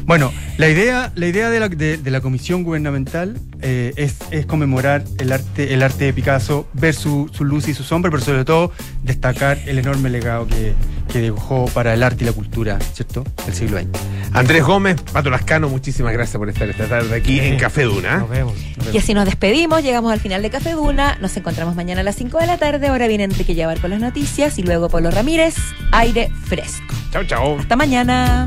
Bueno, 0.07 0.33
la 0.57 0.69
idea, 0.71 1.13
la 1.15 1.27
idea 1.27 1.51
de, 1.51 1.61
la, 1.61 1.69
de- 1.69 1.99
de 1.99 2.11
la 2.11 2.21
comisión 2.23 2.63
gubernamental 2.63 3.39
eh, 3.61 3.93
es, 3.97 4.15
es 4.31 4.47
conmemorar 4.47 5.05
el 5.19 5.33
arte, 5.33 5.75
el 5.75 5.83
arte 5.83 6.07
de 6.07 6.13
Picasso, 6.15 6.67
ver 6.73 6.95
su, 6.95 7.29
su 7.33 7.45
luz 7.45 7.69
y 7.69 7.75
su 7.75 7.83
sombra, 7.83 8.11
pero 8.11 8.23
sobre 8.25 8.45
todo 8.45 8.73
destacar 9.03 9.59
el 9.67 9.79
enorme 9.79 10.09
legado 10.09 10.47
que, 10.47 10.73
que 11.07 11.21
dibujó 11.21 11.67
para 11.67 11.95
el 11.95 12.03
arte 12.03 12.25
y 12.25 12.27
la 12.27 12.33
cultura, 12.33 12.79
¿cierto? 12.93 13.25
Del 13.45 13.55
siglo 13.55 13.79
XX. 13.79 13.89
Andrés 14.33 14.65
Gómez, 14.65 15.01
Pato 15.13 15.31
Lascano, 15.31 15.69
muchísimas 15.69 16.13
gracias 16.13 16.37
por 16.37 16.49
estar 16.49 16.69
esta 16.69 16.87
tarde 16.87 17.15
aquí 17.17 17.41
en 17.41 17.59
Café 17.59 17.85
Duna. 17.85 18.19
Nos 18.19 18.29
vemos. 18.29 18.55
Y 18.93 18.99
así 18.99 19.15
nos 19.15 19.25
despedimos, 19.25 19.83
llegamos 19.83 20.13
al 20.13 20.21
final 20.21 20.43
de 20.43 20.51
Café 20.51 20.73
Duna, 20.73 21.17
nos 21.21 21.37
encontramos 21.37 21.75
mañana 21.75 22.03
a 22.03 22.05
las 22.05 22.17
5 22.17 22.39
de 22.39 22.47
la 22.47 22.59
tarde, 22.59 22.89
ahora 22.89 23.07
viene 23.09 23.25
Enrique 23.25 23.55
Llevar 23.55 23.81
con 23.81 23.91
las 23.91 24.01
noticias 24.01 24.59
y 24.59 24.63
luego 24.63 24.89
Polo 24.89 25.11
Ramírez, 25.11 25.55
aire 25.93 26.31
fresco. 26.45 26.95
Chao, 27.13 27.25
chao. 27.25 27.59
Hasta 27.59 27.77
mañana. 27.77 28.47